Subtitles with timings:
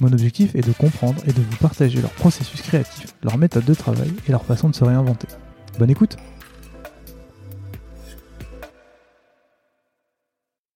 [0.00, 3.74] Mon objectif est de comprendre et de vous partager leur processus créatif, leur méthode de
[3.74, 5.28] travail et leur façon de se réinventer.
[5.78, 6.16] Bonne écoute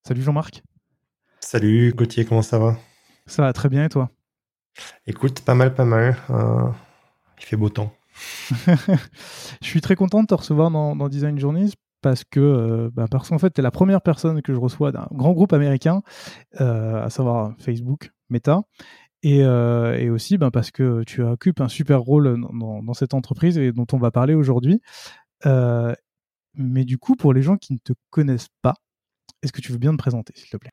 [0.07, 0.63] Salut Jean-Marc
[1.41, 2.77] Salut Gauthier, comment ça va?
[3.27, 4.11] Ça va très bien et toi?
[5.07, 6.17] Écoute, pas mal, pas mal.
[6.31, 6.69] Euh,
[7.39, 7.93] il fait beau temps.
[8.67, 11.71] je suis très content de te recevoir dans, Design Journeys
[12.03, 14.93] parce que, euh, bah, parce qu'en fait, tu es la première personne que je reçois
[14.93, 16.03] d'un grand groupe américain,
[16.61, 18.63] euh, à savoir Facebook, Meta.
[19.29, 23.73] Et, et aussi ben, parce que tu occupes un super rôle dans, cette entreprise et
[23.73, 24.81] dont on va parler aujourd'hui.
[26.55, 28.75] mais du coup, pour les gens qui ne te connaissent pas,
[29.43, 30.71] est-ce que tu veux bien te présenter, s'il te plaît?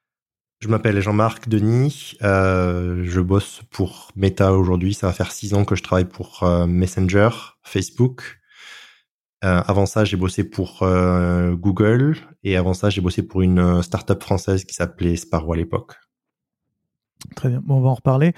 [0.63, 2.15] Je m'appelle Jean-Marc Denis.
[2.21, 4.93] Euh, je bosse pour Meta aujourd'hui.
[4.93, 7.31] Ça va faire six ans que je travaille pour euh, Messenger,
[7.63, 8.39] Facebook.
[9.43, 10.87] Euh, avant ça, j'ai bossé pour
[11.51, 12.15] Google.
[12.43, 15.95] Et avant ça, j'ai bossé pour une startup française qui s'appelait Sparrow à l'époque.
[17.35, 17.61] Très bien.
[17.63, 18.33] Bon, on va en reparler.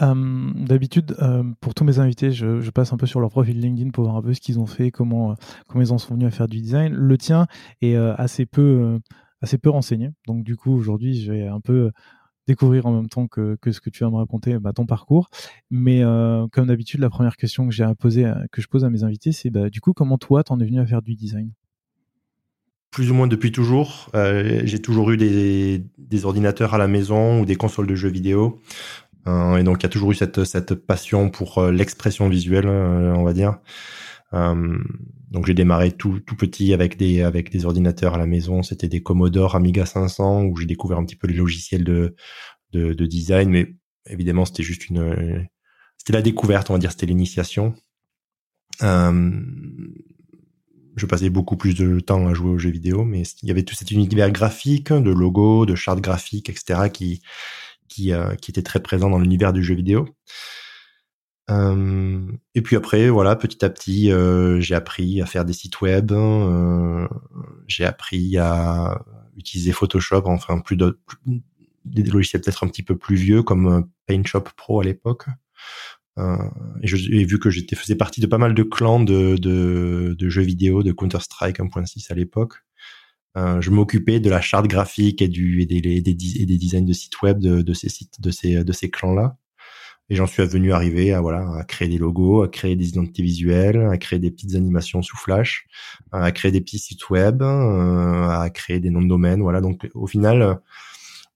[0.00, 1.16] D'habitude,
[1.60, 4.22] pour tous mes invités, je, passe un peu sur leur profil LinkedIn pour voir un
[4.22, 5.34] peu ce qu'ils ont fait, comment,
[5.66, 6.92] comment ils en sont venus à faire du design.
[6.92, 7.46] Le tien
[7.80, 9.00] est assez peu
[9.40, 10.10] assez peu renseigné.
[10.26, 11.90] Donc du coup, aujourd'hui, je vais un peu
[12.48, 15.28] découvrir en même temps que, que ce que tu vas me raconter bah, ton parcours.
[15.70, 18.84] Mais euh, comme d'habitude, la première question que j'ai à poser, euh, que je pose
[18.84, 21.14] à mes invités, c'est bah, du coup, comment toi, t'en es venu à faire du
[21.14, 21.52] design?
[22.90, 24.10] Plus ou moins depuis toujours.
[24.14, 28.60] Euh, j'ai toujours eu des, ordinateurs à la maison ou des consoles de jeux vidéo.
[29.26, 33.58] et donc, il y a toujours eu cette, passion pour l'expression visuelle, on va dire.
[34.34, 34.78] Euh,
[35.30, 38.62] donc j'ai démarré tout, petit avec des ordinateurs à la maison.
[38.62, 42.14] C'était des Commodore Amiga 500 où j'ai découvert un petit peu les logiciels de
[42.72, 43.74] de, de design, mais
[44.06, 45.46] évidemment c'était juste une
[45.98, 47.74] c'était la découverte, on va dire, c'était l'initiation.
[48.82, 49.40] Euh,
[50.98, 53.62] je passais beaucoup plus de temps à jouer aux jeux vidéo, mais il y avait
[53.62, 57.22] tout cet univers graphique, de logos, de chartes graphiques, etc., qui
[57.88, 60.06] qui, euh, qui était très présent dans l'univers du jeu vidéo.
[61.50, 65.80] Euh, et puis après, voilà, petit à petit, euh, j'ai appris à faire des sites
[65.80, 66.12] web.
[66.12, 67.08] Euh,
[67.66, 69.02] j'ai appris à
[69.36, 71.00] utiliser Photoshop, enfin plus de
[71.84, 75.26] des logiciels peut-être un petit peu plus vieux comme PaintShop Pro à l'époque.
[76.18, 76.36] Euh,
[76.82, 80.42] et vu que j'étais faisais partie de pas mal de clans de, de, de jeux
[80.42, 82.54] vidéo, de Counter Strike 1.6 à l'époque.
[83.36, 86.84] Euh, je m'occupais de la charte graphique et du et des, des, des, des designs
[86.84, 89.36] de sites web de, de ces sites de ces de ces clans là.
[90.10, 93.22] Et j'en suis venu arriver à voilà à créer des logos, à créer des identités
[93.22, 95.66] visuelles, à créer des petites animations sous Flash,
[96.10, 99.42] à créer des petits sites web, euh, à créer des noms de domaine.
[99.42, 99.60] Voilà.
[99.60, 100.58] Donc au final,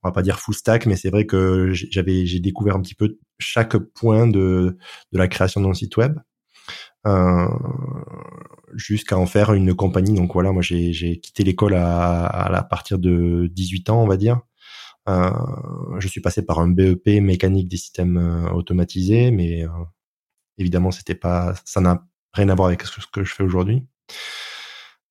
[0.02, 2.94] on va pas dire full stack, mais c'est vrai que j'avais j'ai découvert un petit
[2.94, 4.76] peu chaque point de
[5.12, 6.18] de la création d'un site web.
[7.06, 7.48] Euh,
[8.74, 10.14] jusqu'à en faire une compagnie.
[10.14, 14.40] Donc voilà, moi j'ai quitté l'école à, à, partir de 18 ans, on va dire.
[15.08, 15.30] Euh,
[15.98, 19.64] je suis passé par un BEP mécanique des systèmes euh, automatisés, mais
[20.58, 23.84] évidemment, c'était pas, ça n'a rien à voir avec ce que je fais aujourd'hui.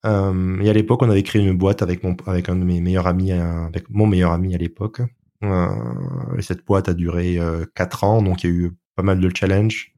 [0.06, 2.82] Euh, et à l'époque, on avait créé une boîte avec mon, avec un de mes
[2.82, 5.02] meilleurs amis, avec mon meilleur ami à l'époque.
[5.44, 5.68] Euh,
[6.38, 9.20] et cette boîte a duré euh, quatre ans, donc il y a eu pas mal
[9.20, 9.94] de challenges.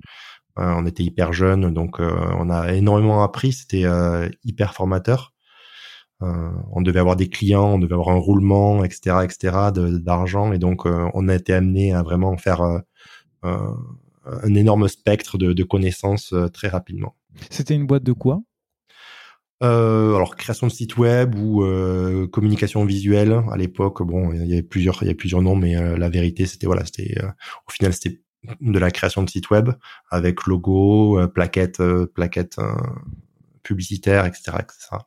[0.57, 3.53] on était hyper jeunes, donc on a énormément appris.
[3.53, 3.85] C'était
[4.43, 5.33] hyper formateur.
[6.23, 10.59] Euh, on devait avoir des clients, on devait avoir un roulement, etc., etc., d'argent, et
[10.59, 12.79] donc euh, on a été amené à vraiment faire euh,
[14.25, 17.15] un énorme spectre de, connaissances très rapidement.
[17.49, 18.41] C'était une boîte de quoi?
[19.63, 21.65] Alors création de site web ou
[22.31, 26.10] communication visuelle à l'époque bon il y avait plusieurs il y plusieurs noms mais la
[26.10, 27.15] vérité c'était voilà c'était
[27.68, 28.21] au final c'était
[28.60, 29.69] de la création de site web
[30.10, 31.81] avec logo plaquettes
[32.13, 32.57] plaquettes
[33.63, 34.98] publicitaires etc etc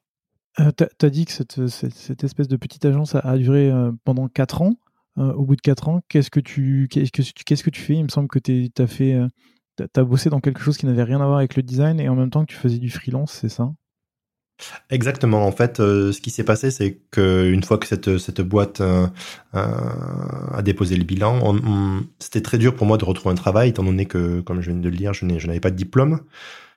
[0.60, 4.62] euh, tu as dit que cette, espèce de petite agence a, duré euh, pendant 4
[4.62, 4.74] ans.
[5.18, 7.94] Euh, au bout de 4 ans, qu'est-ce que tu, qu'est-ce que, qu'est-ce que tu fais?
[7.94, 9.18] Il me semble que tu as fait,
[9.92, 12.14] t'as bossé dans quelque chose qui n'avait rien à voir avec le design et en
[12.14, 13.72] même temps que tu faisais du freelance, c'est ça?
[14.90, 15.46] Exactement.
[15.46, 19.06] En fait, euh, ce qui s'est passé, c'est qu'une fois que cette, cette boîte euh,
[19.54, 19.60] euh,
[20.52, 21.56] a déposé le bilan,
[22.18, 24.80] c'était très dur pour moi de retrouver un travail, étant donné que, comme je viens
[24.80, 26.20] de le dire, je n'avais pas de diplôme.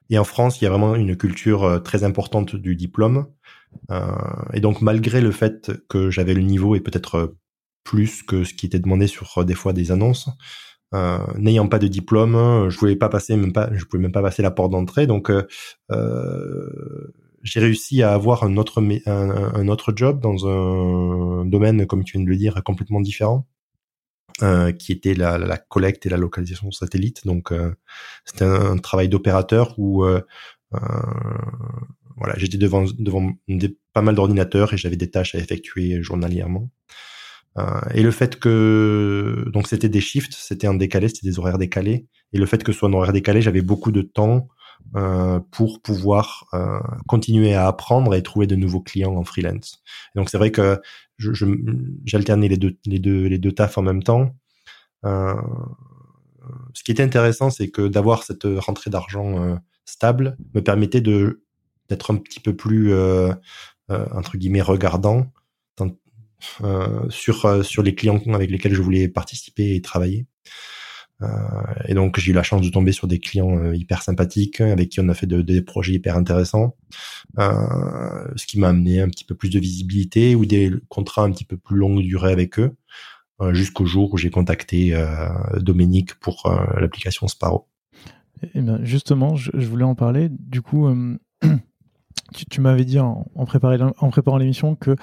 [0.09, 3.27] Et en France, il y a vraiment une culture très importante du diplôme.
[4.53, 7.35] et donc, malgré le fait que j'avais le niveau et peut-être
[7.83, 10.29] plus que ce qui était demandé sur des fois des annonces,
[11.37, 14.41] n'ayant pas de diplôme, je voulais pas passer même pas, je pouvais même pas passer
[14.41, 15.05] la porte d'entrée.
[15.05, 15.31] Donc,
[17.43, 22.25] j'ai réussi à avoir un autre, un, autre job dans un domaine, comme tu viens
[22.25, 23.47] de le dire, complètement différent,
[24.41, 27.25] euh, qui était la, la, collecte et la localisation satellite.
[27.25, 27.73] Donc, euh,
[28.25, 30.21] c'était un, travail d'opérateur où euh,
[30.73, 30.79] euh
[32.17, 33.31] voilà, j'étais devant, devant
[33.93, 36.69] pas mal d'ordinateurs et j'avais des tâches à effectuer journalièrement.
[37.57, 41.57] Euh, et le fait que donc c'était des shifts, c'était un décalé, c'était des horaires
[41.57, 42.07] décalés.
[42.33, 44.47] Et le fait que ce soit un horaire décalé, j'avais beaucoup de temps
[44.95, 49.83] euh, pour pouvoir euh, continuer à apprendre et trouver de nouveaux clients en freelance.
[50.15, 50.81] donc c'est vrai que
[52.05, 54.35] j'alternais je, les deux les deux les deux tafs en même temps.
[55.05, 55.35] Euh,
[56.73, 59.55] ce qui était intéressant, c'est que d'avoir cette rentrée d'argent euh,
[59.85, 61.43] stable me permettait de
[61.89, 62.91] d'être un petit peu plus
[63.89, 65.31] entre guillemets regardant
[67.09, 70.25] sur sur les clients avec lesquels je voulais participer et travailler.
[71.21, 71.27] Euh,
[71.87, 74.89] et donc j'ai eu la chance de tomber sur des clients euh, hyper sympathiques avec
[74.89, 76.75] qui on a fait de, des projets hyper intéressants,
[77.39, 81.31] euh, ce qui m'a amené un petit peu plus de visibilité ou des contrats un
[81.31, 82.75] petit peu plus longue durée avec eux,
[83.51, 84.93] jusqu'au jour où j'ai contacté
[85.57, 87.67] Dominique pour l'application Sparrow.
[88.53, 90.27] Eh bien justement, je, voulais en parler.
[90.29, 90.93] Du coup,
[92.49, 94.97] tu, m'avais dit en préparant l'émission que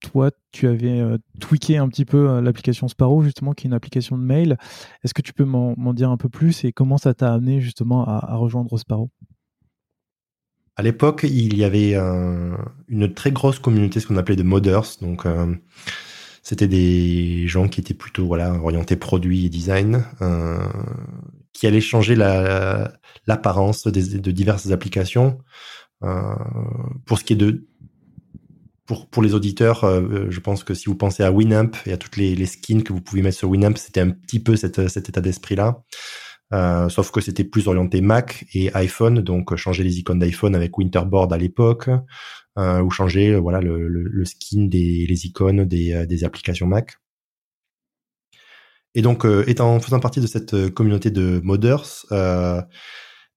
[0.00, 3.74] toi, tu avais euh, tweaké un petit peu euh, l'application Sparrow, justement, qui est une
[3.74, 4.56] application de mail.
[5.04, 8.06] Est-ce que tu peux m'en dire un peu plus et comment ça t'a amené justement
[8.06, 9.10] à, rejoindre Sparrow?
[10.76, 14.96] À l'époque, il y avait une très grosse communauté, ce qu'on appelait de moders.
[15.02, 15.54] Donc, euh,
[16.42, 20.04] c'était des gens qui étaient plutôt orientés produits et design,
[21.52, 25.38] qui allaient changer l'apparence de diverses applications.
[26.00, 27.69] pour ce qui est de
[28.90, 31.96] pour, pour les auditeurs, euh, je pense que si vous pensez à Winamp et à
[31.96, 35.20] toutes les, skins que vous pouvez mettre sur Winamp, c'était un petit peu cet état
[35.20, 35.84] d'esprit-là.
[36.52, 40.76] Euh, sauf que c'était plus orienté Mac et iPhone, donc changer les icônes d'iPhone avec
[40.76, 41.88] Winterboard à l'époque,
[42.58, 46.96] euh, ou changer voilà le, le, skin des les icônes des, des applications Mac.
[48.96, 52.06] Et donc, étant faisant partie de cette communauté de moders,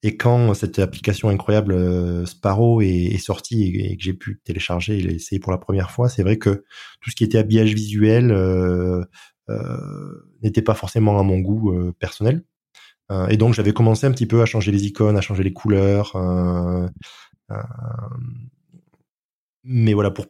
[0.06, 5.02] et quand cette application incroyable euh, Sparrow est, sortie et, que j'ai pu télécharger et
[5.02, 6.66] l'essayer pour la première fois, c'est vrai que
[7.02, 9.02] tout ce qui était habillage visuel euh,
[9.50, 12.44] euh, n'était pas forcément à mon goût personnel.
[13.30, 16.18] et donc j'avais commencé un petit peu à changer les icônes, à changer les couleurs.
[19.64, 20.26] mais voilà, pour,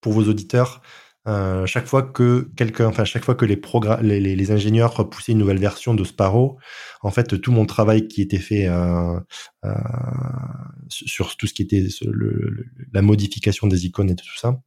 [0.00, 0.80] pour vos auditeurs,
[1.26, 3.60] euh, chaque fois que quelqu'un, enfin chaque fois que les,
[4.02, 6.56] les, les, ingénieurs repoussaient une nouvelle version de Sparrow,
[7.02, 9.18] en fait tout mon travail qui était fait euh,
[9.64, 9.74] euh,
[10.88, 14.60] sur tout ce qui était le, la modification des icônes et tout ça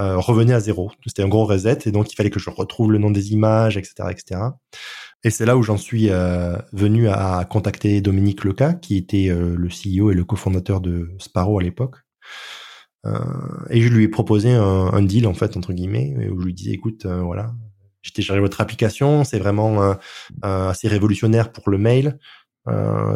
[0.00, 0.90] euh, revenait à zéro.
[1.06, 3.78] C'était un gros reset et donc il fallait que je retrouve le nom des images,
[3.78, 4.40] etc., etc.
[5.24, 9.68] Et c'est là où j'en suis euh, venu à contacter Dominique Leca, qui était le
[9.68, 11.96] CEO et le cofondateur de Sparrow à l'époque.
[13.04, 13.18] Euh,
[13.70, 16.70] et je lui ai proposé un, deal en fait entre guillemets où je lui disais
[16.70, 17.52] écoute euh, voilà
[18.02, 19.94] j'ai téléchargé votre application c'est vraiment euh,
[20.42, 22.18] assez révolutionnaire pour le mail.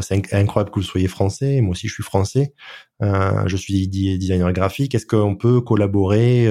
[0.00, 2.52] C'est incroyable que vous soyez français moi aussi je suis français.
[3.00, 4.94] Je suis designer graphique.
[4.94, 6.48] Est-ce qu'on peut collaborer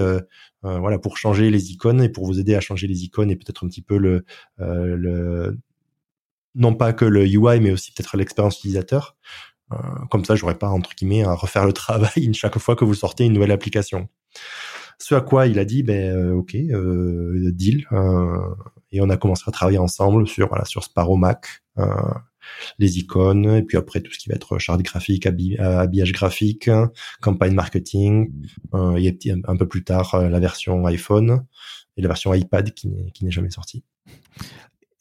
[0.62, 3.66] voilà pour changer les icônes et pour vous aider à changer les icônes et peut-être
[3.66, 4.26] un petit peu le,
[6.56, 9.18] non pas que le UI mais aussi peut-être l'expérience utilisateur?
[10.10, 13.26] Comme ça, j'aurais pas entre guillemets à refaire le travail chaque fois que vous sortez
[13.26, 14.08] une nouvelle application.
[14.98, 17.86] Ce à quoi il a dit, ben euh, ok, euh, deal,
[18.92, 21.64] et on a commencé à travailler ensemble sur voilà sur Sparrow Mac,
[22.80, 26.70] les icônes, et puis après tout ce qui va être charte graphique, habillage graphique,
[27.22, 28.32] campagne marketing,
[28.98, 29.18] et
[29.48, 31.46] un peu plus tard la version iPhone
[31.98, 33.84] et la version iPad qui n'est jamais sortie.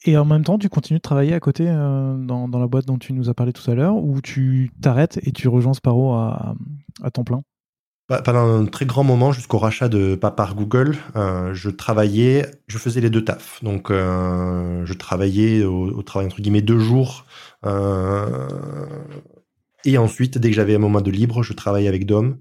[0.07, 2.99] Et en même temps, tu continues de travailler à côté euh, dans, la boîte dont
[2.99, 6.55] tu nous as parlé tout à l'heure, ou tu t'arrêtes et tu rejoins Sparrow à,
[7.11, 7.41] temps plein?
[8.07, 13.01] Pendant un très grand moment, jusqu'au rachat de par Google, euh, je travaillais, je faisais
[13.01, 13.63] les deux tafs.
[13.63, 17.25] Donc, euh, je travaillais au, travail entre guillemets deux jours
[19.87, 22.37] et ensuite, dès que j'avais un moment de libre, je travaillais avec Dom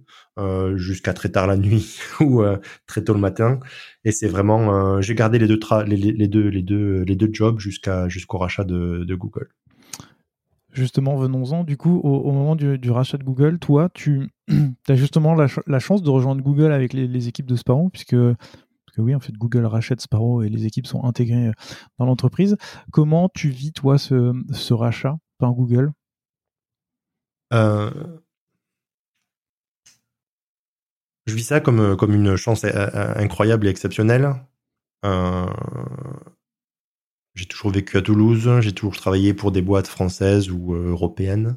[0.76, 2.42] jusqu'à très tard la nuit ou
[2.87, 3.59] très tôt le matin.
[4.04, 7.30] Et c'est vraiment, euh, j'ai gardé les deux, les, les, deux, les deux, les deux
[7.32, 9.49] jobs jusqu'à jusqu'au rachat de, de, Google.
[10.73, 11.64] justement, venons-en.
[11.64, 14.28] Du coup, au, moment du, rachat de Google, toi, tu
[14.88, 19.00] as justement la, chance de rejoindre Google avec les, équipes de Sparrow, puisque, parce que
[19.00, 21.50] oui, en fait, Google rachète Sparrow et les équipes sont intégrées
[21.99, 22.56] dans l'entreprise.
[22.92, 25.92] Comment tu vis, toi, ce, rachat par Google?
[27.54, 27.90] Euh,
[31.26, 34.35] Je vis ça comme, comme une chance incroyable et exceptionnelle.
[35.04, 35.47] Euh,
[37.35, 41.57] j'ai toujours vécu à Toulouse, j'ai toujours travaillé pour des boîtes françaises ou euh, européennes.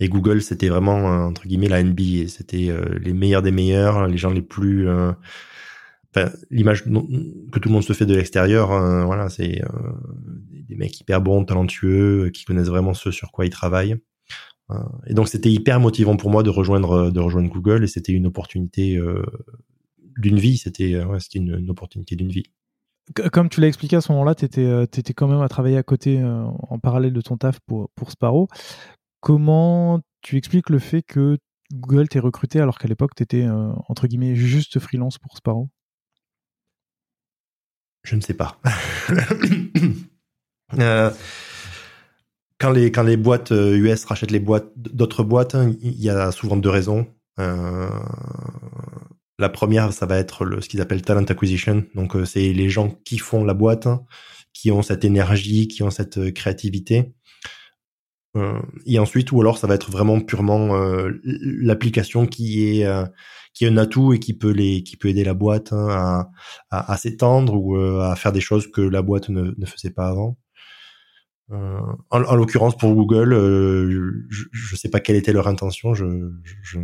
[0.00, 2.28] Et Google, c'était vraiment, euh, entre guillemets, la NBA.
[2.28, 4.88] C'était euh, les meilleurs des meilleurs, les gens les plus...
[6.50, 8.70] L'image que tout le monde se fait de l'extérieur,
[9.06, 9.62] voilà, c'est
[10.50, 13.96] des mecs hyper bons, talentueux, qui connaissent vraiment ce sur quoi ils travaillent.
[15.06, 18.26] Et donc, c'était hyper motivant pour moi de rejoindre, de rejoindre Google, et c'était une
[18.26, 19.00] opportunité
[20.16, 20.58] d'une vie.
[20.58, 22.44] C'était ouais, une, une opportunité d'une vie
[23.32, 25.82] comme tu l'as expliqué à ce moment-là, tu étais, euh, quand même à travailler à
[25.82, 28.48] côté euh, en parallèle de ton taf pour, pour Sparrow.
[29.20, 31.38] Comment tu expliques le fait que
[31.72, 35.68] Google t'ait recruté alors qu'à l'époque tu étais euh, entre guillemets juste freelance pour Sparrow?
[38.04, 38.58] Je ne sais pas.
[42.58, 46.56] quand, les, quand les boîtes US rachètent les boîtes d'autres boîtes, il y a souvent
[46.56, 47.06] deux raisons.
[49.38, 51.84] La première, ça va être le, ce qu'ils appellent talent acquisition.
[51.94, 53.86] Donc, euh, c'est les gens qui font la boîte,
[54.52, 57.12] qui ont cette énergie, qui ont cette euh, créativité.
[58.36, 60.76] Euh, et ensuite, ou alors, ça va être vraiment purement
[61.24, 62.86] l'application qui est
[63.54, 66.26] qui est un atout et qui peut les qui peut aider la boîte hein,
[66.70, 70.08] à, à, s'étendre ou à faire des choses que la boîte ne, ne faisait pas
[70.08, 70.36] avant.
[71.50, 73.32] En, en l'occurrence pour Google,
[74.28, 75.94] je ne sais pas quelle était leur intention.
[75.94, 76.78] Je, je,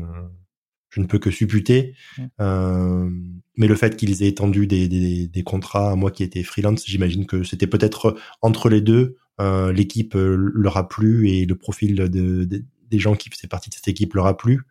[0.94, 1.94] je ne peux que supputer.
[2.40, 3.10] Euh,
[3.56, 6.84] mais le fait qu'ils aient étendu des, des, des, contrats à moi qui étais freelance,
[6.86, 11.56] j'imagine que c'était peut-être entre les deux, euh, l'équipe euh, leur a plu et le
[11.56, 14.62] profil de, des gens qui faisaient partie de cette équipe leur a plu.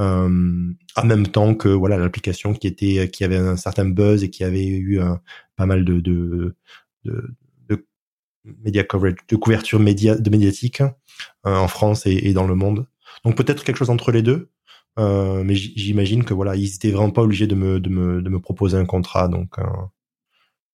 [0.00, 4.30] Euh, en même temps que voilà l'application qui était qui avait un certain buzz et
[4.30, 5.00] qui avait eu
[5.56, 6.56] pas mal de, de,
[7.04, 7.34] de
[8.44, 10.90] media coverage, de couverture média, de médiatique euh,
[11.44, 12.86] en France et, et, dans le monde.
[13.24, 14.50] Donc peut-être quelque chose entre les deux.
[14.98, 18.28] Euh, mais j'imagine que voilà, ils étaient vraiment pas obligés de me, de me, de
[18.28, 19.64] me proposer un contrat, donc euh,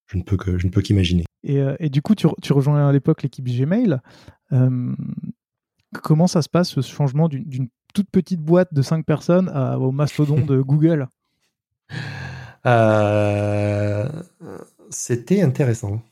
[0.07, 1.25] je ne peux que je ne peux qu'imaginer.
[1.45, 4.01] Et, et, du coup, tu, tu rejoins à l'époque l'équipe Gmail.
[6.03, 10.45] comment ça se passe ce changement d'une toute petite boîte de 5 personnes au mastodon
[10.45, 11.07] de Google?
[14.91, 16.03] C'était intéressant.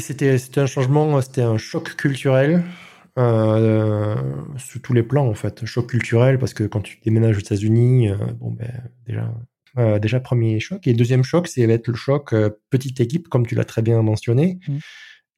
[0.00, 2.64] C'était un changement, c'était un choc culturel.
[3.16, 4.16] Euh,
[4.58, 5.64] sous tous les plans en fait.
[5.64, 9.32] Choc culturel parce que quand tu déménages aux États-Unis, euh, bon ben déjà
[9.78, 12.34] euh, déjà premier choc et deuxième choc c'est va être le choc
[12.70, 14.78] petite équipe comme tu l'as très bien mentionné, mmh.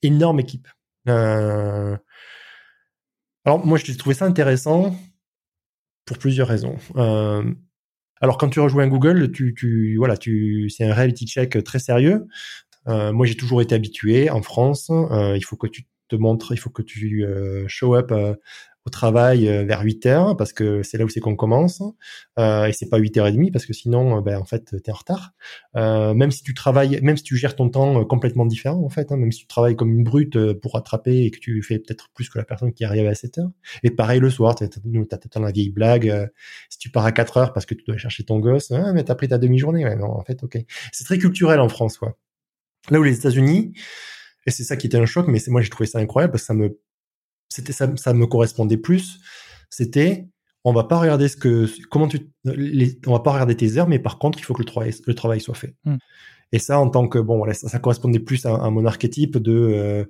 [0.02, 0.68] énorme équipe.
[1.04, 1.98] alors
[3.44, 4.96] moi j'ai trouvé ça intéressant
[6.06, 6.76] pour plusieurs raisons.
[8.22, 12.26] alors quand tu rejoins Google, tu, tu voilà, tu c'est un reality check très sérieux.
[12.86, 16.70] Moi j'ai toujours été habitué en France, il faut que tu te montre, il faut
[16.70, 18.34] que tu euh, show up euh,
[18.86, 21.82] au travail euh, vers 8 heures parce que c'est là où c'est qu'on commence.
[22.38, 25.32] Euh, et c'est pas 8h30 parce que sinon ben en fait tu es en retard.
[25.76, 29.10] Euh, même si tu travailles même si tu gères ton temps complètement différent en fait
[29.10, 32.08] hein, même si tu travailles comme une brute pour rattraper et que tu fais peut-être
[32.14, 33.50] plus que la personne qui arrive à 7 heures.
[33.82, 34.78] Et pareil le soir peut-être
[35.40, 36.30] la vieille blague
[36.70, 39.02] si tu pars à 4 heures parce que tu dois chercher ton gosse ah, mais
[39.02, 39.84] t'as pris ta demi-journée.
[39.84, 40.58] Ouais, en fait ok.
[40.92, 42.16] C'est très culturel en France quoi
[42.90, 43.72] là où les États-Unis
[44.46, 46.44] et c'est ça qui était un choc, mais c'est moi j'ai trouvé ça incroyable parce
[46.44, 46.78] que ça me,
[47.48, 49.18] c'était ça, ça me correspondait plus.
[49.70, 50.28] C'était,
[50.64, 53.88] on va pas regarder ce que, comment tu, les, on va pas regarder tes heures,
[53.88, 55.74] mais par contre il faut que le travail, le travail soit fait.
[55.84, 55.96] Mmh.
[56.52, 59.52] Et ça, en tant que bon, voilà, ça, correspondait plus à, à, mon archétype de
[59.52, 60.04] euh,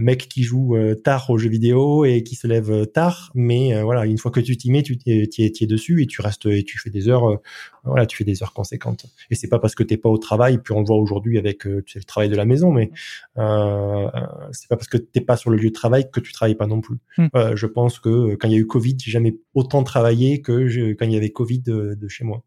[0.00, 3.80] mec qui joue euh, tard aux jeux vidéo et qui se lève euh, tard, mais
[3.82, 6.64] voilà, une fois que tu t'y mets, tu t'y es, dessus et tu restes et
[6.64, 7.40] tu fais des heures,
[7.84, 9.06] voilà, tu fais des heures conséquentes.
[9.30, 11.60] Et c'est pas parce que t'es pas au travail, puis on le voit aujourd'hui avec
[11.60, 12.90] tu sais, le travail de la maison, mais
[13.36, 16.66] c'est pas parce que t'es pas sur le lieu de travail que tu travailles pas
[16.66, 16.98] non plus.
[17.18, 17.28] Hmm.
[17.54, 20.92] je pense que quand il y a eu Covid, j'ai jamais autant travaillé que je,
[20.92, 22.44] quand il y avait Covid de, de chez moi.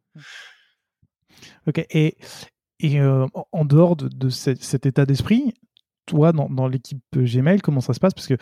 [1.68, 1.86] Ok.
[1.92, 2.18] Et,
[2.80, 5.54] et en dehors de, de cet état d'esprit,
[6.10, 8.14] toi, dans, l'équipe Gmail, comment ça se passe?
[8.14, 8.36] Parce que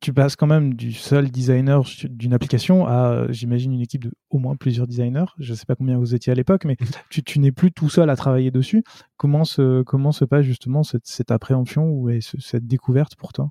[0.00, 4.38] tu passes quand même du seul designer d'une application à, j'imagine, une équipe de au
[4.38, 5.26] moins plusieurs designers.
[5.38, 7.22] Je ne sais pas combien vous étiez à l'époque, mais mhm.
[7.24, 8.82] tu, n'es plus tout seul à travailler dessus.
[9.16, 13.50] Comment se, comment se passe justement cette, appréhension ou cette découverte pour toi?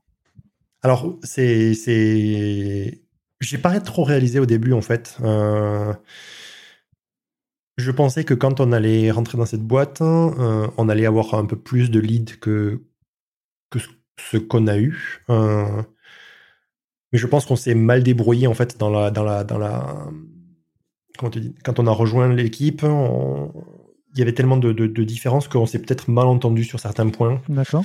[0.81, 3.03] Alors, c'est, c'est,
[3.41, 5.17] j'ai pas trop réalisé au début en fait.
[5.21, 5.93] Euh,
[7.79, 11.45] je pensais que quand on allait rentrer dans cette boîte, euh, on allait avoir un
[11.45, 12.81] peu plus de leads que,
[13.69, 15.23] que ce qu'on a eu.
[15.27, 15.83] mais
[17.13, 20.07] je pense qu'on s'est mal débrouillé en fait dans la dans la dans la
[21.17, 25.47] comment tu dis quand on a rejoint l'équipe, il y avait tellement de, de, différences
[25.47, 27.41] qu'on s'est peut-être mal entendu sur certains points.
[27.47, 27.83] D'accord.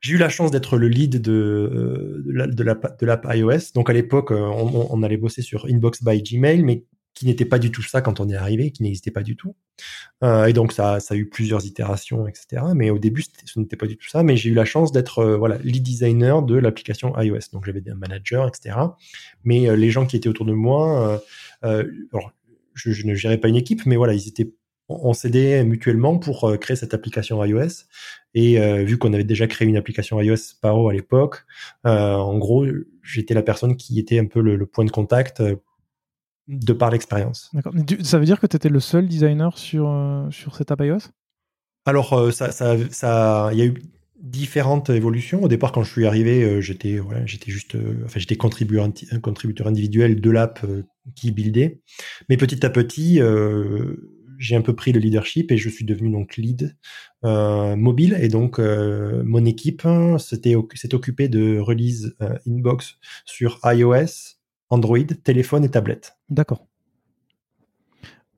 [0.00, 3.72] j'ai eu la chance d'être le lead de, de l'app de l'app iOS.
[3.74, 7.58] Donc à l'époque, on, on, allait bosser sur Inbox by Gmail, mais qui n'était pas
[7.58, 9.56] du tout ça quand on est arrivé, qui n'existait pas du tout.
[10.22, 12.62] Euh, et donc ça, ça a eu plusieurs itérations, etc.
[12.74, 14.22] Mais au début, ce n'était pas du tout ça.
[14.22, 17.50] Mais j'ai eu la chance d'être euh, voilà lead designer de l'application iOS.
[17.52, 18.76] Donc j'avais un manager, etc.
[19.44, 21.22] Mais euh, les gens qui étaient autour de moi,
[21.64, 22.32] euh, alors,
[22.74, 24.52] je, je, ne gérais pas une équipe, mais voilà, ils étaient
[24.92, 27.84] on s'aidait mutuellement pour créer cette application iOS.
[28.34, 31.44] Et vu qu'on avait déjà créé une application iOS Paro à l'époque,
[31.84, 32.66] en gros,
[33.00, 35.40] j'étais la personne qui était un peu le, le point de contact
[36.50, 37.48] de par l'expérience.
[37.52, 37.72] D'accord.
[38.02, 41.10] Ça veut dire que tu étais le seul designer sur, euh, sur cette app iOS
[41.86, 43.74] Alors, euh, ça, ça, ça, il y a eu
[44.20, 45.42] différentes évolutions.
[45.42, 48.88] Au départ, quand je suis arrivé, euh, j'étais, voilà, j'étais juste, enfin, j'étais contributeur,
[49.22, 50.66] contributeur individuel de l'app
[51.14, 51.80] qui buildait.
[52.28, 53.20] Mais petit à petit,
[54.38, 56.76] j'ai un peu pris le leadership et je suis devenu donc lead
[57.22, 58.18] mobile.
[58.20, 59.86] Et donc, mon équipe
[60.18, 62.14] s'est occupée de release
[62.46, 64.39] inbox sur iOS,
[64.70, 66.16] Android, téléphone et tablette.
[66.28, 66.66] D'accord.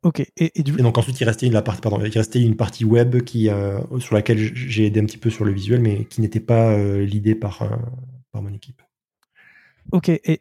[0.03, 0.21] Ok.
[0.37, 3.79] Et, donc ensuite il restait une, partie, pardon, il restait une partie web qui, euh,
[4.01, 7.05] sur laquelle j'ai aidé un petit peu sur le visuel, mais qui n'était pas euh,
[7.05, 7.77] l'idée par, euh,
[8.33, 8.83] par mon équipe.
[9.93, 10.09] Ok.
[10.09, 10.41] Et,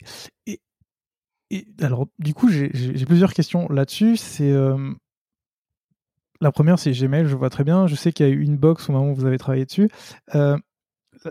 [1.81, 2.69] alors du coup j'ai
[3.05, 4.17] plusieurs questions là-dessus.
[4.17, 4.53] C'est
[6.39, 7.85] la première c'est Gmail, je vois très bien.
[7.85, 9.89] Je sais qu'il y a eu une box au moment où vous avez travaillé dessus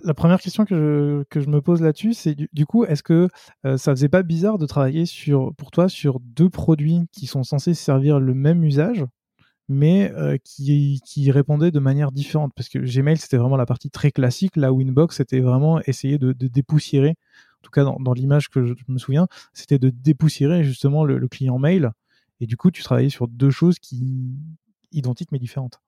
[0.04, 3.28] la première question que je, que je me pose là-dessus, c'est du, coup, est-ce que
[3.66, 7.42] euh, ça faisait pas bizarre de travailler sur, pour toi sur deux produits qui sont
[7.42, 9.04] censés servir le même usage,
[9.68, 12.52] mais euh, qui, qui répondaient de manière différente?
[12.54, 16.18] Parce que Gmail, c'était vraiment la partie très classique, là où Inbox, c'était vraiment essayer
[16.18, 21.04] de, dépoussiérer, en tout cas dans, l'image que je, me souviens, c'était de dépoussiérer justement
[21.04, 21.90] le, le client mail.
[22.40, 24.34] Et du coup, tu travaillais sur deux choses qui
[24.93, 25.80] identiques mais différentes.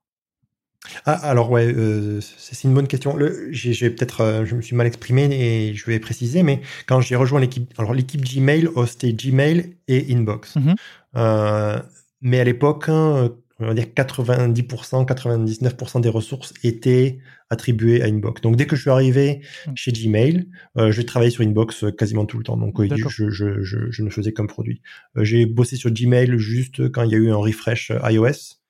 [1.05, 3.16] Ah, alors ouais, euh, c'est une bonne question.
[3.51, 7.16] J'ai peut-être, euh, je me suis mal exprimé et je vais préciser, mais quand j'ai
[7.16, 10.57] rejoint l'équipe, alors l'équipe Gmail hostait Gmail et Inbox.
[10.57, 10.75] Mm-hmm.
[11.16, 11.81] Euh,
[12.21, 17.18] mais à l'époque, hein, on va dire 90%, 99% des ressources étaient
[17.49, 18.40] attribuées à Inbox.
[18.40, 19.73] Donc dès que je suis arrivé mm.
[19.77, 22.57] chez Gmail, euh, j'ai travaillé sur Inbox quasiment tout le temps.
[22.57, 24.83] Donc je, je, je, je, ne faisais qu'un produit.
[25.16, 28.62] j'ai bossé sur Gmail juste quand il y a eu un refresh iOS.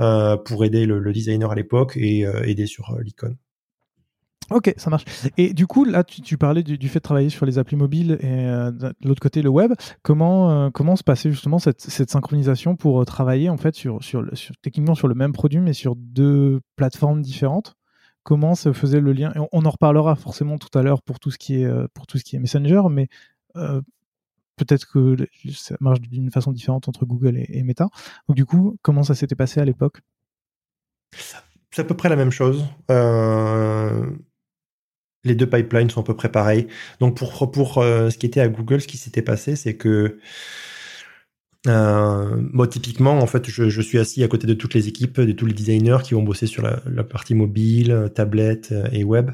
[0.00, 3.36] Euh, pour aider le, designer à l'époque et euh, aider sur euh, l'icône.
[4.50, 5.04] Ok, ça marche.
[5.38, 8.44] Et du coup, là, tu, parlais du, fait de travailler sur les applis mobiles et
[8.44, 9.72] de l'autre côté le web.
[10.02, 14.22] Comment comment se passait justement cette, synchronisation pour travailler en fait sur, sur,
[14.60, 17.74] techniquement sur le même produit mais sur deux plateformes différentes?
[18.22, 19.32] Comment se faisait le lien?
[19.52, 22.24] On, en reparlera forcément tout à l'heure pour tout ce qui est pour tout ce
[22.24, 23.08] qui est Messenger, mais
[24.56, 25.16] peut-être que
[25.52, 27.88] ça marche d'une façon différente entre Google et, Meta.
[28.28, 30.00] Donc du coup, comment ça s'était passé à l'époque?
[31.70, 32.64] C'est à peu près la même chose.
[32.90, 34.10] Euh,
[35.24, 36.68] les deux pipelines sont à peu près pareils.
[37.00, 40.18] Donc pour, pour euh, ce qui était à Google, ce qui s'était passé, c'est que
[41.66, 45.20] euh, moi, typiquement, en fait, je, je, suis assis à côté de toutes les équipes,
[45.20, 49.02] de tous les designers qui vont bosser sur la, la partie mobile, tablette euh, et
[49.02, 49.30] web.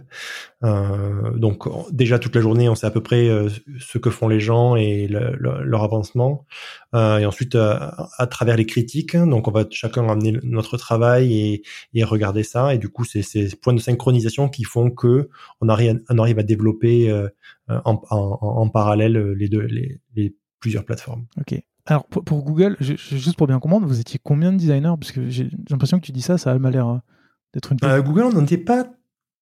[0.63, 4.29] Euh, donc, déjà toute la journée, on sait à peu près euh, ce que font
[4.29, 6.47] les gens et leur avancement.
[6.95, 11.63] Euh, et ensuite, à travers les critiques, donc on va chacun amener notre travail et,
[11.95, 12.75] et regarder ça.
[12.75, 16.39] Et du coup, c'est ces points de synchronisation qui font que on arrive, on arrive
[16.39, 17.13] à développer
[17.69, 21.27] en, en, en, parallèle les deux, les, les plusieurs plateformes.
[21.87, 24.95] Alors pour, Google, juste pour bien comprendre, vous étiez combien de designers?
[24.99, 26.99] Parce que j'ai l'impression que tu dis ça, ça m'a l'air euh,
[27.55, 27.79] d'être une.
[27.85, 28.87] Euh, Google, on n'en était pas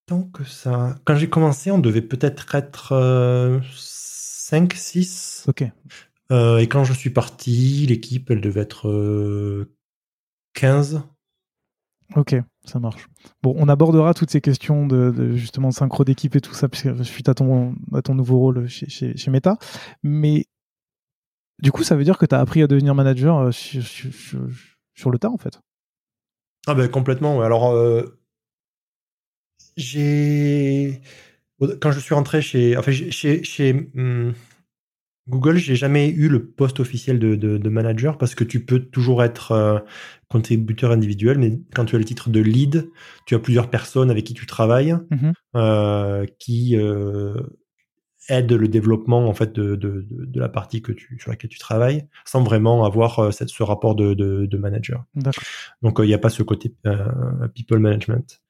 [0.07, 0.97] tant que ça.
[1.05, 5.45] Quand j'ai commencé, on devait peut-être être, 5, euh, 6.
[5.49, 5.63] Ok.
[5.63, 9.67] et quand je suis parti, l'équipe, elle devait être
[10.55, 11.03] 15.
[12.17, 13.07] Ok, ça marche.
[13.43, 17.05] Bon, on abordera toutes ces questions de, justement de synchro d'équipe et tout ça, puisque
[17.05, 19.59] suite à ton, à ton nouveau rôle chez, chez, chez Meta.
[20.03, 20.47] Mais
[21.61, 25.19] du coup, ça veut dire que tu as appris à devenir manager euh, sur, le
[25.19, 25.61] tas, en fait.
[26.67, 27.41] Ah ben complètement.
[27.41, 28.19] Alors, euh,
[29.77, 31.01] j'ai
[31.81, 34.33] quand je suis rentré chez, enfin, chez, chez hmm,
[35.29, 39.53] Google, j'ai jamais eu le poste officiel de, manager parce que tu peux toujours être
[39.53, 39.79] euh,
[40.29, 42.89] contributeur individuel, mais quand tu as le titre de lead,
[43.27, 45.33] tu as plusieurs personnes avec qui tu travailles, mmh
[46.39, 46.77] qui
[48.29, 51.59] aide le développement en fait de, de, de, la partie que tu sur laquelle tu
[51.59, 55.05] travailles sans vraiment avoir euh, cette, ce rapport de, de, de manager.
[55.83, 58.41] Donc euh, il n'y a pas ce côté euh, people management.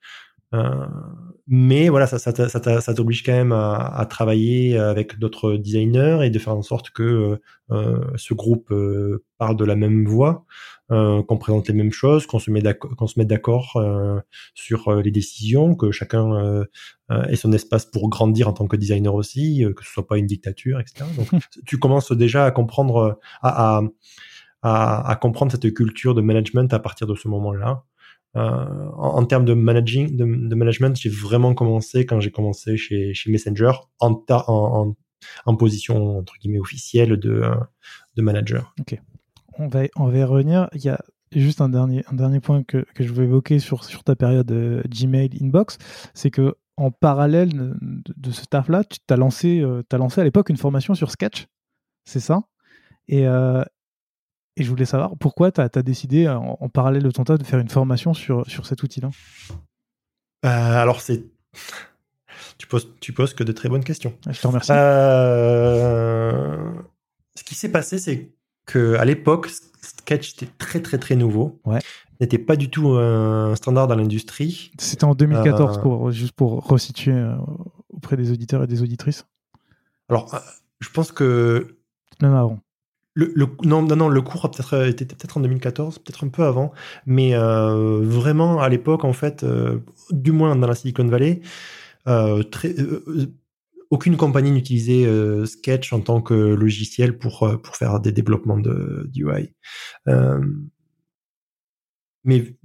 [1.47, 6.21] mais voilà, ça, ça, ça, ça t'oblige quand même à, à, travailler avec d'autres designers
[6.23, 7.39] et de faire en sorte que
[7.71, 10.47] euh, ce groupe euh, parle de la même voix,
[10.91, 13.81] euh, qu'on présente les mêmes choses, qu'on se met d'accord, qu'on se mette d'accord
[14.55, 16.65] sur les décisions, que chacun
[17.29, 20.27] ait son espace pour grandir en tant que designer aussi, que ce soit pas une
[20.27, 21.05] dictature, etc.
[21.17, 21.29] Donc,
[21.67, 23.83] tu commences déjà à comprendre, à, à,
[24.63, 27.85] à, à comprendre cette culture de management à partir de ce moment-là.
[28.37, 32.77] Euh, en, en, termes de managing, de, de management, j'ai vraiment commencé quand j'ai commencé
[32.77, 34.95] chez, chez Messenger en, en,
[35.47, 37.43] en, position entre guillemets officielle de,
[38.17, 38.75] de manager.
[38.81, 39.01] Ok.
[39.59, 40.69] On va, on va y revenir.
[40.73, 40.99] Il y a
[41.33, 44.51] juste un dernier, un dernier point que, que je veux évoquer sur, sur ta période
[44.51, 45.79] euh, Gmail Inbox,
[46.15, 47.75] c'est que en parallèle de,
[48.17, 51.49] de ce taf-là, tu t'as lancé, euh, as lancé à l'époque une formation sur Sketch,
[52.05, 52.43] c'est ça?
[53.09, 53.65] Et, euh,
[54.57, 57.43] et je voulais savoir pourquoi tu as, décidé, euh, en, parallèle de ton tas, de
[57.45, 59.11] faire une formation sur, sur cet outil-là?
[60.43, 61.25] Alors, c'est.
[62.59, 64.17] Tu poses, tu poses que de très bonnes questions.
[64.27, 64.69] Ah, je te remercie.
[67.35, 68.31] Ce qui s'est passé, c'est
[68.73, 69.49] qu'à l'époque,
[69.81, 71.61] Sketch était très, très, très nouveau.
[71.65, 71.81] Ouais.
[72.21, 74.73] N'était pas du tout un standard dans l'industrie.
[74.79, 77.35] C'était en 2014, euh, pour, juste pour resituer euh,
[77.91, 79.25] auprès des auditeurs et des auditrices.
[80.09, 80.41] Alors,
[80.81, 81.77] je pense que.
[82.21, 82.59] Même avant.
[83.15, 86.29] Le, le, non, non, non, le cours peut-être euh, était peut-être en 2014, peut-être un
[86.29, 86.73] peu avant,
[87.05, 89.79] mais euh, vraiment à l'époque, en fait, euh,
[90.11, 91.41] du moins dans la Silicon Valley,
[92.07, 93.33] euh, très, euh,
[93.91, 95.07] aucune compagnie n'utilisait
[95.47, 99.55] Sketch en tant que logiciel pour pour faire des développements de d'UI.
[102.25, 102.57] mais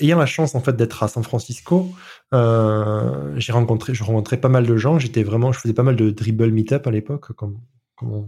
[0.00, 1.90] ayant la chance en fait d'être à San Francisco,
[2.32, 4.98] j'ai rencontré, je rencontrais pas mal de gens.
[4.98, 7.58] J'étais vraiment, je faisais pas mal de dribble meetup à l'époque, comme,
[7.96, 8.26] comme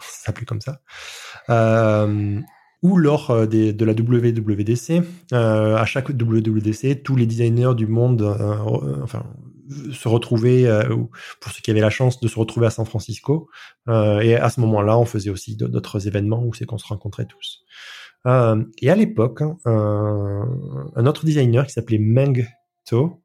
[0.00, 0.80] ça s'appelait comme ça,
[1.50, 2.40] euh,
[2.82, 5.02] ou lors euh, des, de la WWDC.
[5.32, 9.24] Euh, à chaque WWDC, tous les designers du monde euh, enfin,
[9.92, 10.66] se retrouvaient,
[11.40, 13.48] pour ceux qui avaient la chance de se retrouver à San Francisco.
[13.88, 17.64] et à ce moment-là, on faisait aussi d'autres événements où c'est qu'on se rencontrait tous.
[18.26, 22.46] et à l'époque, hein, un autre designer qui s'appelait Meng
[22.86, 23.22] To,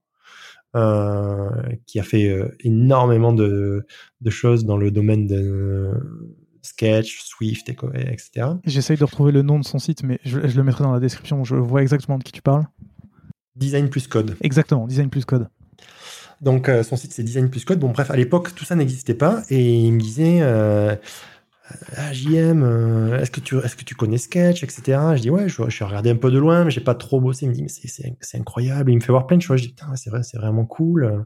[0.76, 1.50] euh,
[1.88, 3.86] qui a fait énormément de,
[4.22, 5.94] de, choses dans le domaine de,
[6.68, 8.48] Sketch, Swift, etc.
[8.66, 11.46] J'essaye de retrouver le nom de son site, mais je, le mettrai dans la description.
[11.46, 12.66] Je vois exactement de qui tu parles.
[13.56, 14.36] Design plus code.
[14.42, 15.48] Exactement, Design plus code.
[16.42, 17.80] Donc euh, son site c'est Design plus code.
[17.80, 20.96] Bon bref, à l'époque tout ça n'existait pas et il me disait euh,
[21.96, 25.00] ah, JM, euh, est-ce que tu est-ce que tu connais Sketch, etc.
[25.16, 27.20] Je dis ouais, je, je suis regardé un peu de loin, mais j'ai pas trop
[27.20, 27.46] bossé.
[27.46, 28.92] Il me dit mais c'est incroyable.
[28.92, 29.62] il me fait voir plein de choses.
[29.62, 31.26] Je dis c'est vrai, c'est vraiment cool.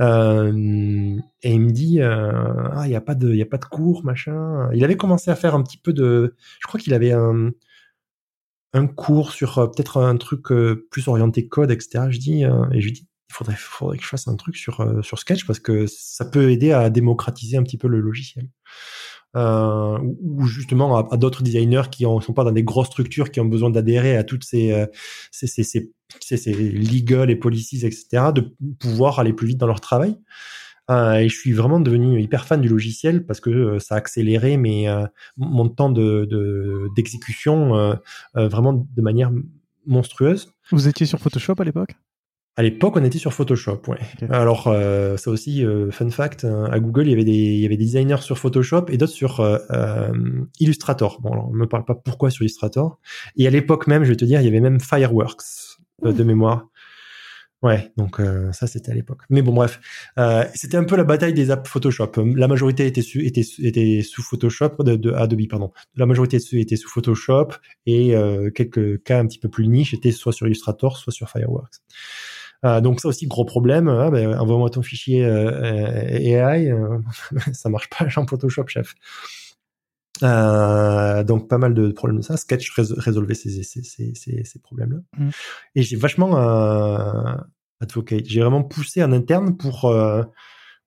[0.00, 2.32] Euh, et il me dit euh,
[2.72, 4.68] ah il y a pas de il y a pas de cours machin.
[4.72, 7.50] Il avait commencé à faire un petit peu de je crois qu'il avait un
[8.72, 10.46] un cours sur peut-être un truc
[10.90, 12.06] plus orienté code etc.
[12.10, 14.86] Je dis et je lui dis il faudrait faudrait que je fasse un truc sur
[15.02, 18.48] sur Sketch parce que ça peut aider à démocratiser un petit peu le logiciel
[19.36, 23.40] euh, ou justement à, d'autres designers qui ne sont pas dans des grosses structures qui
[23.40, 24.86] ont besoin d'adhérer à toutes ces, euh,
[25.30, 29.80] ces, ces, ces, ces, legal et policies, etc., de pouvoir aller plus vite dans leur
[29.80, 30.16] travail.
[30.90, 33.98] Euh, et je suis vraiment devenu hyper fan du logiciel parce que euh, ça a
[33.98, 35.06] accéléré mes, euh,
[35.38, 37.96] mon temps de, d'exécution
[38.34, 39.30] vraiment de manière
[39.86, 40.52] monstrueuse.
[40.70, 41.94] Vous étiez sur Photoshop à l'époque?
[42.56, 43.98] À l'époque, on était sur Photoshop, ouais.
[44.30, 47.58] Alors, euh, ça aussi, euh, fun fact, euh, à Google, il y avait des, il
[47.58, 50.12] y avait des designers sur Photoshop et d'autres sur euh,
[50.60, 51.20] Illustrator.
[51.20, 53.00] Bon, alors, on me parle pas pourquoi sur Illustrator.
[53.36, 55.42] Et à l'époque même, je vais te dire, il y avait même Fireworks
[56.04, 56.68] de mémoire.
[57.62, 58.20] Ouais, donc
[58.52, 59.22] ça c'était à l'époque.
[59.30, 59.80] Mais bon bref,
[60.54, 62.12] c'était un peu la bataille des apps Photoshop.
[62.36, 65.72] La majorité était, su, était, était sous Photoshop, de, de, Adobe pardon.
[65.96, 67.52] La majorité était sous Photoshop
[67.86, 68.14] et
[68.54, 71.80] quelques cas un petit peu plus niche étaient soit sur Illustrator, soit sur Fireworks.
[72.64, 73.88] Euh, donc ça aussi gros problème.
[73.88, 76.98] Hein, ben, envoie-moi ton fichier euh, AI, euh,
[77.52, 78.94] ça marche pas en Photoshop, chef.
[80.20, 82.36] donc pas mal de problèmes de ça.
[82.36, 84.98] Sketch résolvait ces, ces, ces, ces problèmes-là.
[85.18, 85.30] Mmh.
[85.74, 86.36] Et j'ai vachement
[87.80, 88.24] advocate.
[88.26, 89.94] J'ai vraiment poussé en interne pour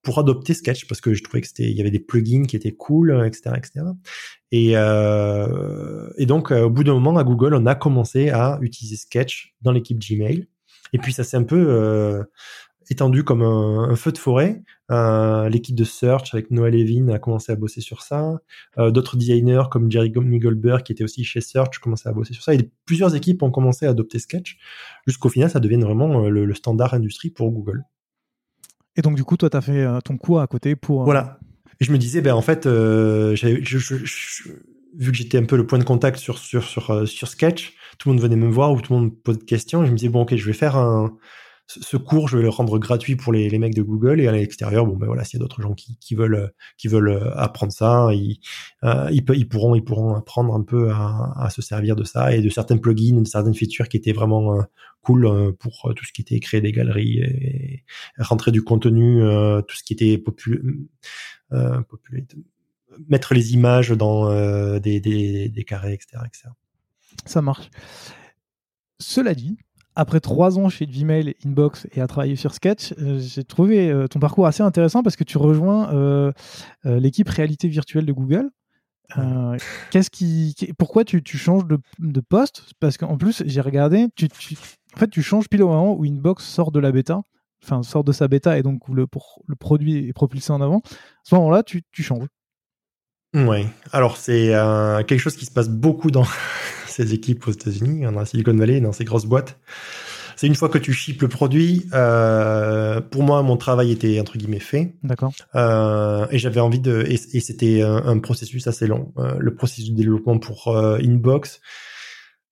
[0.04, 2.56] pour adopter Sketch parce que je trouvais que c'était il y avait des plugins qui
[2.56, 3.86] étaient cool, etc., etc.
[4.52, 9.54] Et et donc au bout d'un moment à Google, on a commencé à utiliser Sketch
[9.62, 10.48] dans l'équipe Gmail.
[10.94, 12.24] Et puis ça s'est un peu euh,
[12.90, 14.64] étendu comme un, feu de forêt.
[14.92, 18.40] Euh, l'équipe de Search avec Noah Levin a commencé à bosser sur ça.
[18.78, 22.44] Euh, d'autres designers comme Jerry Goldberg qui était aussi chez Search commençaient à bosser sur
[22.44, 22.54] ça.
[22.54, 24.58] Et plusieurs équipes ont commencé à adopter Sketch
[25.06, 27.84] jusqu'au final ça devienne vraiment le, standard industrie pour Google.
[28.96, 31.04] Et donc du coup toi tu as fait ton coup à côté pour...
[31.04, 31.40] Voilà.
[31.80, 33.36] Et je me disais, ben en fait, je,
[34.96, 38.10] vu que j'étais un peu le point de contact sur, sur, sur, sur Sketch, tout
[38.10, 39.86] le monde venait me voir ou tout le monde posait des questions.
[39.86, 41.18] je me disais, bon, ok, je vais faire un,
[41.68, 44.32] ce cours, je vais le rendre gratuit pour les, les mecs de Google et à
[44.32, 47.74] l'extérieur, bon ben voilà, s'il y a d'autres gens qui, qui veulent qui veulent apprendre
[47.74, 48.40] ça, ils,
[48.84, 52.42] euh, ils, pourront ils pourront apprendre un peu à, à, se servir de ça et
[52.42, 54.62] de certains plugins, de certaines features qui étaient vraiment euh,
[55.02, 57.84] cool euh, pour tout ce qui était créer des galeries et,
[58.18, 59.22] rentrer du contenu,
[59.68, 60.64] tout ce qui était populaire,
[63.08, 64.30] mettre les images dans
[64.80, 66.50] des, des, des carrés, etc., etc.
[67.26, 67.70] Ça marche.
[69.00, 69.58] Cela dit,
[69.98, 74.08] après trois ans chez Gmail, Inbox et à travailler sur Sketch, euh, j'ai trouvé euh,
[74.08, 76.32] ton parcours assez intéressant parce que tu rejoins euh,
[76.86, 78.52] l'équipe réalité virtuelle de Google.
[79.90, 82.74] qu'est-ce qui, pourquoi tu, changes de, poste?
[82.80, 84.28] Parce qu'en plus, j'ai regardé, tu,
[84.96, 87.22] en fait, tu changes pile au moment où Inbox sort de la bêta,
[87.64, 89.08] enfin sort de sa bêta et donc où le,
[89.48, 90.80] le produit est propulsé en avant.
[90.86, 92.28] À ce moment-là, tu, tu changes.
[93.34, 94.54] Oui, alors c'est
[95.08, 96.26] quelque chose qui se passe beaucoup dans
[96.88, 99.60] ces équipes aux États-Unis, dans la Silicon Valley, dans ces grosses boîtes.
[100.38, 101.90] C'est une fois que tu ships le produit.
[101.94, 104.96] Euh, pour moi, mon travail était entre guillemets fait.
[105.02, 105.34] D'accord.
[105.56, 107.04] Euh, et j'avais envie de.
[107.10, 109.14] Et, c'était un, processus assez long.
[109.18, 111.60] Euh, le processus de développement pour euh, Inbox,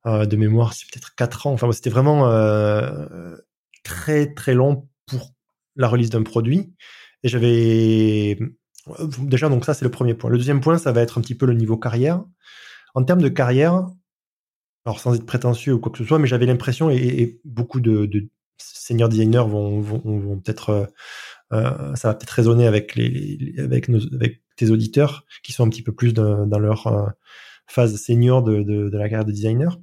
[0.07, 1.53] euh, de mémoire, c'est peut-être quatre ans.
[1.53, 2.27] Enfin, c'était vraiment
[3.83, 5.35] très très long pour
[5.75, 6.73] la release d'un produit.
[7.21, 8.39] Et j'avais
[9.19, 10.29] déjà donc ça c'est le premier point.
[10.29, 12.23] Le deuxième point, ça va être un petit peu le niveau carrière.
[12.93, 13.87] En termes de carrière,
[14.85, 18.05] alors sans être prétentieux ou quoi que ce soit, mais j'avais l'impression, et, beaucoup de,
[18.05, 20.85] de senior designers vont, vont, peut-être, euh,
[21.53, 25.69] euh, ça va peut-être résonner avec les, avec nos, avec tes auditeurs qui sont un
[25.69, 27.07] petit peu plus dans, leur euh,
[27.67, 29.79] phase senior de, de, de, la carrière de designer.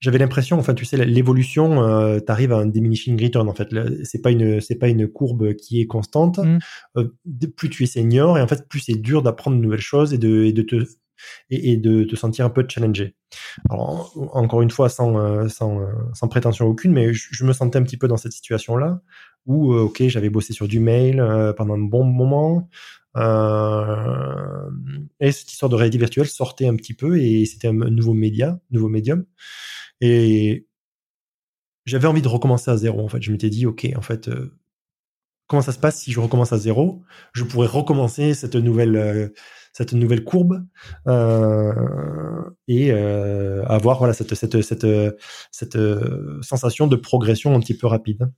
[0.00, 3.68] J'avais l'impression, enfin tu sais, l'évolution, euh, t'arrives à un diminishing return en fait.
[4.04, 6.38] C'est pas une, c'est pas une courbe qui est constante.
[6.38, 7.06] Mm.
[7.56, 10.18] plus tu es senior et en fait plus c'est dur d'apprendre de nouvelles choses et
[10.18, 10.86] de, et de te
[11.50, 13.14] et, de te sentir un peu challengé.
[13.68, 17.78] Alors, encore une fois, sans, euh, sans, euh, sans prétention aucune, mais je, me sentais
[17.78, 19.00] un petit peu dans cette situation-là
[19.46, 21.24] où, euh, ok, j'avais bossé sur du mail
[21.56, 22.68] pendant un bon moment.
[25.20, 28.58] et cette histoire de réalité virtuelle sortait un petit peu et c'était un nouveau média,
[28.70, 29.24] nouveau médium.
[30.00, 30.66] Et
[31.86, 33.04] j'avais envie de recommencer à zéro.
[33.04, 34.30] En fait, je m'étais dit, ok, en fait,
[35.46, 37.02] comment ça se passe si je recommence à zéro?
[37.32, 39.32] Je pourrais recommencer cette nouvelle
[39.72, 40.66] cette nouvelle courbe
[41.06, 41.72] euh,
[42.68, 44.86] et euh, avoir voilà cette cette cette
[45.50, 48.30] cette euh, sensation de progression un petit peu rapide.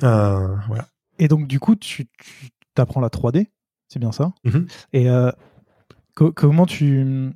[0.00, 0.88] voilà.
[1.18, 3.46] Et donc du coup, tu, tu apprends la 3D,
[3.88, 4.32] c'est bien ça?
[4.44, 4.66] Mm-hmm.
[4.94, 5.06] Et
[6.14, 7.32] comment tu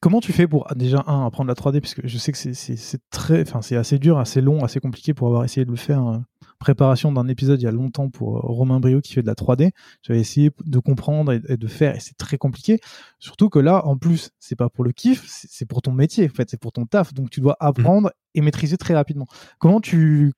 [0.00, 3.42] Comment tu fais pour déjà un apprendre la 3D puisque je sais que c'est très,
[3.42, 6.20] enfin c'est assez dur, assez long, assez compliqué pour avoir essayé de le faire
[6.58, 9.34] préparation d'un épisode il y a longtemps pour euh, Romain Brio qui fait de la
[9.34, 9.70] 3D.
[10.02, 12.80] J'avais essayé de comprendre et, de faire et c'est très compliqué.
[13.18, 16.34] Surtout que là, en plus, c'est pas pour le kiff, c'est pour ton métier, en
[16.34, 17.14] fait, c'est pour ton taf.
[17.14, 17.66] Donc tu dois mmh.
[17.66, 19.26] apprendre et maîtriser très rapidement.
[19.58, 20.32] Comment tu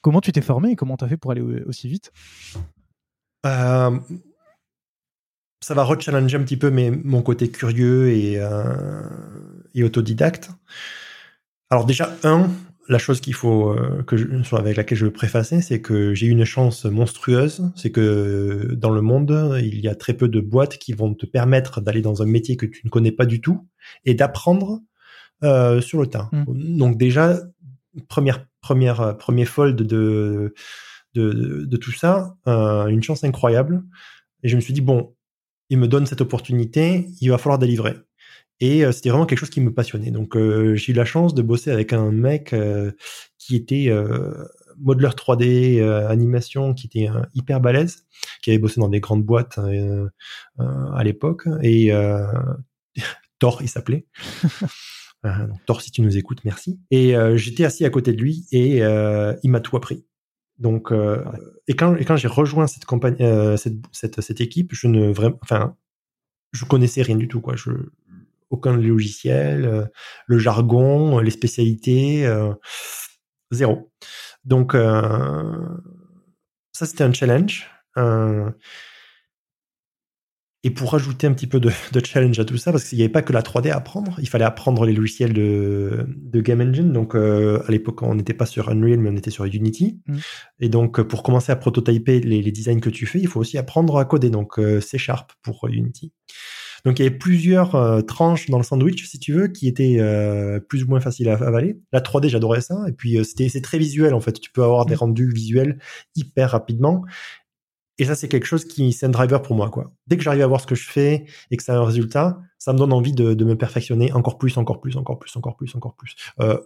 [0.00, 2.12] comment tu t'es formé et comment tu as fait pour aller aussi vite?
[3.44, 3.98] Euh,
[5.60, 9.02] Ça va rechallenger un petit peu mon côté curieux et, euh,
[9.74, 10.50] et autodidacte.
[11.70, 12.50] Alors déjà, un,
[12.88, 16.26] la chose qu'il faut euh, que je, avec laquelle je veux préfacer, c'est que j'ai
[16.26, 20.40] eu une chance monstrueuse, c'est que dans le monde, il y a très peu de
[20.40, 23.40] boîtes qui vont te permettre d'aller dans un métier que tu ne connais pas du
[23.40, 23.66] tout
[24.04, 24.80] et d'apprendre
[25.42, 26.28] euh, sur le tas.
[26.32, 26.76] Mmh.
[26.76, 27.40] Donc déjà,
[28.08, 30.54] première première premier fold de
[31.14, 33.82] de, de, tout ça, une chance incroyable.
[34.42, 35.15] Et je me suis dit bon,
[35.70, 37.94] il me donne cette opportunité, il va falloir délivrer.
[38.60, 40.10] Et euh, c'était vraiment quelque chose qui me passionnait.
[40.10, 42.92] Donc euh, j'ai eu la chance de bosser avec un mec euh,
[43.38, 43.90] qui était
[44.78, 48.06] modeler 3D, animation, qui était hyper balèze,
[48.42, 49.58] qui avait bossé dans des grandes boîtes
[50.58, 51.44] à l'époque.
[51.62, 51.92] Et
[53.38, 54.06] Thor, il s'appelait.
[55.66, 56.80] Thor, si tu nous écoutes, merci.
[56.90, 60.04] Et j'étais assis à côté de lui et il m'a tout appris.
[60.58, 60.90] Donc,
[61.68, 63.18] et quand, et quand j'ai rejoint cette compagnie,
[63.58, 65.76] cette, cette, cette, équipe, je ne vraiment, enfin,
[66.52, 67.56] je connaissais rien du tout, quoi.
[67.56, 67.70] Je,
[68.50, 69.84] aucun logiciel, euh,
[70.26, 72.52] le jargon, les spécialités, euh,
[73.50, 73.90] zéro.
[74.44, 75.68] Donc euh,
[76.72, 77.70] ça c'était un challenge.
[80.64, 81.70] Et pour rajouter un petit peu de,
[82.04, 84.28] challenge à tout ça, parce qu'il n'y avait pas que la 3D à apprendre, il
[84.28, 86.92] fallait apprendre les logiciels de, Game Engine.
[86.92, 90.00] Donc à l'époque, on n'était pas sur Unreal, mais on était sur Unity.
[90.06, 90.16] Mm.
[90.60, 93.58] Et donc pour commencer à prototyper les, les, designs que tu fais, il faut aussi
[93.58, 94.30] apprendre à coder.
[94.30, 96.12] Donc C Sharp pour Unity.
[96.86, 99.96] Donc il y avait plusieurs euh, tranches dans le sandwich, si tu veux, qui étaient
[99.98, 101.80] euh, plus ou moins faciles à avaler.
[101.92, 102.84] La 3D, j'adorais ça.
[102.88, 104.40] Et puis euh, c'était c'est très visuel en fait.
[104.40, 104.98] Tu peux avoir des mm.
[104.98, 105.78] rendus visuels
[106.14, 107.02] hyper rapidement.
[107.98, 109.92] Et ça, c'est quelque chose qui, c'est un driver pour moi, quoi.
[110.06, 112.40] Dès que j'arrive à voir ce que je fais et que ça a un résultat,
[112.58, 115.74] ça me donne envie de, me perfectionner encore plus, encore plus, encore plus, encore plus,
[115.74, 116.14] encore plus.
[116.40, 116.58] Euh,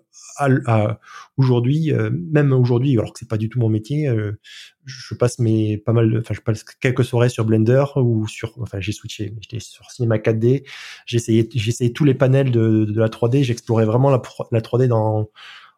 [1.37, 4.40] aujourd'hui, euh, même aujourd'hui, alors que c'est pas du tout mon métier, euh,
[4.87, 8.81] je passe mes pas mal, enfin, je passe quelques soirées sur Blender ou sur, enfin,
[8.81, 10.64] j'ai switché, j'étais sur Cinema 4D.
[11.07, 13.45] J'ai essayé, j'ai essayé tous les panels de, la 3D.
[13.45, 15.31] J'explorais vraiment la, la 3D dans,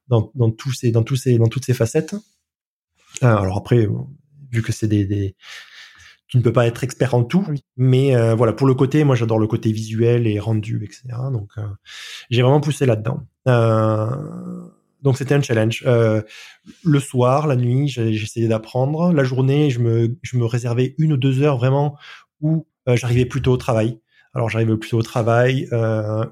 [0.08, 2.14] dans, dans tous ces, dans tous ces, dans toutes ces facettes.
[3.20, 3.86] alors après,
[4.52, 5.34] vu que c'est des, des,
[6.32, 9.14] tu ne peux pas être expert en tout, mais euh, voilà pour le côté, moi
[9.14, 11.02] j'adore le côté visuel et rendu, etc.
[11.30, 11.66] Donc euh,
[12.30, 13.20] j'ai vraiment poussé là-dedans.
[13.48, 14.06] Euh,
[15.02, 15.84] donc c'était un challenge.
[15.86, 16.22] Euh,
[16.84, 19.12] le soir, la nuit, j'essayais d'apprendre.
[19.12, 21.98] La journée, je me, je me réservais une ou deux heures vraiment
[22.40, 24.00] où j'arrivais plutôt au travail.
[24.32, 25.68] Alors j'arrivais plutôt au travail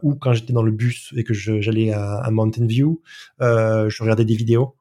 [0.03, 3.03] ou quand j'étais dans le bus et que j'allais à, à, Mountain View,
[3.39, 4.77] je regardais des vidéos.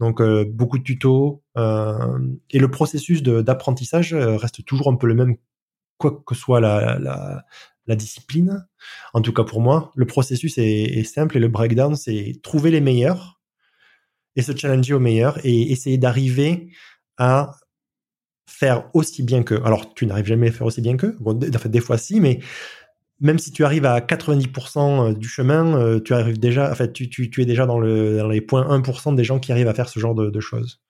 [0.00, 2.18] Donc euh, beaucoup de tutos euh,
[2.50, 5.36] et le processus d'apprentissage euh, reste toujours un peu le même,
[5.98, 7.44] quoi que soit la, la,
[7.96, 8.68] discipline.
[9.14, 12.80] En tout cas pour moi, le processus est, simple et le breakdown c'est trouver les
[12.80, 13.40] meilleurs
[14.36, 16.70] et se challenger aux meilleurs et essayer d'arriver
[17.18, 17.56] à
[18.46, 19.54] faire aussi bien que.
[19.64, 21.16] Alors, tu n'arrives jamais à faire aussi bien que.
[21.20, 22.40] Bon, en fait, des fois si, mais
[23.20, 26.92] même si tu arrives à 90% euh, du chemin, euh, tu arrives déjà, en fait,
[26.92, 29.68] tu, tu, tu es déjà dans, le, dans les points 1% des gens qui arrivent
[29.68, 30.80] à faire ce genre de, choses.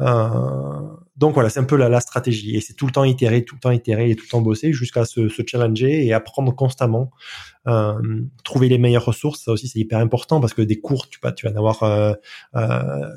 [0.00, 0.80] Euh,
[1.16, 3.54] donc voilà, c'est un peu la, la stratégie et c'est tout le temps itérer, tout
[3.54, 7.10] le temps itérer et tout le temps bosser jusqu'à se, se, challenger et apprendre constamment,
[8.44, 9.44] trouver les meilleures ressources.
[9.44, 12.14] Ça aussi c'est hyper important parce que des cours, tu tu vas en avoir euh,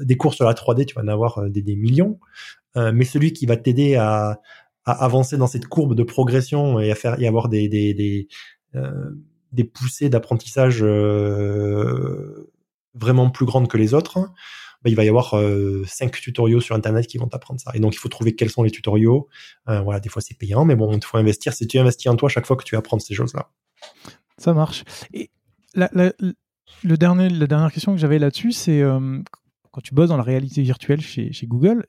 [0.02, 2.20] des cours sur la 3D, tu vas en avoir des, des millions,
[2.76, 4.40] mais celui qui va t'aider à,
[4.86, 8.28] à avancer dans cette courbe de progression et à faire y avoir des des des,
[8.76, 9.12] euh,
[9.52, 12.52] des poussées d'apprentissage euh,
[12.94, 14.20] vraiment plus grandes que les autres,
[14.84, 17.72] bah, il va y avoir euh, cinq tutoriaux sur internet qui vont t'apprendre ça.
[17.74, 19.28] Et donc il faut trouver quels sont les tutoriaux.
[19.66, 21.54] Voilà, des fois c'est payant, mais bon, il faut investir.
[21.54, 23.50] Si tu investis en toi chaque fois que tu apprends ces choses-là.
[24.38, 24.84] Ça marche.
[25.14, 25.30] Et
[25.74, 26.12] la, la,
[26.84, 28.84] le dernier, la dernière question que j'avais là-dessus, c'est
[29.72, 31.86] quand tu bosses dans la réalité virtuelle chez, chez Google,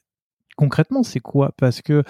[0.56, 1.52] concrètement, c'est quoi?
[1.56, 2.02] Parce que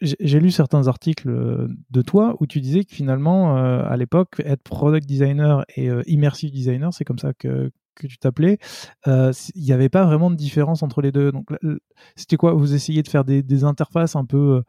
[0.00, 4.40] j'ai lu certains articles euh, de toi où tu disais que finalement, euh, à l'époque,
[4.44, 8.58] être product designer et euh, immersive designer, c'est comme ça que, que tu t'appelais,
[9.06, 11.32] il n'y avait pas vraiment de différence entre les deux.
[11.32, 11.48] Donc,
[12.16, 12.52] c'était quoi?
[12.52, 14.62] Vous essayez de faire des, des interfaces un peu.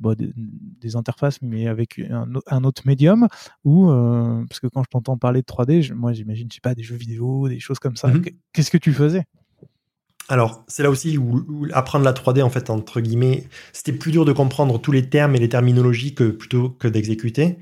[0.00, 3.26] Bon, des, des, interfaces, mais avec un, un autre médium,
[3.64, 3.88] ou
[4.48, 6.84] parce que quand je t'entends parler de 3D, je, moi j'imagine, je sais pas, des
[6.84, 8.06] jeux vidéo, des choses comme ça.
[8.06, 9.24] Mmh qu'est-ce que tu faisais?
[10.28, 14.26] Alors, c'est là aussi où, apprendre la 3D, en fait, entre guillemets, c'était plus dur
[14.26, 17.58] de comprendre tous les termes et les terminologies que plutôt que d'exécuter.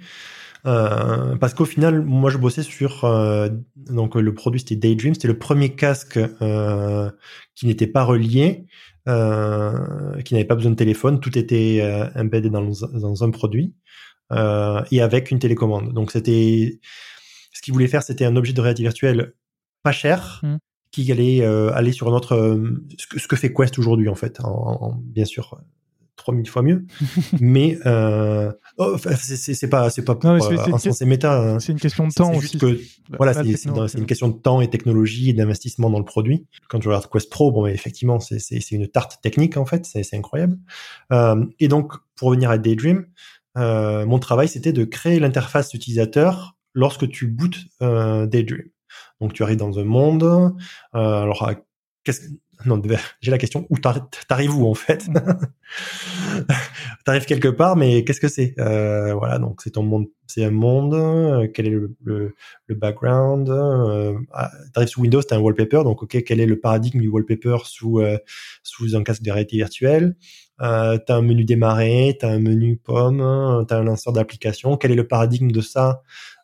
[0.66, 5.28] Euh, parce qu'au final, moi, je bossais sur euh, donc le produit c'était Daydream, c'était
[5.28, 7.08] le premier casque euh,
[7.54, 8.66] qui n'était pas relié,
[9.06, 13.74] euh, qui n'avait pas besoin de téléphone, tout était euh, embedded dans, dans, un produit
[14.32, 15.92] euh, et avec une télécommande.
[15.92, 16.80] Donc c'était
[17.52, 19.34] ce qu'il voulait faire, c'était un objet de réalité virtuelle
[19.84, 20.56] pas cher, mmh
[21.04, 24.14] qui allait euh, aller sur notre euh, ce, que, ce, que, fait Quest aujourd'hui en
[24.14, 25.60] fait, en, en, bien sûr
[26.16, 26.86] 3000 fois mieux,
[27.40, 30.38] mais euh, oh, c'est pas c'est pas pour non,
[30.78, 31.38] c'est méta.
[31.38, 31.60] Hein.
[31.60, 32.56] C'est une question de temps aussi.
[32.56, 32.80] Que,
[33.18, 36.46] voilà, c'est une question de temps et technologie et d'investissement dans le produit.
[36.68, 40.56] Quand je regarde Quest Pro, bon, effectivement, c'est une tarte technique en fait, c'est incroyable.
[41.12, 43.06] Euh, et donc, pour revenir à Daydream,
[43.58, 48.68] euh, mon travail c'était de créer l'interface utilisateur lorsque tu bootes euh, Daydream.
[49.20, 50.24] Donc tu arrives dans un monde.
[50.24, 51.50] Euh, alors
[52.04, 52.22] qu'est-ce
[52.64, 52.80] non,
[53.20, 55.06] j'ai la question où t'arrives où en fait?
[57.04, 58.54] T'arrives quelque part, mais qu'est-ce que c'est?
[58.58, 60.94] Euh, Voilà, donc c'est ton monde, c'est un monde.
[60.94, 62.34] Euh, quel est le, le,
[62.66, 66.58] le background euh, ah, T'arrives sous Windows, t'as un wallpaper, donc ok, quel est le
[66.58, 68.18] paradigme du wallpaper sous euh,
[68.62, 70.16] sous un casque de réalité virtuelle?
[70.62, 74.76] Euh, T'as un menu démarrer, t'as un menu pomme, t'as un lanceur d'application.
[74.76, 76.02] Quel est le paradigme de ça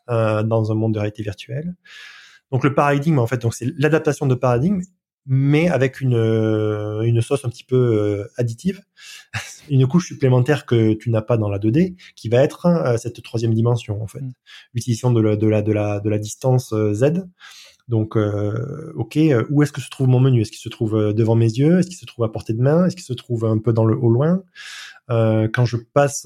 [0.09, 1.73] euh, dans un monde de réalité virtuelle?
[2.51, 4.81] Donc le paradigme, en fait, donc c'est l'adaptation de paradigme,
[5.25, 8.81] mais avec une, euh, une sauce un petit peu euh, additive,
[9.69, 13.21] une couche supplémentaire que tu n'as pas dans la 2D, qui va être euh, cette
[13.23, 14.21] troisième dimension, en fait.
[14.21, 14.33] Mm.
[14.73, 17.25] L'utilisation de la, de, la, de, la, de la distance Z.
[17.89, 20.39] Donc, ok, où est-ce que se trouve mon menu?
[20.39, 21.79] Est-ce qu'il se trouve devant mes yeux?
[21.79, 22.85] Est-ce qu'il se trouve à portée de main?
[22.85, 24.41] Est-ce qu'il se trouve un peu dans le au loin?
[25.09, 26.25] Quand je passe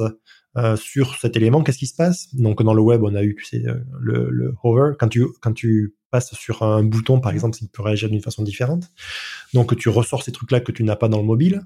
[0.75, 2.27] sur cet élément, qu'est-ce qui se passe?
[2.35, 3.63] Donc dans le web, on a eu, tu sais,
[3.99, 4.93] le, le hover.
[4.99, 8.43] Quand tu quand tu passe sur un bouton, par exemple, il peut réagir d'une façon
[8.43, 8.91] différente.
[9.53, 11.63] Donc, tu ressors ces trucs-là que tu n'as pas dans le mobile.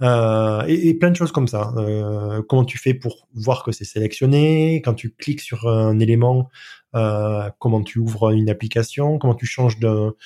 [0.00, 1.72] Euh, et, plein de choses comme ça.
[1.76, 4.82] Euh, comment tu fais pour voir que c'est sélectionné?
[4.84, 6.50] Quand tu cliques sur un élément,
[6.94, 9.18] euh, comment tu ouvres une application?
[9.18, 10.16] Comment tu changes de,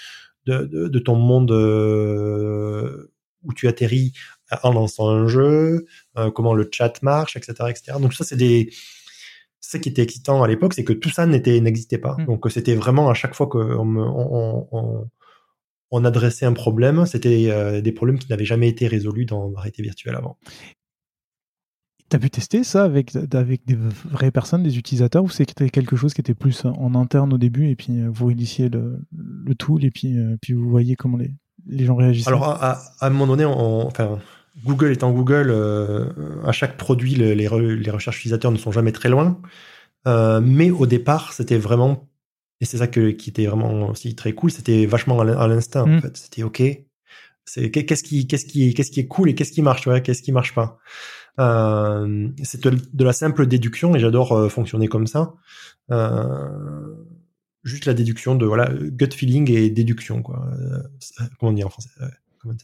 [0.47, 1.51] de, de, ton monde
[3.43, 4.13] où tu atterris
[4.63, 5.87] en lançant un jeu,
[6.35, 7.99] comment le chat marche, etc., etc.
[8.01, 8.71] Donc ça, c'est des
[9.69, 12.17] ce qui était excitant à l'époque, c'est que tout ça n'existait pas.
[12.19, 12.27] Mm.
[12.27, 15.09] Donc c'était vraiment à chaque fois qu'on on,
[15.91, 19.83] on, adressait un problème, c'était des problèmes qui n'avaient jamais été résolus dans la réalité
[19.83, 20.39] virtuelle avant.
[22.09, 26.15] T'as pu tester ça avec, avec des vraies personnes, des utilisateurs, ou c'était quelque chose
[26.15, 29.85] qui était plus en interne au début, et puis euh, vous initiez le, le tool,
[29.85, 31.35] et puis, euh, puis vous voyez comment les,
[31.67, 34.21] les gens réagissent Alors, à, un moment donné, enfin,
[34.65, 36.07] Google étant Google, euh,
[36.45, 39.41] à chaque produit, les, les, recherches utilisateurs ne sont jamais très loin.
[40.07, 42.09] mais au départ, c'était vraiment,
[42.61, 45.89] et c'est ça que, qui était vraiment aussi très cool, c'était vachement à l'instinct, en
[45.89, 46.01] mm.
[46.01, 46.17] fait.
[46.17, 46.63] C'était OK.
[47.45, 50.23] C'est qu'est-ce qui, qu'est-ce qui, qu'est-ce qui est cool et qu'est-ce qui marche, ouais, qu'est-ce
[50.23, 50.79] qui marche pas.
[51.39, 55.35] Euh, c'est de, la simple déduction et j'adore euh, fonctionner comme ça.
[55.91, 56.95] Euh,
[57.63, 60.47] juste la déduction de voilà gut feeling et déduction quoi.
[61.39, 61.91] comment on dit en français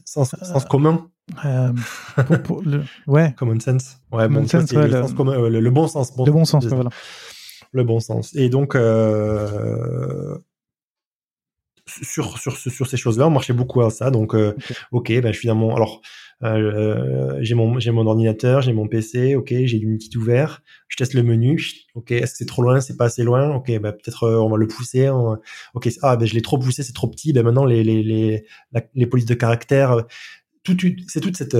[0.04, 1.08] sens, sens commun.
[1.44, 3.34] le, ouais.
[3.36, 3.98] Common sense.
[4.10, 6.16] Ouais, bon, sense, le, le, sens commun, le, bon sens.
[6.16, 6.90] Bon, le bon sens, voilà.
[7.72, 8.34] Le bon sens.
[8.34, 10.36] Et donc, euh,
[11.86, 14.10] sur, sur, sur ces choses-là, on marchait beaucoup à ça.
[14.10, 14.54] Donc, euh,
[14.90, 16.00] ok, ben, finalement, alors,
[16.42, 21.14] euh, j'ai mon, j'ai mon ordinateur, j'ai mon PC, ok, j'ai l'unité ouvert, je teste
[21.14, 21.62] le menu,
[21.94, 24.48] ok, est-ce que c'est trop loin, c'est pas assez loin, ok, ben, peut-être euh, on
[24.48, 27.64] va le pousser, ok, ah, ben, je l'ai trop poussé, c'est trop petit, ben, maintenant,
[27.64, 28.44] les, les, les,
[28.94, 30.02] les polices de caractère, euh,
[30.64, 30.76] tout,
[31.08, 31.56] c'est toute cette,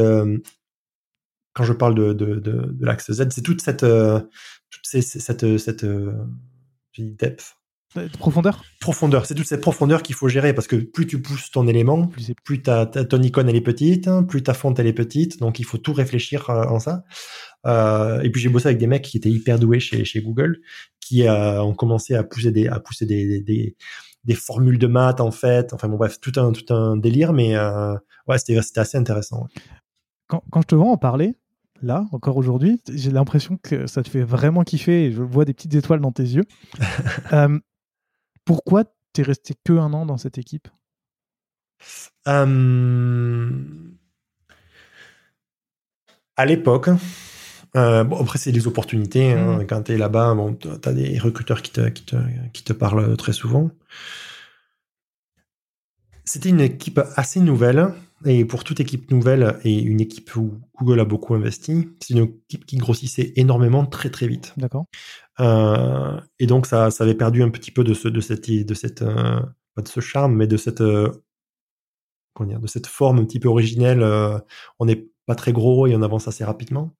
[1.55, 5.59] quand je parle de, de, de, de l'axe Z, c'est toute cette, toute ces, cette,
[5.59, 5.87] cette,
[6.99, 7.57] depth,
[8.19, 8.65] Profondeur?
[8.81, 12.07] Profondeur, c'est toute cette profondeur qu'il faut gérer parce que plus tu pousses ton élément,
[12.07, 15.59] plus, plus ta, ton icône elle est petite, plus ta fonte elle est petite, donc
[15.59, 17.05] il faut tout réfléchir euh, en ça.
[17.67, 20.61] Euh, et puis j'ai bossé avec des mecs qui étaient hyper doués chez, chez Google,
[21.01, 23.77] qui euh, ont commencé à pousser des à pousser des, des,
[24.25, 25.73] des, formules de maths en fait.
[25.73, 27.95] Enfin bon bref, tout un tout un délire, mais euh,
[28.27, 29.47] ouais c'était assez intéressant.
[30.29, 31.35] Quand, quand je te vois en parler,
[31.83, 35.53] là, encore aujourd'hui, j'ai l'impression que ça te fait vraiment kiffer et je vois des
[35.53, 36.45] petites étoiles dans tes yeux.
[37.33, 37.59] euh,
[38.45, 40.69] pourquoi t'es resté que un an dans cette équipe?
[42.29, 43.51] Euh,
[46.37, 46.89] À l'époque,
[47.77, 49.33] euh, bon, après, c'est les opportunités.
[49.33, 49.59] Hein.
[49.59, 49.67] Mmh.
[49.67, 52.17] Quand tu es là-bas, bon, tu as des recruteurs qui te, qui, te,
[52.53, 53.71] qui te parlent très souvent.
[56.25, 57.89] C'était une équipe assez nouvelle.
[58.25, 62.25] Et pour toute équipe nouvelle et une équipe où Google a beaucoup investi, c'est une
[62.25, 64.53] équipe qui grossissait énormément très très vite.
[64.57, 64.87] D'accord.
[65.41, 68.75] Euh, et donc ça, ça avait perdu un petit peu de ce, de cette, de
[68.75, 69.41] cette, euh,
[69.75, 71.11] pas de ce charme, mais de cette, euh,
[72.35, 74.03] comment dire, de cette forme un petit peu originelle.
[74.03, 74.39] Euh,
[74.79, 76.95] on n'est pas très gros et on avance assez rapidement.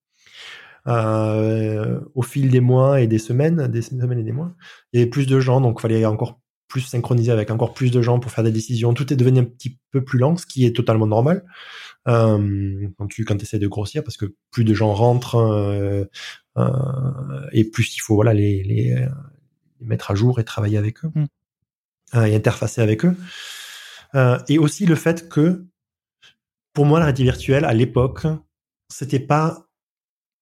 [0.87, 4.53] au fil des mois et des semaines, des semaines et des mois,
[4.93, 6.41] il y avait plus de gens, donc il fallait encore
[6.73, 8.95] plus synchronisé avec encore plus de gens pour faire des décisions.
[8.95, 11.45] Tout est devenu un petit peu plus lent, ce qui est totalement normal
[12.09, 16.05] euh, quand tu quand essaies de grossir, parce que plus de gens rentrent euh, euh,
[17.53, 19.09] et plus il faut voilà les, les,
[19.81, 22.25] mettre à jour et travailler avec eux mm.
[22.27, 23.17] et interfacer avec eux.
[24.49, 25.65] et aussi le fait que
[26.73, 28.27] pour moi la réalité virtuelle à l'époque
[28.89, 29.67] c'était pas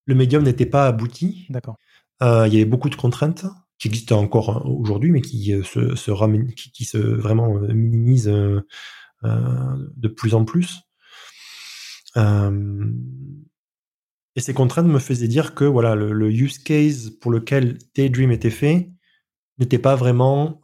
[0.06, 1.46] le médium n'était pas abouti.
[1.50, 1.76] D'accord.
[2.20, 3.46] il y avait beaucoup de contraintes
[3.80, 7.72] qui existe encore hein, aujourd'hui, mais qui euh, se, se ramène, qui, se vraiment euh,
[7.72, 8.60] minimise euh,
[9.22, 10.82] de plus en plus.
[14.40, 18.50] Et ces contraintes me faisaient dire que voilà le, use case pour lequel Daydream était
[18.50, 18.90] fait
[19.58, 20.60] n'était pas vraiment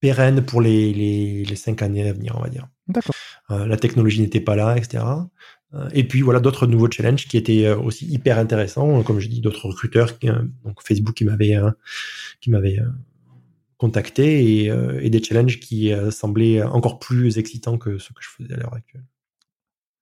[0.00, 2.68] pérenne pour les, les, les, cinq années à venir, on va dire.
[2.86, 3.14] D'accord.
[3.48, 5.02] la technologie n'était pas là, etc.
[5.74, 9.28] Euh, et puis voilà d'autres nouveaux challenges qui étaient euh, aussi hyper intéressants, comme je
[9.28, 11.56] dis, d'autres recruteurs, euh, donc Facebook qui m'avait
[12.40, 12.80] qui m'avait
[13.76, 18.54] contacté et, et, des challenges qui semblaient encore plus excitants que ce que je faisais
[18.54, 19.04] à l'heure actuelle.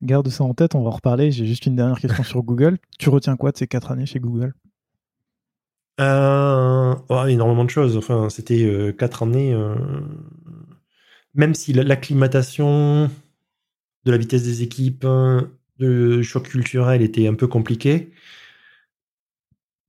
[0.03, 1.31] Garde ça en tête, on va en reparler.
[1.31, 2.79] J'ai juste une dernière question sur Google.
[2.99, 4.55] Tu retiens quoi de ces quatre années chez Google?
[6.01, 7.97] Euh, oh, énormément de choses.
[7.97, 9.57] Enfin, c'était quatre années.
[11.35, 13.11] même si l'acclimatation
[14.05, 15.07] de la vitesse des équipes,
[15.79, 18.13] de choc culturel était un peu compliqué.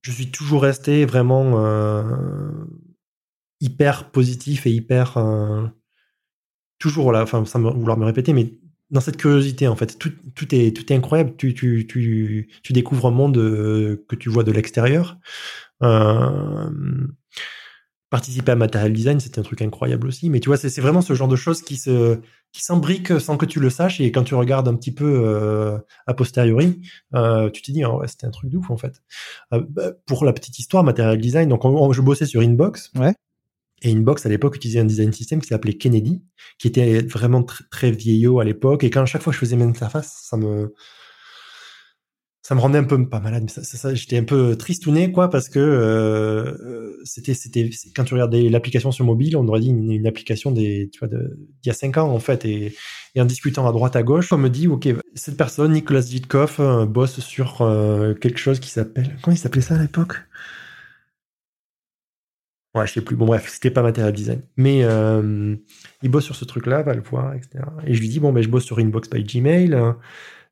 [0.02, 2.04] Je suis toujours resté vraiment euh,
[3.60, 5.68] hyper positif et hyper euh,
[6.80, 8.54] toujours voilà, enfin sans vouloir me répéter, mais
[8.90, 10.12] dans cette curiosité en fait, tout,
[10.52, 11.34] est tout est incroyable.
[11.38, 15.18] Tu tu tu tu découvres un monde euh, que tu vois de l'extérieur.
[15.84, 16.70] Euh,
[18.10, 20.30] participer à Material Design, c'était un truc incroyable aussi.
[20.30, 22.20] Mais tu vois, c'est vraiment ce genre de choses qui se
[22.54, 24.00] qui s'imbriquent sans que tu le saches.
[24.00, 26.80] Et quand tu regardes un petit peu euh, a posteriori,
[27.54, 29.02] tu te dis, oh, ouais, c'était un truc de ouf en fait.
[29.52, 31.64] Bah, pour la petite histoire, Material Design, donc
[31.94, 32.92] je bossais sur Inbox.
[32.98, 33.14] Ouais.
[33.82, 36.24] Et Inbox, à l'époque, utilisait un design system qui s'appelait Kennedy,
[36.58, 38.84] qui était vraiment très vieillot à l'époque.
[38.84, 40.74] Et quand à chaque fois je faisais mon interface, ça me,
[42.48, 43.52] ça me rendait un peu pas malade,
[43.92, 49.04] j'étais un peu tristouné, quoi, parce que euh, c'était, c'était, quand tu regardais l'application sur
[49.04, 50.90] mobile, on aurait dit une, application d'il
[51.66, 52.74] y a cinq ans en fait, et,
[53.20, 56.86] en discutant à droite à gauche, on me dit, ok, cette personne, Nicolas Vitkov, euh,
[56.86, 60.16] bosse sur euh, quelque chose qui s'appelle, comment il s'appelait ça à l'époque?
[62.78, 63.16] Ouais, je sais plus.
[63.16, 64.42] Bon, bref, c'était pas Material Design.
[64.56, 65.56] Mais euh,
[66.04, 67.64] il bosse sur ce truc-là, va le voir, etc.
[67.88, 69.76] Et je lui dis, bon, ben, je bosse sur Inbox by Gmail.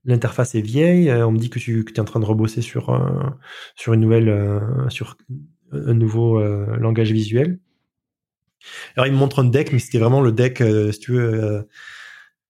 [0.06, 1.12] L'interface est vieille.
[1.12, 3.30] On me dit que tu es en train de rebosser sur, euh,
[3.76, 5.18] sur une nouvelle, euh, sur
[5.72, 6.42] un nouveau
[6.78, 7.60] langage visuel.
[8.96, 11.68] Alors, il me montre un deck, mais c'était vraiment le deck, si tu veux,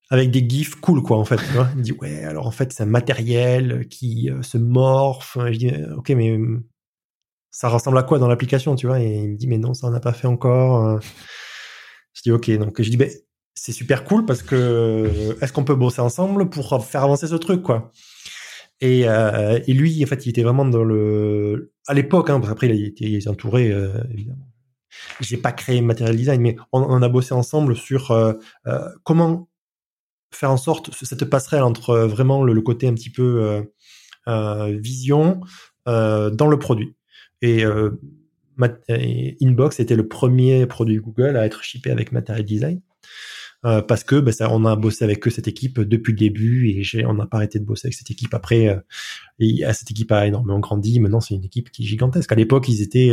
[0.09, 1.41] avec des gifs cool, quoi, en fait.
[1.73, 5.37] Il me dit, ouais, alors en fait, c'est un matériel qui se morphe.
[5.51, 6.37] Je dis, ok, mais
[7.55, 8.99] ça ressemble à quoi dans l'application, tu vois?
[8.99, 10.85] Et il me dit, mais non, ça n'a pas fait encore.
[10.85, 10.99] Euh.
[12.11, 12.51] Je dis, ok.
[12.57, 13.09] Donc je dis, ben,
[13.53, 17.61] c'est super cool parce que est-ce qu'on peut bosser ensemble pour faire avancer ce truc,
[17.61, 17.93] quoi?
[18.81, 22.29] Et, euh, lui, en fait, il était vraiment dans le à l'époque.
[22.29, 24.51] Hein, après, il était, entouré, euh, évidemment.
[25.21, 28.33] J'ai pas créé Material Design, mais on, a bossé ensemble sur euh,
[28.67, 29.49] euh comment
[30.33, 33.65] faire en sorte cette passerelle entre vraiment le côté un petit peu
[34.27, 35.39] vision
[35.85, 36.97] dans le produit.
[37.45, 37.91] Euh,
[38.89, 42.81] et, Inbox était le premier produit Google à être shippé avec Material Design.
[43.63, 47.15] Euh, parce que ça, on a bossé avec cette équipe depuis le début et on
[47.15, 48.67] n'a pas arrêté de bosser avec cette équipe après.
[48.67, 48.79] Euh,
[49.39, 50.99] et cette équipe a énormément grandi.
[50.99, 52.31] Maintenant, c'est une équipe qui est gigantesque.
[52.31, 53.11] À l'époque, ils étaient,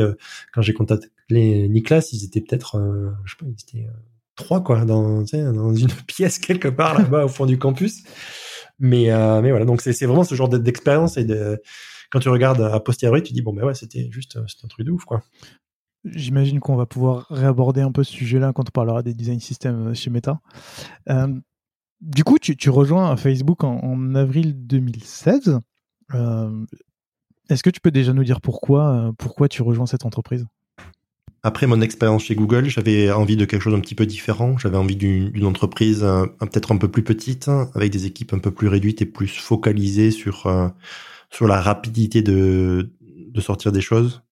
[0.52, 2.78] quand j'ai contacté Nicolas, ils étaient peut-être,
[3.24, 3.88] je sais pas, ils étaient
[4.36, 8.02] trois quoi, dans, une pièce quelque part là-bas au fond du campus.
[8.78, 11.62] Mais, voilà, donc c'est vraiment ce genre d'expérience et de
[12.12, 14.86] quand tu regardes à posteriori, tu dis bon ben ouais, c'était juste euh, un truc
[14.86, 15.22] de ouf quoi.
[16.04, 19.88] J'imagine qu'on va pouvoir réaborder un peu ce sujet-là quand on parlera des design systems
[19.88, 20.40] euh, chez Meta.
[21.08, 21.28] Euh,
[22.00, 25.60] du coup, tu, rejoins Facebook en, avril 2016.
[27.48, 30.44] Est-ce que tu peux déjà nous dire pourquoi, pourquoi tu rejoins cette entreprise?
[31.44, 34.58] Après mon expérience chez Google, j'avais envie de quelque chose un petit peu différent.
[34.58, 36.00] J'avais envie d'une entreprise
[36.40, 40.10] peut-être un peu plus petite, avec des équipes un peu plus réduites et plus focalisées
[40.10, 40.48] sur
[41.32, 44.22] sur la rapidité de, de sortir des choses.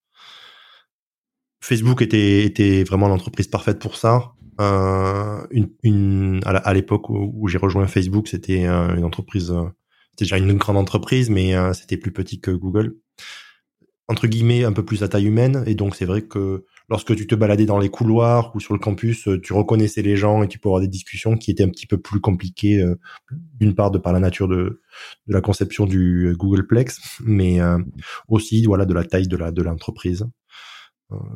[1.62, 4.32] Facebook était, était vraiment l'entreprise parfaite pour ça.
[4.60, 9.64] Euh, une, une, à l'époque où, j'ai rejoint Facebook, c'était euh, une entreprise, euh,
[10.10, 12.96] c'était déjà une grande entreprise, mais euh, c'était plus petit que Google.
[14.08, 15.62] Entre guillemets, un peu plus à taille humaine.
[15.66, 18.80] Et donc, c'est vrai que lorsque tu te baladais dans les couloirs ou sur le
[18.80, 21.68] campus, euh, tu reconnaissais les gens et tu pouvais avoir des discussions qui étaient un
[21.68, 22.98] petit peu plus compliquées, euh,
[23.58, 24.82] d'une part de par la nature de,
[25.28, 27.60] la conception du euh, Googleplex, mais
[28.28, 30.26] aussi voilà de la taille de l'entreprise.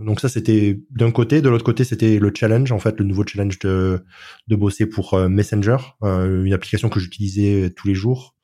[0.00, 3.24] Donc ça c'était d'un côté, de l'autre côté c'était le challenge en fait, le nouveau
[3.26, 4.04] challenge de
[4.46, 8.34] de bosser pour Messenger, une application que j'utilisais tous les jours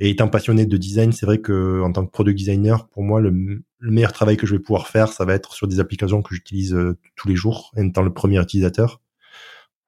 [0.00, 3.20] et étant passionné de design, c'est vrai que en tant que product designer, pour moi,
[3.20, 6.34] le, meilleur travail que je vais pouvoir faire, ça va être sur des applications que
[6.34, 9.00] j'utilise euh, tous les jours, en étant le premier utilisateur.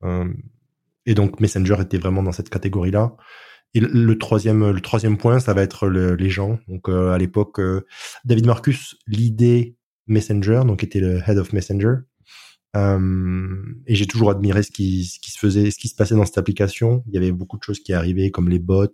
[0.05, 0.33] Euh,
[1.07, 3.17] et donc Messenger était vraiment dans cette catégorie-là.
[3.75, 6.59] Et le, troisième, le troisième point, ça va être les gens.
[6.67, 7.61] Donc à l'époque,
[8.25, 11.97] David Marcus l'idée Messenger, donc était le head of Messenger.
[12.77, 16.39] Euh, et j'ai toujours admiré ce qui, se faisait, ce qui se passait dans cette
[16.39, 17.03] application.
[17.07, 18.87] Il y avait beaucoup de choses qui arrivaient, comme les bots,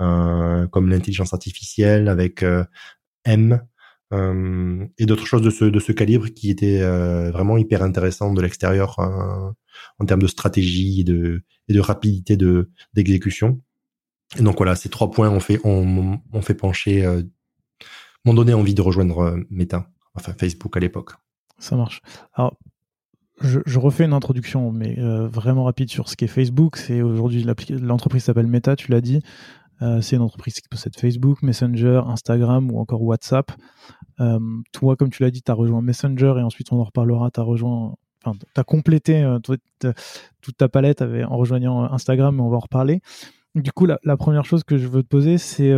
[0.00, 2.64] euh, comme l'intelligence artificielle avec euh,
[3.24, 3.60] M,
[4.12, 6.80] et d'autres choses de ce, calibre qui étaient
[7.32, 13.60] vraiment hyper intéressantes de l'extérieur en termes de stratégie et de, rapidité de d'exécution.
[14.38, 15.60] Et donc voilà, ces trois points ont fait,
[16.40, 17.04] fait pencher,
[18.24, 21.10] m'ont donné envie de rejoindre Meta, enfin Facebook à l'époque.
[21.58, 22.00] Ça marche.
[22.34, 22.56] Alors
[23.40, 26.76] je, refais une introduction, mais euh, vraiment rapide sur ce qu'est Facebook.
[26.76, 27.44] C'est aujourd'hui
[27.80, 29.20] l'entreprise s'appelle Meta, tu l'as dit.
[29.82, 33.52] Euh, c'est une entreprise qui possède Facebook, Messenger, Instagram ou encore WhatsApp.
[34.20, 34.38] Euh,
[34.72, 37.30] toi, comme tu l'as dit, tu as rejoint Messenger et ensuite on en reparlera.
[37.30, 42.48] Tu as rejoint, enfin, tu as complété toute ta palette en rejoignant Instagram, mais on
[42.48, 43.02] va en reparler.
[43.54, 45.72] Du coup, la, première chose que je veux te poser, c'est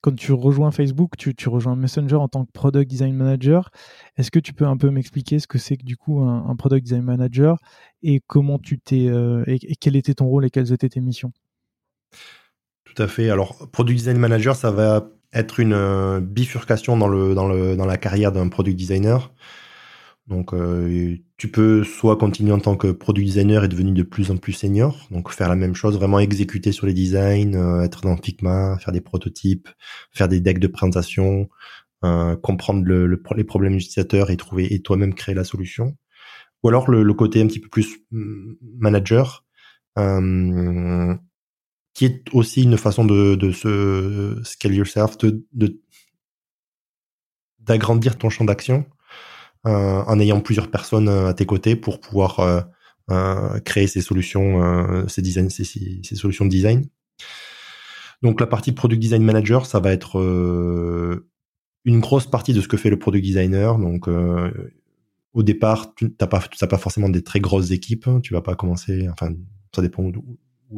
[0.00, 3.70] quand tu rejoins Facebook, tu, rejoins Messenger en tant que Product Design Manager.
[4.16, 6.82] Est-ce que tu peux un peu m'expliquer ce que c'est que du coup un, Product
[6.82, 7.58] Design Manager
[8.02, 11.32] et comment tu t'es euh, et, quel était ton rôle et quelles étaient tes missions?
[12.84, 13.30] Tout à fait.
[13.30, 17.86] Alors Product Design Manager, ça va être une euh, bifurcation dans le dans le dans
[17.86, 19.32] la carrière d'un product designer.
[20.30, 24.30] Donc, euh, tu peux soit continuer en tant que product designer et devenir de plus
[24.30, 28.02] en plus senior, donc faire la même chose, vraiment exécuter sur les designs, euh, être
[28.02, 29.68] dans Figma, faire des prototypes,
[30.12, 31.48] faire des decks de présentation,
[32.42, 33.06] comprendre le,
[33.36, 35.96] les problèmes utilisateurs et trouver et toi-même créer la solution.
[36.62, 39.44] Ou alors le, côté un petit peu plus mm, manager,
[41.94, 45.44] qui est aussi une façon de, de se scale yourself, de
[47.58, 48.99] d'agrandir ton champ d'action euh,
[49.64, 52.40] en ayant plusieurs personnes euh, à tes côtés pour pouvoir
[53.10, 56.86] euh, créer ces solutions, ces ces, solutions de design.
[58.22, 60.20] Donc la partie product design manager, ça va être
[61.84, 63.78] une grosse partie de ce que fait le product designer.
[63.78, 64.08] Donc
[65.32, 68.08] au départ, tu n'as pas, forcément des très grosses équipes.
[68.22, 69.32] Tu vas pas commencer, enfin,
[69.74, 70.08] ça dépend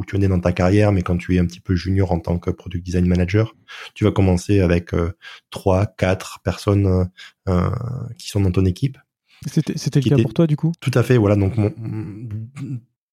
[0.06, 2.18] tu en es dans ta carrière, mais quand tu es un petit peu junior en
[2.18, 3.54] tant que product design manager,
[3.94, 5.12] tu vas commencer avec euh,
[5.50, 7.04] trois, quatre personnes euh,
[7.48, 7.70] euh,
[8.18, 8.98] qui sont dans ton équipe.
[9.46, 10.72] C'était, c'était le cas pour toi du coup?
[10.80, 11.36] Tout à fait, voilà.
[11.36, 11.72] Donc mon,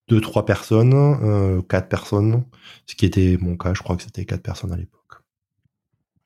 [0.08, 2.46] deux, trois personnes, quatre personnes,
[2.86, 3.74] ce qui était mon cas.
[3.74, 5.00] Je crois que c'était quatre personnes à l'époque.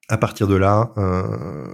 [0.10, 0.92] À partir de là,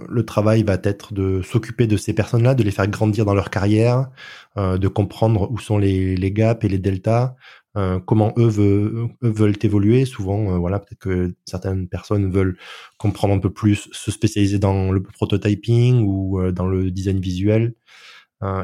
[0.08, 3.50] le travail va être de s'occuper de ces personnes-là, de les faire grandir dans leur
[3.50, 4.08] carrière,
[4.56, 7.34] de comprendre où sont les, les gaps et les deltas,
[7.76, 8.48] euh, comment eux,
[9.20, 10.04] veulent évoluer.
[10.04, 12.56] Souvent, euh, voilà, peut-être que certaines personnes veulent
[12.98, 17.74] comprendre un peu plus, se spécialiser dans le prototyping ou euh, dans le design visuel,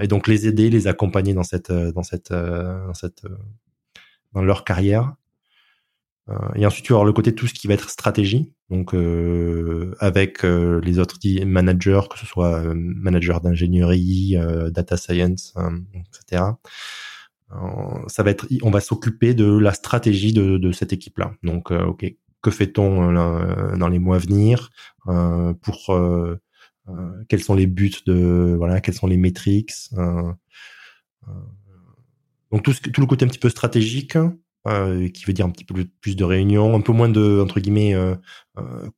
[0.00, 3.26] et donc les aider, les accompagner dans cette, dans cette, dans cette,
[4.32, 5.14] dans leur carrière.
[6.54, 8.94] et ensuite, tu vas avoir le côté tout ce qui va être stratégie, donc
[10.00, 14.36] avec les autres managers, que ce soit manager d'ingénierie,
[14.70, 15.54] data science,
[16.06, 16.42] etc
[18.08, 21.32] ça va être, on va s'occuper de la stratégie de, de cette équipe-là.
[21.42, 22.04] Donc, euh, ok,
[22.46, 24.70] que fait-on euh, dans les mois à venir
[25.08, 26.38] euh, pour euh,
[27.28, 29.72] quels sont les buts de voilà, quelles sont les métriques.
[32.52, 35.64] donc tout, ce, tout le côté un petit peu stratégique, qui veut dire un petit
[35.64, 37.96] peu plus de réunions, un peu moins de entre guillemets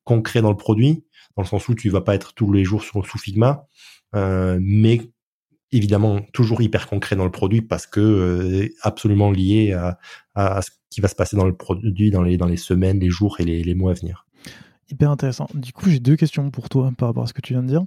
[0.04, 2.82] concret dans le produit, dans le sens où tu vas pas être tous les jours
[2.82, 3.64] sur, sous Figma,
[4.12, 5.10] mais
[5.72, 9.72] évidemment toujours hyper concret dans le produit parce que euh, absolument lié
[10.34, 13.44] à, ce qui va se passer dans le produit dans les, semaines, les jours et
[13.44, 14.26] les, mois à venir.
[14.90, 15.48] Hyper intéressant.
[15.54, 17.68] Du coup, j'ai deux questions pour toi par rapport à ce que tu viens de
[17.68, 17.84] dire.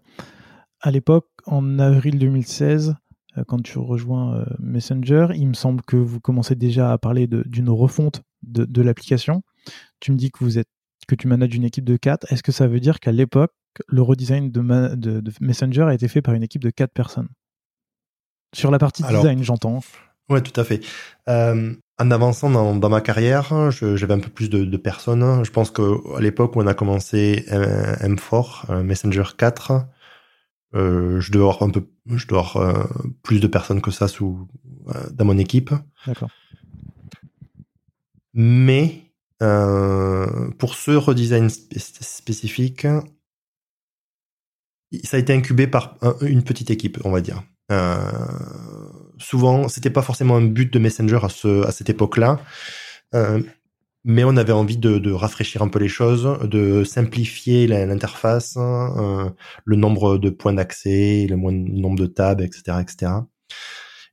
[0.82, 2.96] À l'époque, en avril 2016,
[3.38, 7.28] euh, quand tu rejoins euh, Messenger, il me semble que vous commencez déjà à parler
[7.28, 9.44] d'une refonte de, l'application.
[10.00, 10.70] Tu me dis que vous êtes
[11.08, 12.32] que tu manages une équipe de 4.
[12.32, 13.52] Est-ce que ça veut dire qu'à l'époque,
[13.88, 17.28] le redesign de, de, de Messenger a été fait par une équipe de 4 personnes?
[18.54, 19.82] Sur la partie design, j'entends.
[20.30, 20.82] Ouais, tout à fait.
[21.28, 25.43] Euh, en avançant dans, dans ma carrière, j'avais un peu plus de, de, personnes.
[25.43, 29.86] Je pense que à l'époque où on a commencé M4, Messenger 4,
[30.74, 32.84] euh, je dois avoir un peu, je dois avoir euh,
[33.24, 34.47] plus de personnes que ça sous
[34.88, 35.72] euh, dans mon équipe.
[36.08, 36.30] D'accord.
[38.34, 39.02] Mais
[39.41, 42.88] euh, pour ce redesign spécifique,
[45.04, 47.43] ça a été incubé par une petite équipe, on va dire.
[47.72, 47.98] Euh,
[49.18, 52.40] souvent, c'était pas forcément un but de Messenger à, ce, à cette époque-là,
[53.16, 53.42] euh,
[54.04, 59.30] mais on avait envie de, de, rafraîchir un peu les choses, de simplifier l'interface, euh,
[59.66, 63.12] le nombre de points d'accès, le nombre de tabs, etc., etc.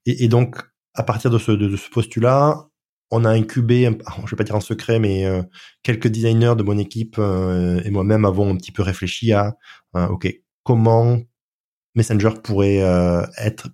[0.07, 0.59] Et, et donc,
[0.95, 2.69] à partir de ce, de, ce postulat,
[3.11, 3.85] on a incubé,
[4.25, 5.43] je vais pas dire en secret, mais euh,
[5.83, 9.57] quelques designers de mon équipe euh, et moi-même avons un petit peu réfléchi à,
[9.95, 10.29] ok,
[10.63, 11.19] comment
[11.95, 13.69] Messenger pourrait euh, être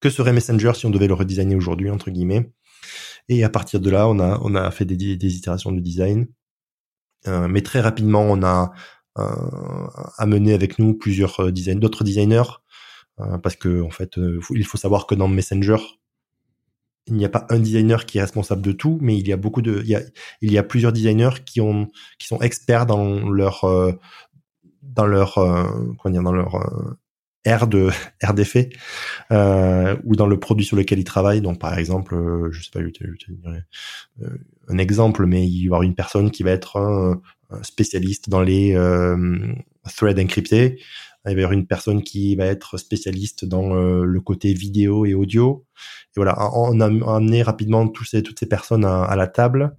[0.00, 2.52] que serait Messenger si on devait le redesigner aujourd'hui entre guillemets?
[3.28, 6.26] Et à partir de là, on a on a fait des, des itérations de design,
[7.26, 8.72] euh, mais très rapidement, on a
[9.18, 9.86] euh,
[10.18, 12.42] amené avec nous plusieurs euh, design, d'autres designers,
[13.20, 14.18] euh, parce que en fait,
[14.50, 15.78] il faut savoir que dans Messenger,
[17.06, 19.36] il n'y a pas un designer qui est responsable de tout, mais il y a
[19.36, 20.02] beaucoup de, il y a,
[20.42, 23.64] il y a plusieurs designers qui ont, qui sont experts dans leur,
[24.82, 25.64] dans leur euh,
[25.98, 26.98] comment dire, dans leur euh,
[27.44, 28.70] aire de aire d'effet
[29.30, 31.40] euh, ou dans le produit sur lequel ils travaillent.
[31.40, 34.30] Donc par exemple, euh, je sais pas, je te, je
[34.68, 37.20] un exemple, mais il va y avoir une personne qui va être
[37.62, 38.74] spécialiste dans les
[39.96, 40.80] threads encryptés.
[41.26, 45.14] Il va y avoir une personne qui va être spécialiste dans le côté vidéo et
[45.14, 45.66] audio.
[46.10, 49.74] Et voilà, on a amené rapidement tous ces, toutes ces personnes à, à la table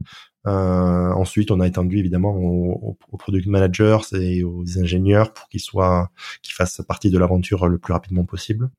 [0.48, 6.10] euh, ensuite, on a étendu évidemment aux, product managers et aux ingénieurs pour qu'ils soient,
[6.42, 8.70] qu'ils fassent partie de l'aventure le plus rapidement possible.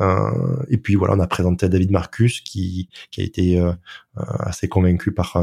[0.00, 3.72] Euh, et puis voilà, on a présenté à David Marcus qui, qui a été euh,
[4.14, 5.38] assez convaincu par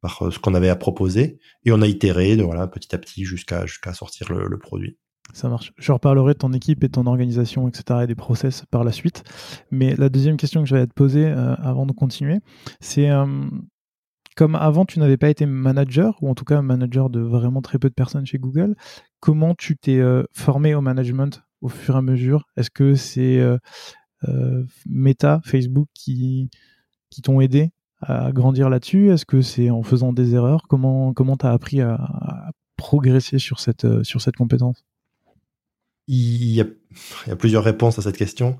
[0.00, 3.24] par ce qu'on avait à proposer et on a itéré de voilà petit à petit
[3.24, 4.96] jusqu'à jusqu'à sortir le, le, produit.
[5.34, 5.74] Ça marche.
[5.76, 8.00] Je reparlerai de ton équipe et de ton organisation, etc.
[8.04, 9.22] et des process par la suite.
[9.70, 12.38] Mais la deuxième question que j'allais te poser avant de continuer,
[12.80, 13.10] c'est
[14.40, 17.78] comme avant, tu n'avais pas été manager, ou en tout cas manager de vraiment très
[17.78, 18.74] peu de personnes chez Google,
[19.20, 20.00] comment tu t'es
[20.32, 22.46] formé au management au fur et à mesure?
[22.56, 23.38] Est-ce que c'est
[24.86, 26.48] Meta, Facebook qui,
[27.10, 27.70] qui t'ont aidé
[28.00, 29.10] à grandir là-dessus?
[29.10, 30.66] Est-ce que c'est en faisant des erreurs?
[30.70, 34.86] Comment comment t'as appris à, progresser sur cette euh, sur cette compétence?
[36.08, 38.58] Il y, a, plusieurs réponses à cette question.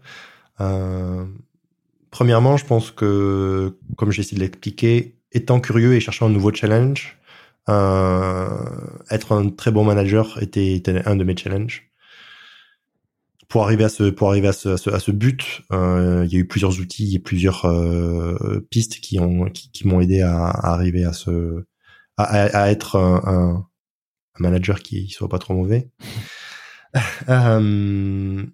[0.60, 1.24] Euh,
[2.10, 6.52] premièrement, je pense que, comme j'ai essayé de l'expliquer, étant curieux et cherchant un nouveau
[6.52, 7.18] challenge,
[7.68, 8.48] euh,
[9.10, 11.90] être un très bon manager était, était, un de mes challenges
[13.50, 16.38] pour arriver à ce pour arriver à ce, à ce, but, euh, il y a
[16.38, 21.12] eu plusieurs outils et plusieurs euh, pistes qui ont qui, m'ont aidé à, arriver à
[21.12, 21.64] ce
[22.16, 23.66] à, à être un, un,
[24.38, 25.90] manager qui soit pas trop mauvais.
[27.28, 28.46] euh,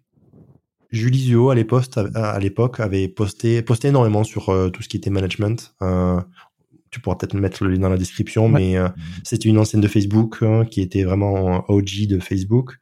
[0.90, 4.96] Julie Zuo à l'époque à l'époque avait posté posté énormément sur euh, tout ce qui
[4.96, 5.74] était management.
[5.82, 6.20] Euh,
[6.90, 8.88] tu pourras peut-être mettre le lien dans la description, mais euh,
[9.24, 12.78] c'était une ancienne de Facebook hein, qui était vraiment OG de Facebook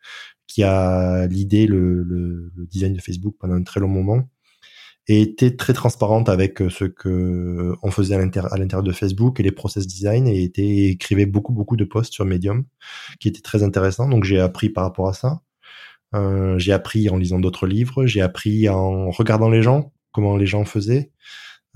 [0.47, 4.29] qui a l'idée le, le, le, design de Facebook pendant un très long moment
[5.07, 9.43] et était très transparente avec euh, ce que on faisait à l'intérieur de Facebook et
[9.43, 12.65] les process design et était écrivait beaucoup beaucoup de posts sur Medium
[13.21, 15.41] qui étaient très intéressants donc j'ai appris par rapport à ça.
[16.15, 20.47] Euh, j'ai appris en lisant d'autres livres j'ai appris en regardant les gens comment les
[20.47, 21.11] gens faisaient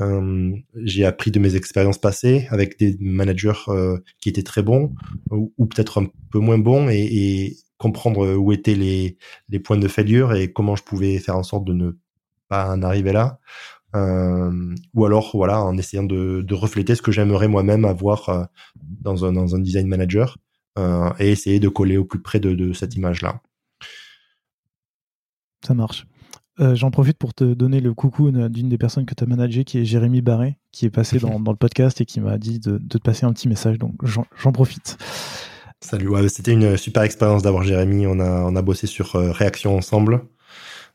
[0.01, 4.95] euh, j'ai appris de mes expériences passées avec des managers euh, qui étaient très bons
[5.31, 9.17] ou, peut-être un peu moins bons et, comprendre où étaient les,
[9.61, 11.93] points de failure et comment je pouvais faire en sorte de ne
[12.49, 13.39] pas en arriver là.
[13.97, 19.61] Euh, ou alors voilà en essayant de, refléter ce que j'aimerais moi-même avoir dans, un,
[19.61, 20.39] design manager
[21.19, 23.41] et essayer de coller au plus près de, cette image là.
[25.65, 26.07] Ça marche.
[26.61, 29.65] Euh, j'en profite pour te donner le coucou d'une des personnes que tu as managé,
[29.65, 32.59] qui est Jérémy Barré, qui est passé dans, dans le podcast et qui m'a dit
[32.59, 33.79] de, de, te passer un petit message.
[33.79, 34.99] Donc j'en profite.
[35.81, 38.07] Salut, ouais, c'était une super expérience d'avoir Jérémy.
[38.09, 40.25] On a, on a bossé sur euh, Réaction ensemble.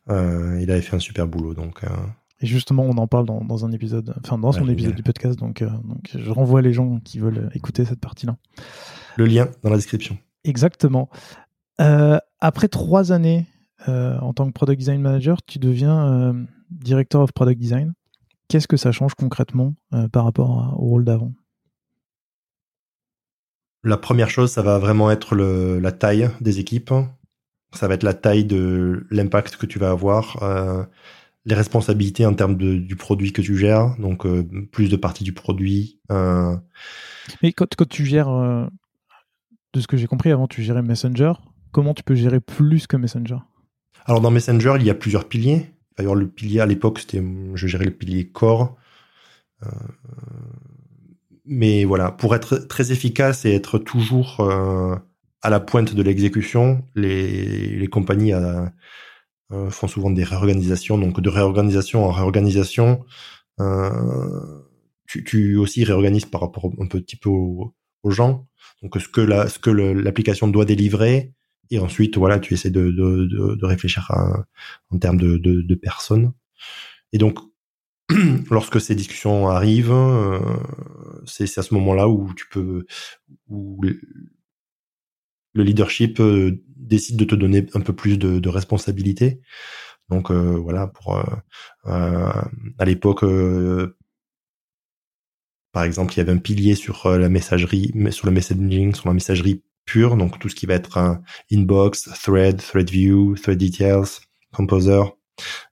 [0.09, 1.53] Euh, il avait fait un super boulot.
[1.53, 1.81] Donc.
[2.41, 5.39] Et justement, on en parle dans, dans un épisode, enfin dans son épisode du podcast.
[5.39, 8.35] Donc, donc, je renvoie les gens qui veulent écouter cette partie-là.
[9.15, 10.17] Le lien dans la description.
[10.43, 11.09] Exactement.
[11.77, 13.45] Après trois années
[13.87, 17.93] en tant que Product Design Manager, tu deviens Director of Product Design.
[18.47, 19.73] Qu'est-ce que ça change concrètement
[20.11, 21.33] par rapport au rôle d'avant?
[23.83, 26.93] La première chose, ça va vraiment être le, la taille des équipes.
[27.73, 30.85] Ça va être la taille de l'impact que tu vas avoir, euh,
[31.45, 35.23] les responsabilités en termes de, du produit que tu gères, donc euh, plus de parties
[35.23, 35.99] du produit.
[36.11, 36.55] Euh...
[37.41, 38.67] Mais quand, quand tu gères, euh,
[39.73, 41.33] de ce que j'ai compris, avant tu gérais Messenger,
[41.71, 43.39] comment tu peux gérer plus que Messenger?
[44.05, 45.67] Alors dans Messenger, il y a plusieurs piliers.
[45.97, 47.23] D'ailleurs, le pilier à l'époque, c'était,
[47.53, 48.75] je gérais le pilier core.
[49.63, 49.69] Euh,
[51.45, 54.95] mais voilà, pour être très efficace et être toujours euh,
[55.41, 58.65] à la pointe de l'exécution, les, les compagnies euh,
[59.51, 60.97] euh, font souvent des réorganisations.
[60.97, 63.05] Donc de réorganisation en réorganisation,
[65.07, 67.73] tu, tu, aussi réorganises par rapport un petit peu aux,
[68.05, 68.47] gens.
[68.81, 71.33] Donc ce que l'application doit délivrer,
[71.73, 74.11] et ensuite voilà, tu essaies de, de, de, réfléchir
[74.89, 76.33] en termes de, de, de personnes.
[77.11, 77.39] Et donc
[78.49, 80.39] lorsque ces discussions arrivent, euh,
[81.25, 82.85] c'est à ce moment-là où tu peux,
[83.47, 83.81] où
[85.53, 89.41] le leadership euh, décide de te donner un peu plus de, de responsabilité.
[90.09, 91.23] Donc euh, voilà, pour
[91.85, 93.25] à l'époque,
[95.71, 99.13] par exemple, il y avait un pilier sur la messagerie, sur le messaging, sur la
[99.13, 101.21] messagerie pure, donc tout ce qui va être un
[101.51, 104.19] inbox, thread, thread view, thread details,
[104.53, 105.01] composer.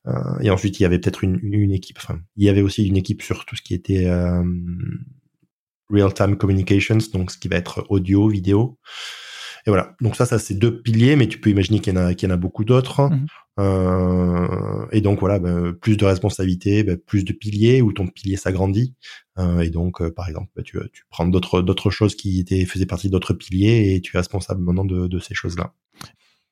[0.08, 1.98] Euh, et ensuite, il y avait peut-être une, une, équipe.
[2.02, 4.44] Enfin, il y avait aussi une équipe sur tout ce qui était euh,
[5.90, 8.80] real-time communications, donc ce qui va être audio, vidéo.
[9.68, 9.96] Et voilà.
[10.02, 12.28] Donc ça, ça c'est deux piliers, mais tu peux imaginer qu'il y en a, qu'il
[12.28, 13.10] y en a beaucoup d'autres.
[13.10, 13.26] Mhm.
[13.60, 18.38] Euh, et donc voilà, ben, plus de responsabilités, ben, plus de piliers où ton pilier
[18.38, 18.96] s'agrandit.
[19.38, 22.66] Euh, et donc, euh, par exemple, ben, tu, tu prends d'autres d'autres choses qui étaient
[22.66, 25.74] faisaient partie d'autres piliers et tu es responsable maintenant de, de ces choses-là.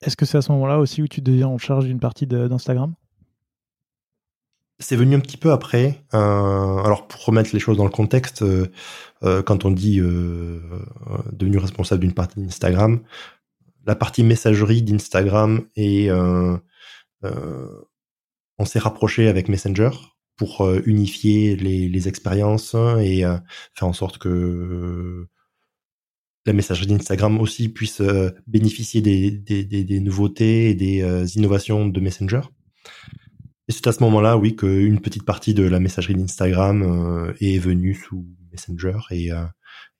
[0.02, 2.94] Est-ce que c'est à ce moment-là aussi où tu deviens en charge d'une partie d'Instagram?
[4.80, 6.04] C'est venu un petit peu après.
[6.14, 8.68] Euh, alors pour remettre les choses dans le contexte, euh,
[9.24, 10.62] euh, quand on dit euh,
[11.34, 13.02] devenu responsable d'une partie d'Instagram,
[13.86, 16.10] la partie messagerie d'Instagram et
[18.62, 19.92] on s'est rapproché avec Messenger
[20.36, 23.24] pour unifier les, les expériences et
[23.74, 25.28] faire en sorte que
[26.46, 28.02] la messagerie d'Instagram aussi puisse
[28.48, 32.42] bénéficier des, nouveautés et des innovations de Messenger.
[33.70, 37.60] Et c'est à ce moment-là, oui, qu'une petite partie de la messagerie d'Instagram euh, est
[37.60, 39.44] venue sous Messenger et, euh,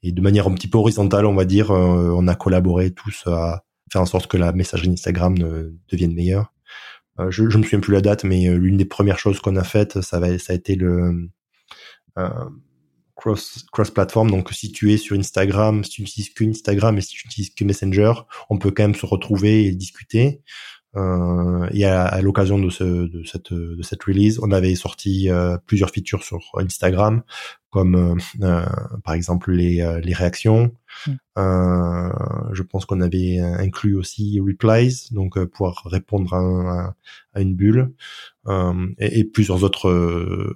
[0.02, 3.28] et de manière un petit peu horizontale, on va dire, euh, on a collaboré tous
[3.28, 5.36] à faire en sorte que la messagerie d'Instagram
[5.92, 6.52] devienne meilleure.
[7.30, 10.02] je, je me souviens plus la date, mais l'une des premières choses qu'on a faites,
[10.02, 11.30] ça, va, ça a été le
[13.16, 14.32] cross cross platform.
[14.32, 17.54] Donc si tu es sur Instagram, si tu n'utilises que Instagram et si tu n'utilises
[17.54, 18.14] que Messenger,
[18.50, 20.42] on peut quand même se retrouver et discuter.
[20.96, 25.58] Euh, et à, l'occasion de, ce, de, cette, de cette release, on avait sorti euh,
[25.66, 27.22] plusieurs features sur Instagram,
[27.70, 28.66] comme euh, euh
[29.04, 30.74] par exemple les, euh, les réactions.
[31.06, 31.14] Mm.
[32.52, 36.96] je pense qu'on avait inclus aussi replies, donc pouvoir répondre à,
[37.34, 37.94] à, une bulle,
[38.98, 40.56] et, et, plusieurs autres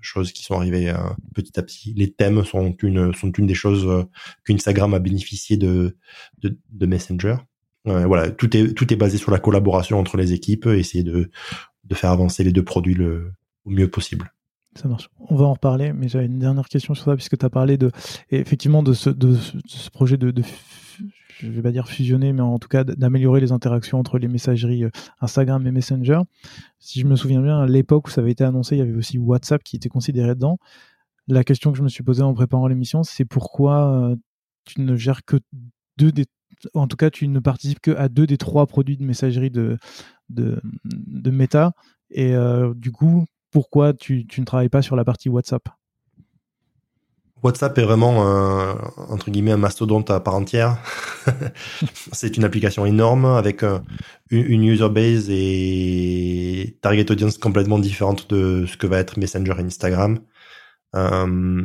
[0.00, 0.94] choses qui sont arrivées
[1.34, 1.94] petit à petit.
[1.94, 4.06] Les thèmes sont une sont une des choses
[4.44, 5.96] qu'Instagram a bénéficié de,
[6.42, 7.36] de, de Messenger
[7.84, 11.30] voilà, tout est tout est basé sur la collaboration entre les équipes, essayer de
[11.84, 13.32] de faire avancer les deux produits le
[13.64, 14.32] au mieux possible.
[14.76, 15.08] Ça marche.
[15.18, 17.76] On va en reparler, mais j'avais une dernière question sur ça, puisque tu as parlé
[17.76, 17.90] de,
[18.30, 19.34] effectivement, de ce, de,
[19.66, 20.44] ce projet de, de,
[21.40, 24.84] je vais pas dire fusionner, mais en tout cas d'améliorer les interactions entre les messageries
[24.84, 26.20] euh, Instagram et Messenger.
[26.78, 28.94] Si je me souviens bien, à l'époque où ça avait été annoncé, il y avait
[28.94, 30.58] aussi WhatsApp qui était considéré dedans.
[31.26, 34.16] La question que je me suis posée en préparant l'émission, c'est pourquoi euh,
[34.64, 35.36] tu ne gères que
[35.96, 36.26] deux des
[36.74, 39.78] en tout cas, tu ne participes que à deux des trois produits de messagerie de,
[41.30, 41.72] Meta.
[42.10, 45.68] Et euh, du coup, pourquoi tu, ne travailles pas sur la partie WhatsApp?
[47.42, 48.72] WhatsApp est vraiment un,
[49.08, 50.76] entre guillemets un mastodonte à part entière.
[52.12, 53.64] c'est une application énorme avec
[54.30, 59.62] une, user base et target audience complètement différente de ce que va être Messenger et
[59.62, 60.20] Instagram.
[60.94, 61.62] Euh,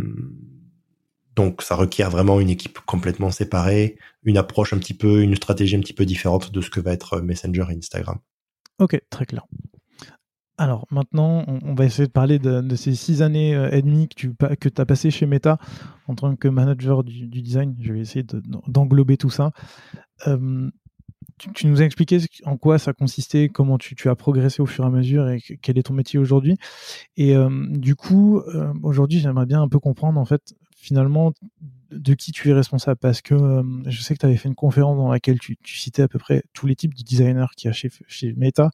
[1.35, 5.75] donc ça requiert vraiment une équipe complètement séparée, une approche un petit peu, une stratégie
[5.75, 8.19] un petit peu différente de ce que va être Messenger et Instagram.
[8.79, 9.45] Ok, très clair.
[10.57, 14.69] Alors maintenant, on, va essayer de parler de, ces six années euh, et demie que
[14.69, 15.57] tu as passé chez Meta
[16.07, 17.75] en tant que manager du, design.
[17.81, 18.25] Je vais essayer
[18.67, 19.51] d'englober tout ça.
[20.27, 20.69] Euh,
[21.53, 24.87] tu, nous as expliqué en quoi ça consistait, comment tu, as progressé au fur et
[24.87, 26.55] à mesure et quel est ton métier aujourd'hui.
[27.17, 28.41] Et euh, du coup,
[28.81, 30.55] aujourd'hui, j'aimerais bien un peu comprendre en fait
[30.85, 31.33] finalement
[31.91, 32.97] de qui tu es responsable?
[32.97, 36.03] Parce que euh, je sais que tu avais fait une conférence dans laquelle tu, citais
[36.03, 38.71] à peu près tous les types de designers qu'il y a chez, Meta.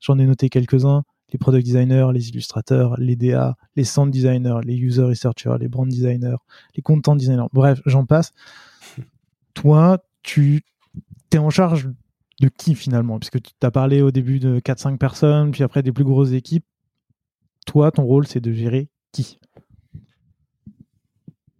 [0.00, 4.76] J'en ai noté quelques-uns les product designers, les illustrateurs, les DA, les sound designers, les
[4.76, 6.38] user researchers, les brand designers,
[6.74, 7.48] les content designers.
[7.52, 8.32] Bref, j'en passe.
[9.52, 10.62] Toi, tu
[11.32, 11.90] es en charge
[12.40, 13.18] de qui finalement?
[13.18, 16.64] Puisque tu as parlé au début de 4-5 personnes, puis après des plus grosses équipes.
[17.66, 19.38] Toi, ton rôle, c'est de gérer qui?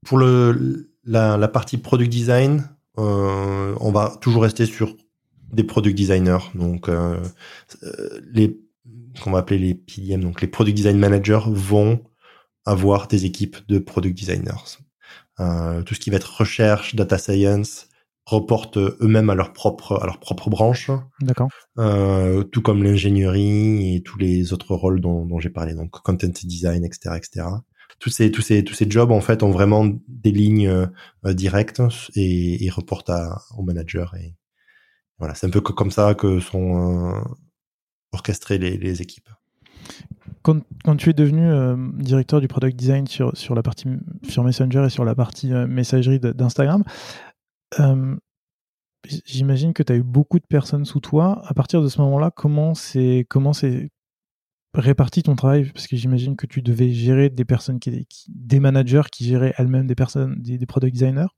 [0.09, 4.97] Pour le, la, partie product design, euh, on va toujours rester sur
[5.53, 6.51] des product designers.
[6.55, 7.21] Donc, euh,
[7.83, 8.59] euh, les
[9.23, 12.01] qu'on va appeler les PDM, donc les product design managers vont
[12.65, 14.79] avoir des équipes de product designers.
[15.85, 17.89] tout ce qui va être recherche, data science,
[18.25, 20.91] reportent eux-mêmes à leur propre à leur propre branche.
[21.21, 21.51] D'accord.
[21.77, 26.83] tout comme l'ingénierie et tous les autres rôles dont, dont j'ai parlé, donc content design,
[26.83, 27.45] etc., etc
[27.99, 31.83] tous ces tous ces tous ces jobs en fait ont vraiment des lignes euh, directes
[32.15, 34.35] et, et reportent à, au manager et
[35.19, 37.21] voilà c'est un peu comme ça que sont euh,
[38.13, 39.29] orchestrées les, les équipes.
[40.43, 43.89] Quand, quand, tu es devenu euh, directeur du product design sur, sur la partie
[44.29, 46.85] sur Messenger et sur la partie messagerie d'Instagram,
[49.25, 51.43] j'imagine que tu as eu beaucoup de personnes sous toi.
[51.47, 53.91] À partir de ce moment-là, comment c'est comment c'est
[54.75, 59.03] répartis ton travail Parce que j'imagine que tu devais gérer des personnes, qui, des managers
[59.11, 61.29] qui géraient elles-mêmes des personnes, des, product designers.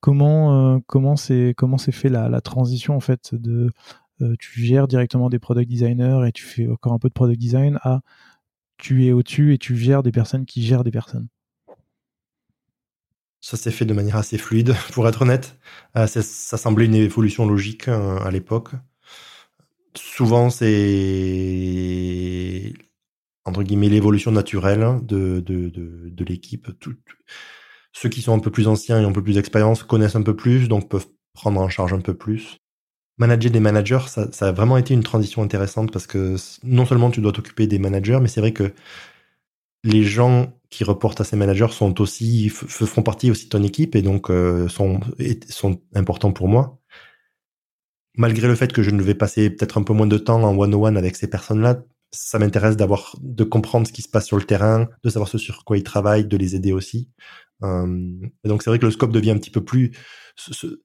[0.00, 3.70] Comment euh, c'est c'est fait la, transition en fait de
[4.20, 7.40] euh, tu gères directement des product designers et tu fais encore un peu de product
[7.40, 8.00] design à
[8.76, 11.28] tu es au-dessus et tu gères des personnes qui gèrent des personnes?
[13.40, 15.58] Ça s'est fait de manière assez fluide, pour être honnête.
[15.96, 18.72] Euh, ça semblait une évolution logique à l'époque
[19.96, 20.72] souvent c'est
[23.44, 26.68] entre guillemets l'évolution naturelle de, de, de, de l'équipe.
[27.92, 30.22] Ceux qui sont un peu plus anciens et ont un peu plus d'expérience connaissent un
[30.22, 32.58] peu plus, donc peuvent prendre en charge un peu plus.
[33.18, 37.10] Manager des managers, ça, ça a vraiment été une transition intéressante parce que non seulement
[37.10, 38.72] tu dois t'occuper des managers, mais c'est vrai que
[39.84, 43.94] les gens qui reportent à ces managers sont aussi font partie aussi de ton équipe
[43.94, 44.98] et donc euh, sont
[45.48, 46.80] sont importants pour moi
[48.16, 50.56] malgré le fait que je ne vais passer peut-être un peu moins de temps en
[50.56, 54.44] one-on-one avec ces personnes-là, ça m'intéresse d'avoir, de comprendre ce qui se passe sur le
[54.44, 57.10] terrain, de savoir ce sur quoi ils travaillent, de les aider aussi.
[57.62, 58.08] Euh,
[58.44, 59.92] et donc c'est vrai que le scope devient un petit peu plus,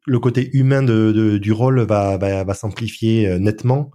[0.06, 3.92] le côté humain de, du rôle va, va, va s'amplifier euh, nettement.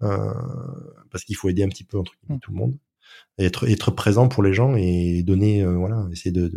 [0.00, 2.78] parce qu'il faut aider un petit peu entre guillemets, tout le monde,
[3.38, 6.48] et être être présent pour les gens et donner voilà, essayer de,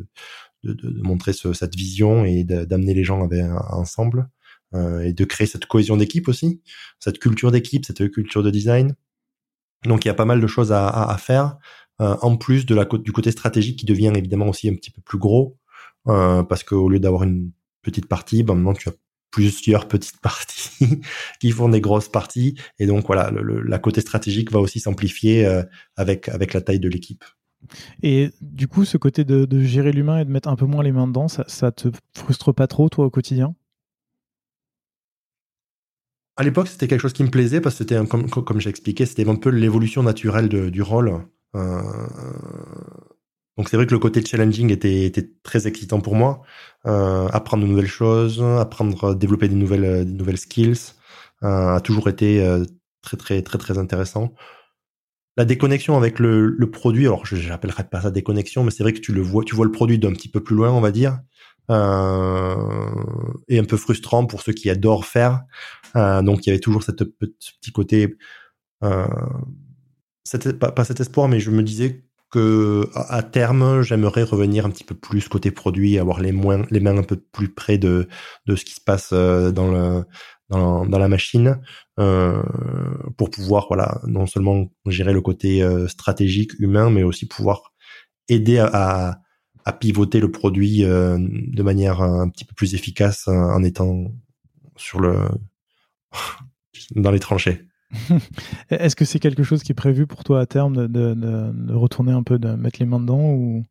[0.64, 4.30] de, de, montrer ce, cette vision et d'amener les gens avec, ensemble
[4.74, 6.62] et de créer cette cohésion d'équipe aussi,
[7.00, 8.96] cette culture d'équipe, cette culture de design.
[9.86, 11.58] Donc il y a pas mal de choses à, à, à faire.
[12.02, 15.02] Euh, en plus de la du côté stratégique qui devient évidemment aussi un petit peu
[15.02, 15.58] plus gros,
[16.08, 17.52] euh, parce qu'au lieu d'avoir une
[17.84, 18.94] petite partie, ben maintenant tu as
[19.30, 21.02] plusieurs petites parties
[21.40, 25.46] qui font des grosses parties, et donc voilà, le, la côté stratégique va aussi s'amplifier
[25.46, 25.64] euh,
[25.96, 27.24] avec avec la taille de l'équipe.
[28.02, 30.82] Et du coup, ce côté de, de gérer l'humain et de mettre un peu moins
[30.82, 33.54] les mains dedans, ça, ça te frustre pas trop, toi, au quotidien?
[36.38, 39.06] À l'époque, c'était quelque chose qui me plaisait parce que c'était, comme, comme j'ai expliqué,
[39.06, 41.26] c'était un peu l'évolution naturelle de, du rôle.
[41.56, 41.82] Euh,
[43.58, 46.42] donc c'est vrai que le côté challenging était, était très excitant pour moi.
[46.86, 50.94] Euh, apprendre de nouvelles choses, apprendre, développer des nouvelles, des nouvelles skills,
[51.44, 52.64] euh, a toujours été euh,
[53.02, 54.34] très très très très intéressant.
[55.38, 58.94] La déconnexion avec le, le produit, alors je n'appellerais pas ça déconnexion, mais c'est vrai
[58.94, 60.92] que tu le vois, tu vois le produit d'un petit peu plus loin, on va
[60.92, 61.20] dire,
[61.70, 62.56] euh,
[63.48, 65.42] et un peu frustrant pour ceux qui adorent faire.
[65.96, 67.04] Euh, donc il y avait toujours cette,
[67.40, 68.16] ce petit côté
[68.84, 69.08] euh,
[70.60, 74.96] pas, cet espoir, mais je me disais que à terme, j'aimerais revenir un petit peu
[74.96, 78.08] plus côté produit, avoir les, mains un peu plus près de,
[78.48, 80.06] ce qui se passe euh, dans,
[80.50, 81.60] la machine,
[81.98, 87.74] pour pouvoir voilà non seulement gérer le côté stratégique humain, mais aussi pouvoir
[88.30, 89.20] aider à,
[89.80, 94.06] pivoter le produit de manière un petit peu plus efficace en étant
[94.78, 95.16] sur le
[96.96, 97.66] dans les tranchées.
[98.70, 101.74] Est-ce que c'est quelque chose qui est prévu pour toi à terme de, de, de,
[101.74, 103.66] retourner un peu, de mettre les mains dedans ou?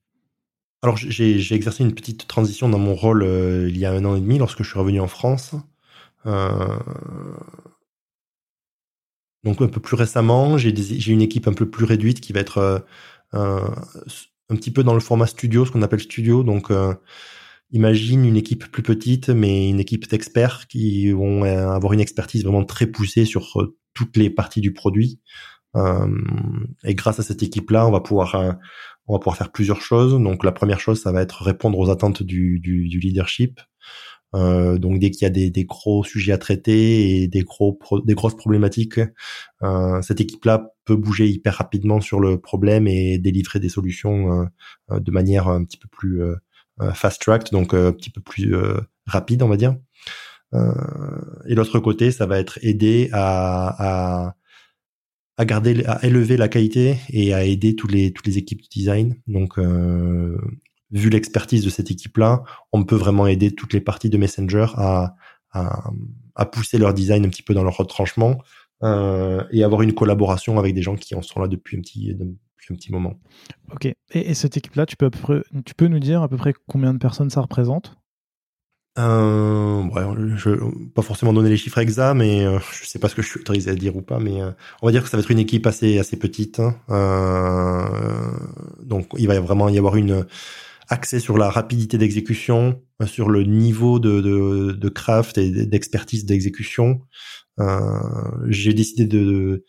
[0.83, 4.17] Alors j'ai exercé une petite transition dans mon rôle euh, il y a un an
[4.17, 5.55] et demi lorsque je suis revenu en France.
[6.25, 6.79] Euh...
[9.45, 10.73] Donc un peu plus récemment, j'ai
[11.13, 12.85] une équipe un peu plus réduite qui va être
[13.35, 13.69] euh,
[14.51, 16.43] un petit peu dans le format studio, ce qu'on appelle studio.
[16.43, 16.71] Donc
[17.73, 22.45] imagine une équipe plus petite, mais une équipe d'experts qui vont euh, avoir une expertise
[22.45, 25.21] vraiment très poussée sur euh, toutes les parties du produit.
[25.77, 26.09] Euh,
[26.85, 28.35] et grâce à cette équipe-là, on va pouvoir
[29.07, 30.13] on va pouvoir faire plusieurs choses.
[30.13, 33.61] Donc la première chose, ça va être répondre aux attentes du, du, du leadership.
[34.35, 37.79] Euh, donc dès qu'il y a des, des, gros sujets à traiter et des gros
[38.05, 39.01] des grosses problématiques,
[39.63, 44.49] euh, cette équipe-là peut bouger hyper rapidement sur le problème et délivrer des solutions
[44.91, 46.23] euh, de manière un petit peu plus
[46.95, 48.55] fast track, donc un petit peu plus
[49.07, 49.77] rapide, on va dire.
[50.55, 50.73] Euh,
[51.47, 54.35] et l'autre côté, ça va être aider à, à,
[55.37, 58.69] à, garder, à élever la qualité et à aider tous les toutes les équipes de
[58.69, 59.17] design.
[59.27, 60.39] Donc, euh,
[60.91, 65.15] vu l'expertise de cette équipe-là, on peut vraiment aider toutes les parties de Messenger à,
[65.53, 65.91] à,
[66.35, 68.39] à pousser leur design un petit peu dans leur retranchement
[68.83, 72.17] euh, et avoir une collaboration avec des gens qui en sont là depuis un petit,
[72.61, 73.19] depuis un petit moment.
[73.73, 73.87] Ok.
[73.87, 75.11] Et, et cette équipe-là, tu peux,
[75.65, 77.97] tu peux nous dire à peu près combien de personnes ça représente?
[78.99, 80.03] Euh, ouais,
[80.37, 80.51] je
[80.95, 83.41] pas forcément donner les chiffres exacts, mais euh, je sais pas ce que je suis
[83.41, 84.51] autorisé à dire ou pas, mais euh,
[84.83, 86.59] on va dire que ça va être une équipe assez assez petite.
[86.59, 86.77] Hein.
[86.91, 88.37] Euh,
[88.83, 90.27] donc il va vraiment y avoir une
[90.89, 97.01] accès sur la rapidité d'exécution, sur le niveau de, de, de craft et d'expertise d'exécution.
[98.49, 99.65] J'ai décidé de de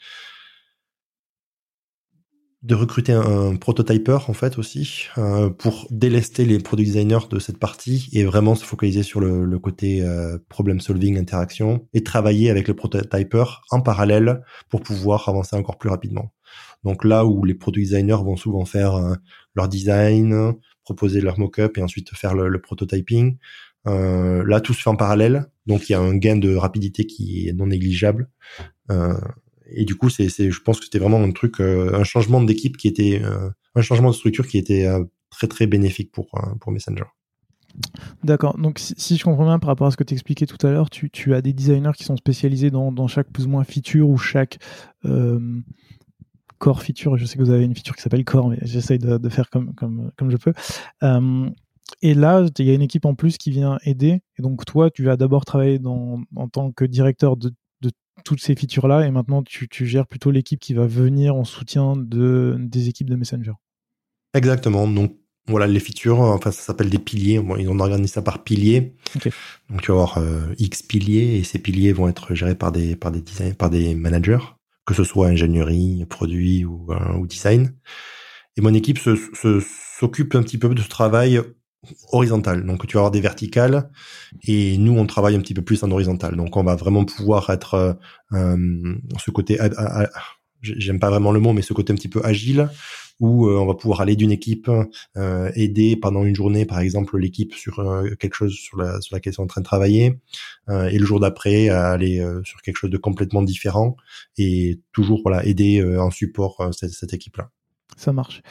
[2.70, 8.08] recruter un, prototyper en fait aussi euh, pour délester les product designers de cette partie
[8.14, 12.68] et vraiment se focaliser sur le, le côté euh, problem solving interaction et travailler avec
[12.68, 16.34] le prototyper en parallèle pour pouvoir avancer encore plus rapidement.
[16.84, 19.16] Donc là où les product designers vont souvent faire euh,
[19.56, 20.54] leur design,
[20.84, 23.38] proposer leur mock-up et ensuite faire le, le prototyping,
[23.88, 27.06] euh, là tout se fait en parallèle, donc il y a un gain de rapidité
[27.06, 28.30] qui est non négligeable.
[29.72, 32.42] Euh, et du coup, c'est, je pense que c'était vraiment un truc, euh, un changement
[32.42, 36.30] d'équipe qui était, euh, un changement de structure qui était euh, très très bénéfique pour
[36.60, 37.06] pour Messenger.
[38.24, 38.58] D'accord.
[38.58, 40.90] Donc, si, je comprends bien par rapport à ce que tu expliquais tout à l'heure,
[40.90, 44.18] tu, tu, as des designers qui sont spécialisés dans, chaque plus ou moins feature ou
[44.18, 44.60] chaque
[46.58, 47.16] core feature.
[47.16, 49.74] Je sais que vous avez une feature qui s'appelle core, mais j'essaye de, faire comme,
[49.74, 50.54] comme, comme je peux.
[52.02, 54.22] et là, il y a une équipe en plus qui vient aider.
[54.38, 57.54] Et donc, toi, tu vas d'abord travailler en tant que directeur de
[58.24, 61.96] toutes ces features-là et maintenant tu, tu gères plutôt l'équipe qui va venir en soutien
[61.98, 63.54] de, des équipes de Messenger.
[64.34, 64.88] Exactement.
[64.88, 65.18] Donc
[65.48, 67.40] voilà, les features, enfin ça s'appelle des piliers.
[67.40, 68.96] Bon, ils ont organisé ça par piliers.
[69.16, 69.32] Okay.
[69.70, 72.96] Donc tu vas avoir euh, X piliers et ces piliers vont être gérés par des
[72.96, 74.56] par des design, par des managers,
[74.86, 77.76] que ce soit ingénierie, produit ou, euh, ou design.
[78.58, 81.42] Et mon équipe s'occupe un petit peu de ce travail
[82.12, 82.66] horizontale.
[82.66, 83.90] Donc tu vas avoir des verticales
[84.44, 86.36] et nous on travaille un petit peu plus en horizontal.
[86.36, 87.94] Donc on va vraiment pouvoir être euh,
[88.34, 89.58] euh ce côté,
[90.62, 92.70] j'aime pas vraiment le mot, mais ce côté un petit peu agile
[93.20, 94.70] où euh, on va pouvoir aller d'une équipe
[95.18, 97.84] euh, aider pendant une journée par exemple l'équipe sur
[98.20, 100.20] quelque chose sur, la, sur laquelle ils sont en train de travailler
[100.70, 103.96] et le jour d'après aller sur quelque chose de complètement différent
[104.38, 107.50] et toujours voilà aider en support cette, cette équipe là.
[107.98, 108.42] Ça marche.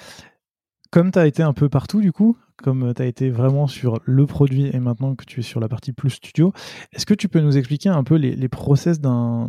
[0.90, 4.00] Comme tu as été un peu partout, du coup, comme tu as été vraiment sur
[4.04, 6.52] le produit et maintenant que tu es sur la partie plus studio,
[6.92, 9.48] est-ce que tu peux nous expliquer un peu les, process d'un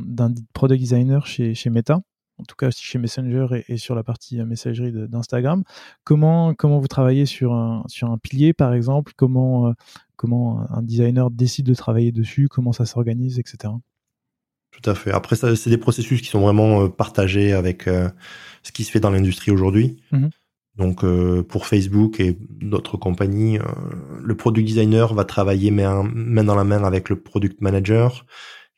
[0.53, 2.01] product designer chez, chez Meta
[2.41, 5.64] en tout cas aussi chez Messenger et, sur la partie euh, messagerie d'Instagram?
[6.03, 9.14] Comment, comment vous travaillez sur un, sur un pilier, par exemple?
[9.16, 9.74] Comment, euh,
[10.16, 12.47] comment un designer décide de travailler dessus?
[12.49, 13.74] Comment ça s'organise, etc.
[14.72, 15.12] Tout à fait.
[15.12, 19.12] Après, c'est des processus qui sont vraiment euh, partagés avec ce qui se fait dans
[19.12, 20.01] l'industrie aujourd'hui.
[20.12, 20.28] Mmh
[20.76, 23.63] donc euh, pour Facebook et d'autres compagnies, euh,
[24.22, 28.26] le product designer va travailler main, dans la main avec le product manager,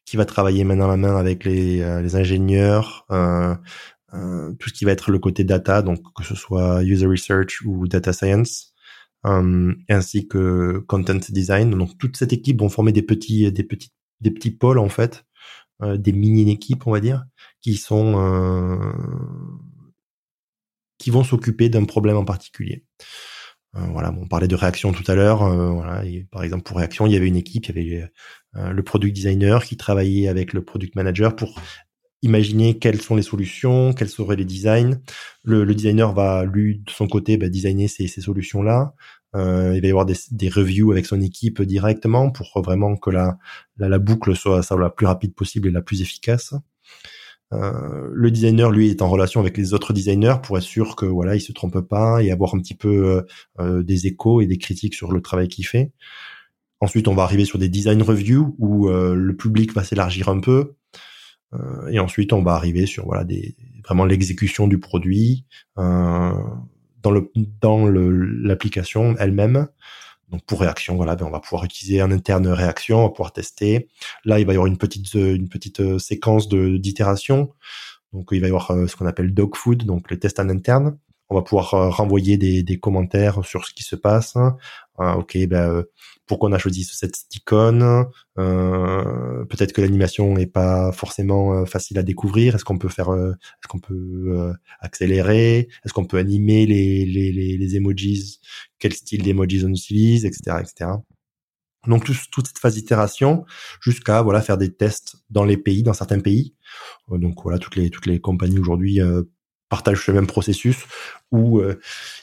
[0.05, 3.05] qui va travailler main dans la main avec les, euh, les ingénieurs,
[4.59, 7.87] tout ce qui va être le côté data, donc que ce soit user research ou
[7.87, 8.73] data science,
[9.23, 11.71] ainsi que content design.
[11.71, 13.91] Donc toute cette équipe vont former des petits, des petits,
[14.21, 15.25] des petits pôles en fait,
[15.81, 17.25] des mini équipes on va dire,
[17.61, 18.13] qui sont
[21.03, 22.85] qui vont s'occuper d'un problème en particulier.
[23.75, 25.43] Euh, voilà, on parlait de réaction tout à l'heure.
[25.43, 26.01] Euh, voilà,
[26.31, 28.09] par exemple, pour réaction, il y avait une équipe, il y avait
[28.55, 31.59] euh, le product designer qui travaillait avec le product manager pour
[32.21, 35.01] imaginer quelles sont les solutions, quels seraient les designs.
[35.43, 38.93] Le, designer va, lui, de son côté, bah, designer ces, solutions-là.
[39.33, 43.37] il va y avoir des, des, reviews avec son équipe directement pour vraiment que la,
[43.75, 46.53] la, la boucle soit, soit la plus rapide possible et la plus efficace.
[47.53, 51.05] Euh, le designer, lui, est en relation avec les autres designers pour être sûr que
[51.05, 53.21] voilà, il se trompe pas et avoir un petit peu euh,
[53.59, 55.91] euh, des échos et des critiques sur le travail qu'il fait.
[56.79, 60.73] Ensuite, on va arriver sur des design reviews où le public va s'élargir un peu.
[61.89, 65.45] et ensuite, on va arriver sur voilà des vraiment l'exécution du produit
[65.77, 67.31] dans le
[67.61, 69.69] dans l'application elle-même.
[70.34, 73.88] Donc pour réaction, ben on va pouvoir utiliser un interne réaction, on va pouvoir tester.
[74.25, 75.38] Là, il va y avoir une petite euh,
[75.79, 77.53] euh, séquence de d'itération.
[78.13, 80.49] Donc il va y avoir euh, ce qu'on appelle dog food, donc les tests en
[80.49, 80.97] interne.
[81.34, 84.36] On va pouvoir renvoyer des, des commentaires sur ce qui se passe.
[84.99, 85.84] Ah, ok, ben
[86.27, 88.05] pourquoi on a choisi cette icône?
[88.38, 92.55] Euh, Peut-être que l'animation n'est pas forcément euh, facile à découvrir.
[92.55, 95.67] Est-ce qu'on peut faire euh, Est-ce qu'on peut accélérer?
[95.84, 98.39] Est-ce qu'on peut animer les, les, les, les emojis?
[98.77, 100.91] Quel style d'emojis on utilise, etc., etc.
[101.88, 103.43] Donc toute cette phase d'itération
[103.81, 106.55] jusqu'à voilà faire des tests dans les pays, dans certains pays.
[107.09, 109.01] Donc voilà toutes les toutes les compagnies aujourd'hui
[109.74, 110.78] partagent le même processus
[111.32, 111.80] où euh,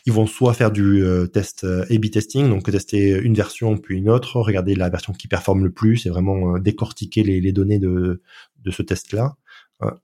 [0.06, 3.98] ils vont soit faire du euh, test euh, A/B testing, donc tester une version puis
[3.98, 8.22] une autre, regarder la version qui performe le plus et vraiment décortiquer les, données de,
[8.64, 9.34] de ce test-là,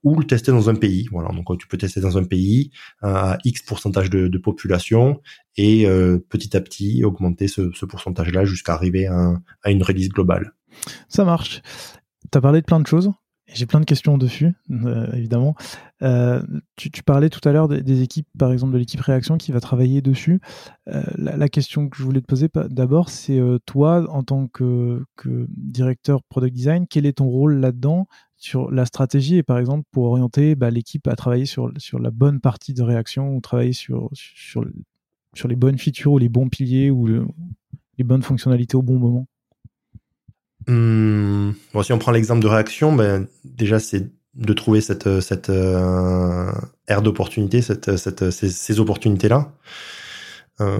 [0.03, 1.07] ou le tester dans un pays.
[1.09, 2.71] Voilà, donc tu peux tester dans un pays
[3.01, 5.21] à X pourcentage de, population
[5.55, 5.85] et
[6.29, 10.53] petit à petit augmenter ce, pourcentage-là jusqu'à arriver à, à une release globale.
[11.07, 11.61] Ça marche.
[12.29, 13.11] Tu as parlé de plein de choses?
[13.53, 15.55] J'ai plein de questions dessus, euh, évidemment.
[16.01, 16.43] Euh,
[16.75, 20.01] tu, parlais tout à l'heure des, équipes, par exemple de l'équipe réaction qui va travailler
[20.01, 20.41] dessus.
[20.89, 25.05] Euh, la, question que je voulais te poser d'abord, c'est toi, en tant que,
[25.47, 30.05] directeur product design, quel est ton rôle là-dedans sur la stratégie et par exemple pour
[30.05, 34.11] orienter bah, l'équipe à travailler sur, la bonne partie de réaction ou travailler sur
[35.47, 39.27] les bonnes features ou les bons piliers ou les bonnes fonctionnalités au bon moment?
[40.67, 45.49] Hum, bon, si on prend l'exemple de réaction, ben, déjà c'est de trouver cette, cette
[45.49, 46.51] euh,
[46.87, 49.53] aire d'opportunité, cette, cette, ces, ces opportunités-là.
[50.59, 50.79] Euh,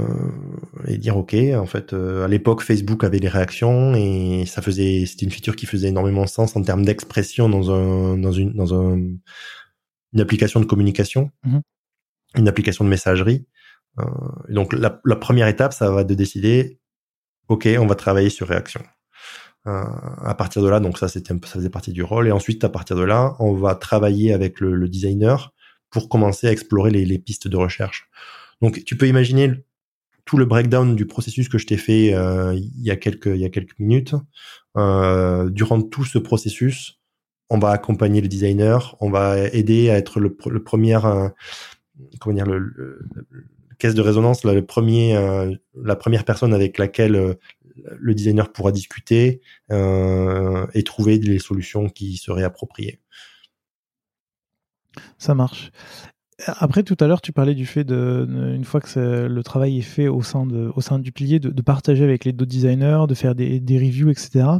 [0.87, 5.05] et dire ok en fait euh, à l'époque Facebook avait les réactions et ça faisait
[5.05, 8.73] c'était une feature qui faisait énormément sens en termes d'expression dans un dans une dans
[8.73, 11.59] un, une application de communication mmh
[12.37, 13.47] une application de messagerie.
[13.99, 14.03] Euh,
[14.49, 16.79] donc la, la première étape ça va de décider
[17.49, 18.81] ok on va travailler sur réaction.
[18.81, 18.96] euh,
[19.67, 22.27] à partir de là, donc ça c'était ça faisait partie du rôle.
[22.27, 25.53] Et ensuite, à partir de là, on va travailler avec le, designer
[25.89, 28.09] pour commencer à explorer les, pistes de recherche.
[28.61, 29.51] Donc tu peux imaginer
[30.25, 33.37] tout le breakdown du processus que je t'ai fait euh, il y a quelques il
[33.37, 34.15] y a quelques minutes.
[34.77, 36.99] Euh, durant tout ce processus,
[37.49, 40.99] on va accompagner le designer, on va aider à être le, premier
[42.19, 43.07] comment dire le,
[43.79, 45.15] caisse de résonance, le premier,
[45.75, 47.37] la première personne avec laquelle
[47.85, 49.41] le designer pourra discuter
[49.71, 52.99] euh, et trouver des solutions qui seraient appropriées.
[55.17, 55.71] Ça marche.
[56.45, 59.81] Après, tout à l'heure, tu parlais du fait de, une fois que le travail est
[59.81, 64.11] fait au sein, du pilier, de, partager avec les d'autres designers, de faire des reviews,
[64.11, 64.59] etc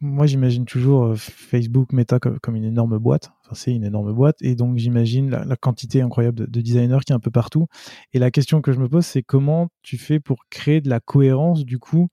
[0.00, 3.32] moi, j'imagine toujours euh, Facebook, Meta comme, une énorme boîte.
[3.44, 4.36] Enfin, c'est une énorme boîte.
[4.40, 7.66] Et donc, j'imagine la, quantité incroyable de, designers qui est un peu partout.
[8.12, 11.00] Et la question que je me pose, c'est comment tu fais pour créer de la
[11.00, 12.08] cohérence, du coup,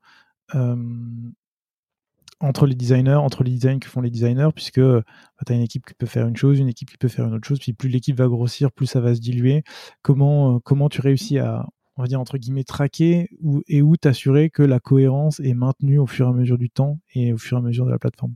[0.55, 0.75] euh,
[2.39, 5.03] entre les designers, entre les designs que font les designers, puisque bah,
[5.45, 7.33] tu as une équipe qui peut faire une chose, une équipe qui peut faire une
[7.33, 9.63] autre chose, puis plus l'équipe va grossir, plus ça va se diluer.
[10.01, 11.65] Comment, euh, comment tu réussis à,
[11.97, 13.29] on va dire entre guillemets traquer
[13.67, 16.99] et où t'assurer que la cohérence est maintenue au fur et à mesure du temps
[17.13, 18.33] et au fur et à mesure de la plateforme.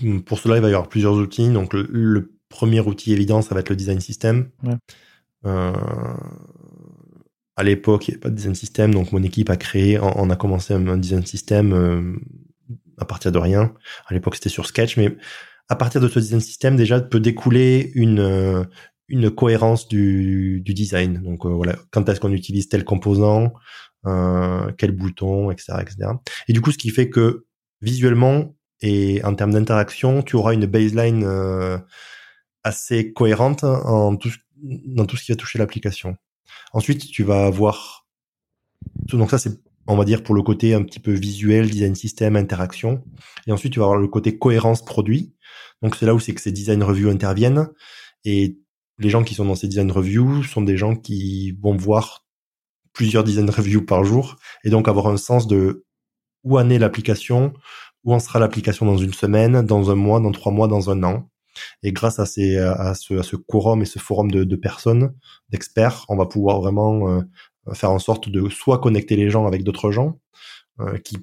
[0.00, 1.50] Hmm, pour cela, il va y avoir plusieurs outils.
[1.50, 4.48] Donc le, premier outil évident, ça va être le design system.
[5.44, 5.72] Euh,
[7.56, 10.30] à l'époque, il n'y avait pas de design system, donc mon équipe a créé, on,
[10.30, 12.16] a commencé un, design system euh,
[12.98, 13.74] à partir de rien.
[14.06, 15.16] À l'époque, c'était sur Sketch, mais
[15.68, 18.62] à partir de ce design system, déjà peut découler une, euh,
[19.08, 21.22] une cohérence du, du design.
[21.22, 23.52] Donc euh, voilà, quand est-ce qu'on utilise tel composant,
[24.06, 25.96] euh, quel bouton, etc., etc.
[26.48, 27.46] Et du coup, ce qui fait que
[27.80, 31.78] visuellement et en termes d'interaction, tu auras une baseline euh,
[32.62, 36.16] assez cohérente en tout, dans tout ce qui va toucher l'application.
[36.72, 38.06] Ensuite, tu vas avoir
[39.12, 42.36] donc ça c'est on va dire pour le côté un petit peu visuel, design system,
[42.36, 43.04] interaction.
[43.46, 45.34] Et ensuite, tu vas avoir le côté cohérence produit.
[45.82, 47.68] Donc c'est là où c'est que ces design reviews interviennent.
[48.24, 48.58] Et
[48.98, 52.24] les gens qui sont dans ces design reviews sont des gens qui vont voir
[52.92, 55.84] plusieurs design reviews par jour et donc avoir un sens de
[56.44, 57.54] où en est l'application,
[58.04, 61.02] où en sera l'application dans une semaine, dans un mois, dans trois mois, dans un
[61.02, 61.30] an.
[61.82, 65.14] Et grâce à, ces, à, ce, à ce quorum et ce forum de, de personnes,
[65.48, 67.22] d'experts, on va pouvoir vraiment euh,
[67.72, 70.20] faire en sorte de soit connecter les gens avec d'autres gens
[70.80, 71.16] euh, qui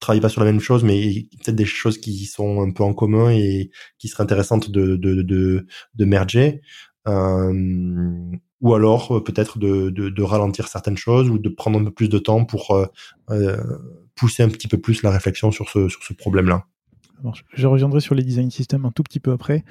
[0.00, 2.94] travaillent pas sur la même chose, mais peut-être des choses qui sont un peu en
[2.94, 6.60] commun et qui seraient intéressantes de, de, de, de merger,
[7.06, 12.18] ou alors euh, peut-être de, ralentir certaines choses ou de prendre un peu plus de
[12.18, 12.86] temps pour euh,
[13.30, 13.62] euh
[14.16, 16.66] pousser un petit peu plus la réflexion sur ce, problème-là.
[17.52, 19.64] Je reviendrai sur les design systems un tout petit peu après.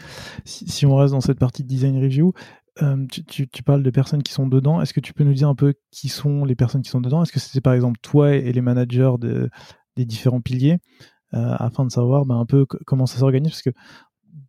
[0.43, 2.33] Si, on reste dans cette partie de design review,
[2.81, 4.81] euh, tu, parles de personnes qui sont dedans.
[4.81, 7.23] Est-ce que tu peux nous dire un peu qui sont les personnes qui sont dedans?
[7.23, 9.49] Est-ce que c'est par exemple toi et les managers de,
[9.95, 10.79] des différents piliers
[11.33, 13.51] euh, afin de savoir ben, un peu comment ça s'organise?
[13.51, 13.71] Parce que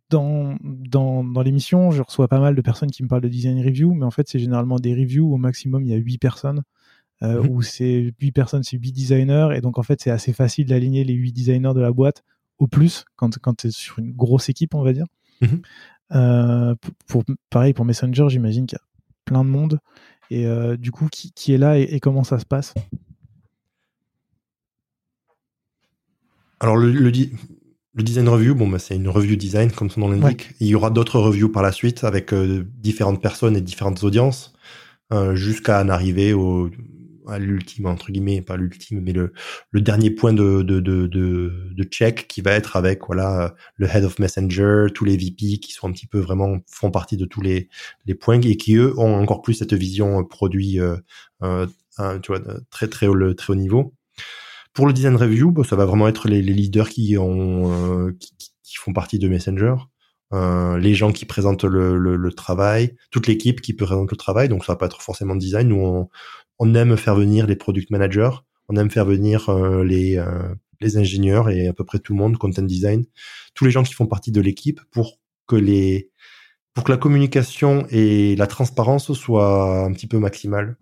[0.09, 3.63] dans, dans, dans l'émission, je reçois pas mal de personnes qui me parlent de design
[3.63, 6.17] review, mais en fait, c'est généralement des reviews où au maximum il y a 8
[6.17, 6.63] personnes,
[7.23, 7.49] euh, mhm.
[7.49, 11.03] où c'est 8 personnes, c'est 8 designers, et donc en fait, c'est assez facile d'aligner
[11.03, 12.23] les 8 designers de la boîte
[12.59, 15.07] au plus quand, quand tu es sur une grosse équipe, on va dire.
[15.41, 15.61] Mhm.
[16.13, 16.75] Euh,
[17.07, 18.85] pour, pareil, pour Messenger, j'imagine qu'il y a
[19.25, 19.79] plein de monde,
[20.29, 22.73] et euh, du coup, qui, qui est là et, et, comment ça se passe?
[26.59, 27.11] Alors, le, le,
[27.95, 30.49] le design review, bon, bah, c'est une review design, comme son nom l'indique.
[30.59, 34.53] Il y aura d'autres reviews par la suite avec euh, différentes personnes et différentes audiences,
[35.13, 36.69] euh, jusqu'à en arriver au,
[37.27, 39.31] à l'ultime, entre guillemets, pas l'ultime, mais le,
[39.71, 43.87] le dernier point de, de, de, de, de check qui va être avec, voilà, le
[43.87, 47.25] head of messenger, tous les VP qui sont un petit peu vraiment, font partie de
[47.25, 47.69] tous les,
[48.05, 50.97] les points et qui, eux, ont encore plus cette vision produit, euh,
[51.43, 51.67] euh,
[52.21, 53.93] tu vois, très, très haut, très haut niveau.
[54.75, 58.35] Pour le design review, bah, ça va vraiment être les, leaders qui, ont, euh, qui,
[58.61, 59.75] qui, font partie de Messenger,
[60.33, 64.49] euh, les gens qui présentent le, le, le travail, toute l'équipe qui présente le travail.
[64.49, 65.69] Donc ça va pas être forcément design.
[65.69, 66.09] Nous, on,
[66.59, 68.31] on aime faire venir les product managers,
[68.67, 72.19] on aime faire venir euh, les, euh, les ingénieurs et à peu près tout le
[72.19, 73.05] monde, content design,
[73.53, 76.11] tous les gens qui font partie de l'équipe pour que les
[76.73, 80.75] pour que la communication et la transparence soient un petit peu maximales.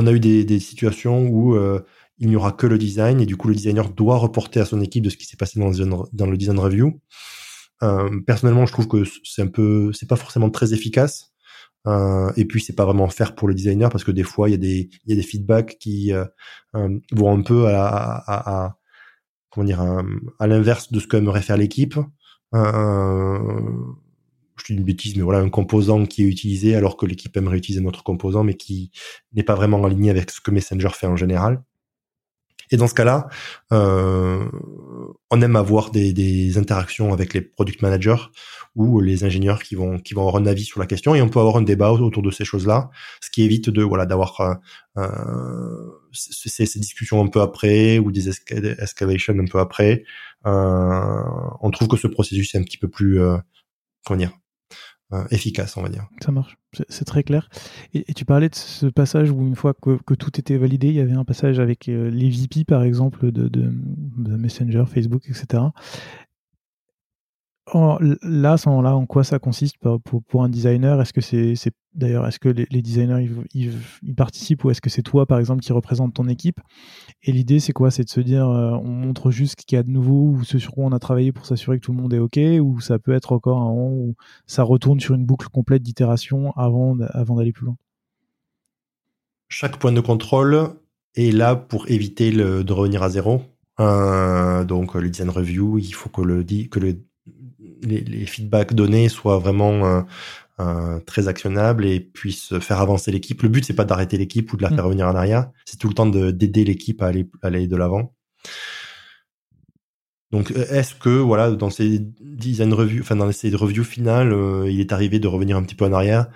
[0.00, 1.84] On a eu des, situations où euh,
[2.18, 4.80] il n'y aura que le design et du coup le designer doit reporter à son
[4.80, 5.70] équipe de ce qui s'est passé dans,
[6.26, 7.00] le design review.
[7.82, 11.32] Euh, personnellement, je trouve que c'est un peu, c'est pas forcément très efficace.
[11.88, 14.52] Euh, et puis c'est pas vraiment faire pour le designer parce que des fois il
[14.52, 16.12] y a des, il feedbacks qui
[16.72, 18.76] vont un peu à,
[20.38, 21.98] l'inverse de ce qu'aimerait faire l'équipe.
[24.70, 28.02] Une bêtise, mais voilà, un composant qui est utilisé alors que l'équipe aimerait utiliser notre
[28.02, 28.90] composant, mais qui
[29.32, 31.62] n'est pas vraiment aligné avec ce que Messenger fait en général.
[32.70, 33.28] Et dans ce cas-là,
[33.72, 34.44] euh,
[35.30, 38.28] on aime avoir des, des, interactions avec les product managers
[38.74, 41.28] ou les ingénieurs qui vont qui vont avoir un avis sur la question et on
[41.28, 42.90] peut avoir un débat autour de ces choses-là,
[43.22, 44.54] ce qui évite de voilà d'avoir euh,
[44.98, 50.04] euh ces, ces, discussions un peu après ou des escalations un peu après.
[50.46, 51.22] Euh,
[51.60, 53.36] on trouve que ce processus est un petit peu plus euh,
[54.04, 54.32] comment dire
[55.30, 56.06] efficace, on va dire.
[56.22, 56.58] Ça marche,
[56.88, 57.48] c'est très clair.
[57.94, 61.00] Et, tu parlais de ce passage où une fois que, tout était validé, il y
[61.00, 63.72] avait un passage avec euh, les VP, par exemple, de,
[64.16, 65.62] Messenger, Facebook, etc.
[67.74, 71.00] là, en quoi ça consiste pour, pour, un designer?
[71.00, 71.54] Est-ce que c'est,
[71.94, 73.72] d'ailleurs, est-ce que les, designers ils,
[74.02, 76.60] ils, participent ou est-ce que c'est toi, par exemple, qui représente ton équipe?
[77.22, 77.90] Et l'idée, c'est quoi?
[77.90, 80.44] C'est de se dire, euh, on montre juste ce qu'il y a de nouveau ou
[80.44, 82.80] ce sur quoi on a travaillé pour s'assurer que tout le monde est ok, ou
[82.80, 84.14] ça peut être encore un moment où
[84.46, 87.76] ça retourne sur une boucle complète d'itération avant, avant d'aller plus loin?
[89.48, 90.74] Chaque point de contrôle
[91.14, 93.42] est là pour éviter de revenir à zéro.
[93.78, 96.44] Donc le design review, il faut que le
[97.82, 100.02] les, feedbacks donnés soient vraiment euh,
[100.60, 103.42] euh, très actionnables et puissent faire avancer l'équipe.
[103.42, 104.86] Le but, c'est pas d'arrêter l'équipe ou de la faire mm.
[104.86, 105.50] revenir en arrière.
[105.64, 108.14] C'est tout le temps d'aider l'équipe à aller, aller de l'avant.
[110.30, 114.80] Donc, est-ce que, voilà, dans ces design reviews, enfin, dans ces reviews finales, euh, il
[114.80, 116.26] est arrivé de revenir un petit peu en arrière?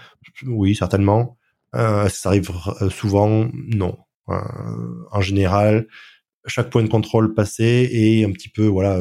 [0.47, 1.37] Oui, certainement.
[1.75, 2.51] Euh, ça arrive
[2.91, 3.51] souvent?
[3.53, 3.99] Non.
[4.29, 5.89] en général,
[6.47, 8.99] chaque point de contrôle passé et un petit peu, voilà,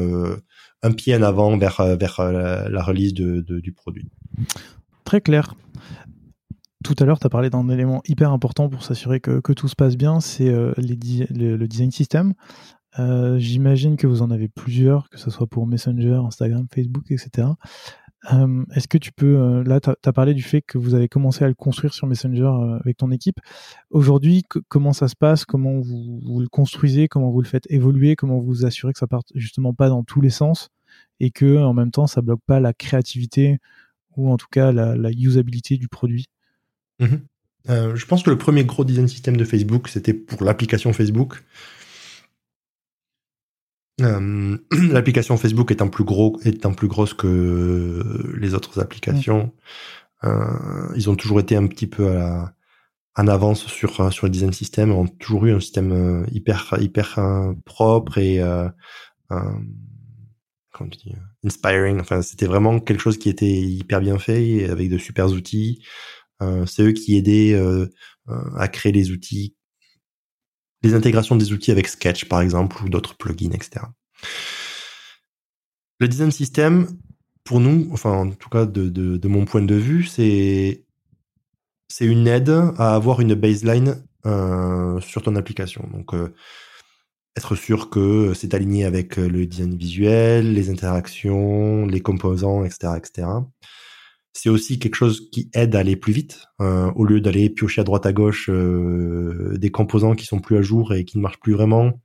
[0.82, 4.08] un pied en avant vers, euh, euh, la, release de, du produit.
[5.04, 5.54] Très clair.
[6.84, 9.68] Tout à l'heure, tu as parlé d'un élément hyper important pour s'assurer que, que, tout
[9.68, 12.34] se passe bien, c'est euh, le, design system.
[13.38, 17.48] J'imagine que vous en avez plusieurs, que ce soit pour Messenger, Instagram, Facebook, etc.
[18.74, 21.48] Est-ce que tu peux, là, tu as, parlé du fait que vous avez commencé à
[21.48, 22.50] le construire sur Messenger
[22.80, 23.40] avec ton équipe.
[23.90, 25.44] Aujourd'hui, comment ça se passe?
[25.44, 27.08] Comment vous, le construisez?
[27.08, 28.14] Comment vous le faites évoluer?
[28.14, 30.68] Comment vous vous assurez que ça parte justement pas dans tous les sens
[31.18, 33.58] et que en même temps ça bloque pas la créativité
[34.16, 36.26] ou en tout cas la, usabilité du produit?
[37.00, 37.22] Mhm.
[37.70, 41.42] Euh, je pense que le premier gros design system de Facebook, c'était pour l'application Facebook.
[44.00, 44.56] Euh,
[44.90, 49.52] l'application Facebook étant plus gros, étant plus grosse que les autres applications,
[50.24, 52.54] euh, ils ont toujours été un petit peu à
[53.14, 57.20] en avance sur sur le design system, ont toujours eu un système hyper hyper
[57.66, 58.68] propre et euh,
[61.44, 62.00] inspiring.
[62.00, 65.84] Enfin, c'était vraiment quelque chose qui était hyper bien fait avec de super outils.
[66.40, 67.86] Euh, c'est eux qui aidaient euh,
[68.56, 69.54] à créer les outils,
[70.82, 73.86] les intégrations des outils avec Sketch par exemple ou d'autres plugins, etc.
[76.00, 76.88] Le design system,
[77.44, 80.84] pour nous, enfin en tout cas de, mon point de vue, c'est
[81.88, 85.88] c'est une aide à avoir une baseline euh, sur ton application.
[85.92, 86.14] Donc
[87.36, 92.94] être sûr que c'est aligné avec euh, le design visuel, les interactions, les composants, etc.,
[92.96, 93.28] etc.
[94.32, 97.82] C'est aussi quelque chose qui aide à aller plus vite, euh, au lieu d'aller piocher
[97.82, 101.22] à droite à gauche euh, des composants qui sont plus à jour et qui ne
[101.22, 102.00] marchent plus vraiment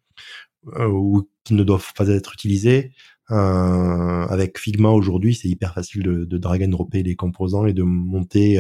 [0.77, 2.91] ou qui ne doivent pas être utilisés.
[3.29, 7.83] avec Figma aujourd'hui, c'est hyper facile de, de, drag and dropper les composants et de
[7.83, 8.59] monter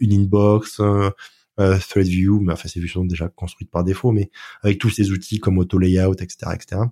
[0.00, 0.80] une inbox,
[1.60, 4.30] euh, ThreadView, mais enfin ces vues sont déjà construites par défaut, mais
[4.62, 6.82] avec tous ces outils comme auto layout, etc., etc.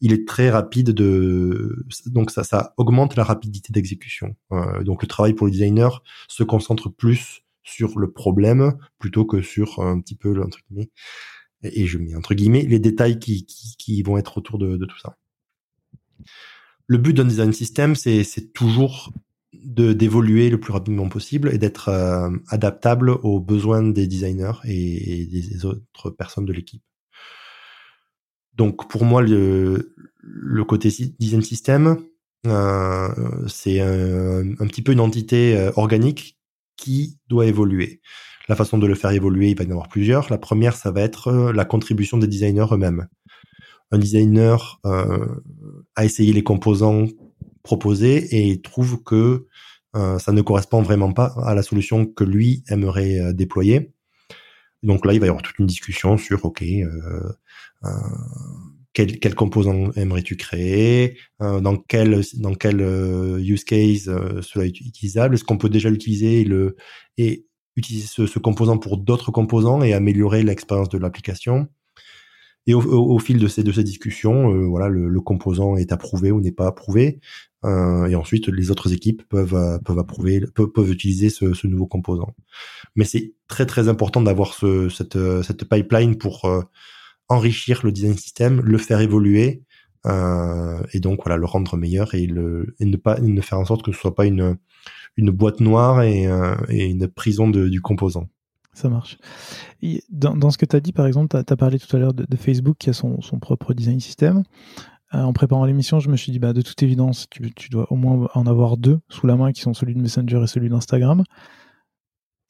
[0.00, 4.36] Il est très rapide de, donc ça, ça augmente la rapidité d'exécution.
[4.52, 9.42] Euh, donc le travail pour le designer se concentre plus sur le problème plutôt que
[9.42, 10.90] sur un petit peu entre guillemets,
[11.62, 14.84] et je mets entre guillemets les détails qui, qui, qui vont être autour de, de
[14.84, 15.16] tout ça.
[16.86, 19.12] Le but d'un design system, c'est toujours
[19.62, 25.64] d'évoluer le plus rapidement possible et d'être euh, adaptable aux besoins des designers et, des
[25.64, 26.82] autres personnes de l'équipe.
[28.54, 31.98] Donc pour moi le, le côté design system
[32.46, 33.08] euh,
[33.48, 36.38] c'est un, un, petit peu une entité euh, organique
[36.76, 38.00] qui doit évoluer.
[38.48, 40.30] La façon de le faire évoluer, il va y en avoir plusieurs.
[40.30, 43.06] La première, ça va être la contribution des designers eux-mêmes.
[43.90, 45.26] Un designer euh,
[45.96, 47.06] a essayé les composants
[47.64, 49.46] proposé et trouve que
[49.96, 53.92] euh, ça ne correspond vraiment pas à la solution que lui aimerait euh, déployer.
[54.82, 57.32] Donc là, il va y avoir toute une discussion sur, OK, euh,
[58.92, 62.80] quel, quel composant aimerais-tu créer Dans quel, dans quel
[63.40, 64.04] use case
[64.42, 66.46] cela est utilisable Est-ce qu'on peut déjà l'utiliser
[67.16, 67.46] et,
[67.76, 71.68] utiliser ce composant pour d'autres composants et améliorer l'expérience de l'application
[72.66, 75.92] et au, au, fil de ces, de ces discussions, euh, voilà, le, le, composant est
[75.92, 77.20] approuvé ou n'est pas approuvé.
[77.64, 81.66] Euh, et ensuite, les autres équipes peuvent, euh, peuvent approuver, peuvent, peuvent utiliser ce, ce,
[81.66, 82.34] nouveau composant.
[82.96, 86.62] Mais c'est très très important d'avoir ce, cette, cette pipeline pour euh,
[87.28, 89.62] enrichir le design system, le faire évoluer
[90.06, 93.64] euh, et donc voilà le rendre meilleur et, le, et ne pas ne faire en
[93.64, 94.58] sorte que ce soit pas une
[95.16, 96.24] une boîte noire et,
[96.68, 98.28] et une prison de, du composant.
[98.74, 99.18] Ça marche.
[100.10, 102.36] dans, ce que tu as dit, par exemple, tu as, parlé tout à l'heure de,
[102.36, 104.42] Facebook qui a son, propre design system.
[105.14, 107.96] Euh, en préparant l'émission, je me suis dit, bah, de toute évidence, tu, dois au
[107.96, 111.22] moins en avoir deux sous la main qui sont celui de Messenger et celui d'Instagram.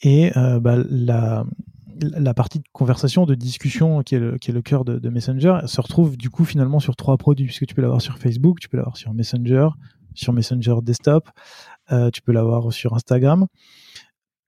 [0.00, 5.08] Et euh, bah, la, partie de conversation, de discussion qui est le, cœur de, de
[5.10, 8.60] Messenger se retrouve du coup finalement sur trois produits, puisque tu peux l'avoir sur Facebook,
[8.60, 9.68] tu peux l'avoir sur Messenger,
[10.14, 11.28] sur Messenger Desktop,
[12.12, 13.46] tu peux l'avoir sur Instagram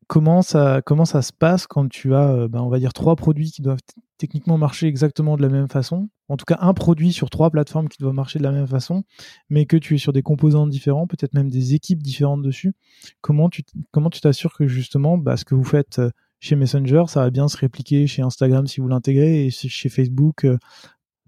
[0.07, 3.51] comment ça, comment ça se passe quand tu as, ben, on va dire, trois produits
[3.51, 3.81] qui doivent
[4.19, 6.09] techniquement marcher exactement de la même façon?
[6.29, 9.05] En tout cas, un produit sur trois plateformes qui doit marcher de la même façon,
[9.51, 12.73] mais que tu es sur des composants différents, peut-être même des équipes différentes dessus.
[13.21, 16.11] Comment tu comment tu t'assures que justement, bah, ce que vous faites euh,
[16.41, 20.45] chez Messenger, ça va bien se répliquer chez Instagram si vous l'intégrez et chez Facebook
[20.45, 20.59] euh,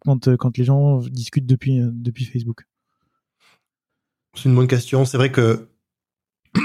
[0.00, 2.64] quand, quand les gens discutent depuis, depuis Facebook?
[4.34, 5.04] C'est une bonne question.
[5.04, 5.68] C'est vrai que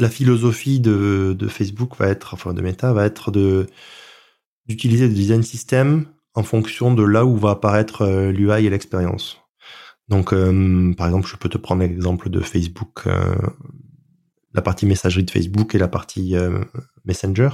[0.00, 3.66] la philosophie de, Facebook va être, enfin de Meta, va être de
[4.66, 9.38] d'utiliser le design system en fonction de là où va apparaître euh, l'UI et l'expérience.
[10.08, 13.34] Donc, euh, par exemple, je peux te prendre l'exemple de Facebook, euh,
[14.54, 16.34] la partie messagerie de Facebook et la partie
[17.04, 17.50] Messenger.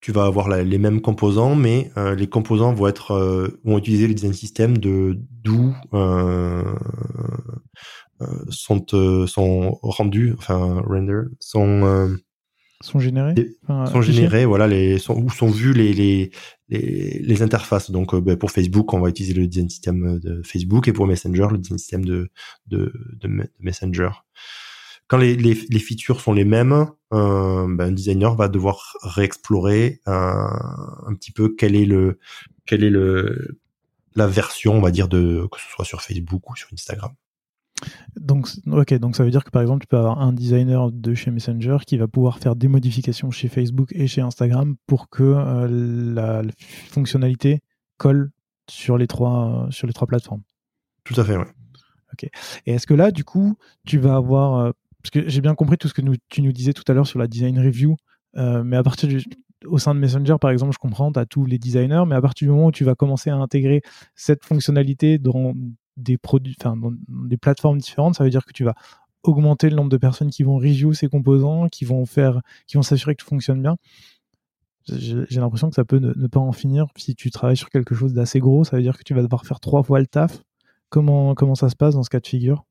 [0.00, 4.34] Tu vas avoir les mêmes composants, mais les composants vont être vont utiliser le design
[4.34, 5.74] system de d'où
[8.50, 12.16] sont euh, sont rendus, enfin render, sont euh,
[12.82, 13.34] sont générés
[13.86, 16.30] sont générés voilà les sont où sont vus les les
[16.68, 17.90] les, les interfaces.
[17.90, 21.46] Donc ben, pour Facebook on va utiliser le design system de Facebook et pour Messenger
[21.50, 22.30] le design system de
[22.66, 24.10] de, de, Messenger.
[25.08, 30.00] Quand les, les, les, features sont les mêmes euh, ben, un designer va devoir réexplorer
[30.06, 32.18] un petit peu quel est le
[32.66, 33.58] quel est le
[34.16, 37.12] la version on va dire de que ce soit sur Facebook ou sur Instagram
[38.16, 41.14] donc, ok, donc ça veut dire que par exemple, tu peux avoir un designer de
[41.14, 45.22] chez Messenger qui va pouvoir faire des modifications chez Facebook et chez Instagram pour que
[45.22, 46.42] euh, la,
[46.90, 47.60] fonctionnalité
[47.98, 48.30] colle
[48.68, 50.42] sur les trois sur les trois plateformes.
[51.04, 51.44] Tout à fait, oui.
[52.12, 52.28] Ok.
[52.66, 53.56] Et est-ce que là, du coup,
[53.86, 54.72] tu vas avoir euh,
[55.02, 57.18] parce que j'ai bien compris tout ce que tu nous disais tout à l'heure sur
[57.18, 57.96] la design review,
[58.36, 59.22] euh, mais à partir du
[59.64, 62.20] au sein de Messenger, par exemple, je comprends, tu as tous les designers, mais à
[62.20, 63.82] partir du moment où tu vas commencer à intégrer
[64.14, 65.54] cette fonctionnalité dans,
[65.96, 66.76] des produits, enfin,
[67.08, 68.74] des plateformes différentes, ça veut dire que tu vas
[69.22, 72.82] augmenter le nombre de personnes qui vont review ces composants, qui vont faire, qui vont
[72.82, 73.76] s'assurer que tout fonctionne bien.
[74.88, 76.86] J'ai l'impression que ça peut ne, pas en finir.
[76.96, 79.44] Si tu travailles sur quelque chose d'assez gros, ça veut dire que tu vas devoir
[79.44, 80.42] faire trois fois le taf.
[80.90, 82.64] Comment, comment ça se passe dans ce cas de figure?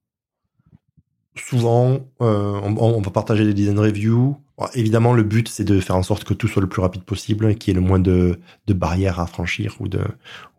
[1.35, 4.37] Souvent, euh, on, va partager des design reviews.
[4.73, 7.51] évidemment, le but, c'est de faire en sorte que tout soit le plus rapide possible
[7.51, 8.39] et qu'il y ait le moins de,
[8.69, 9.99] barrières à franchir ou de,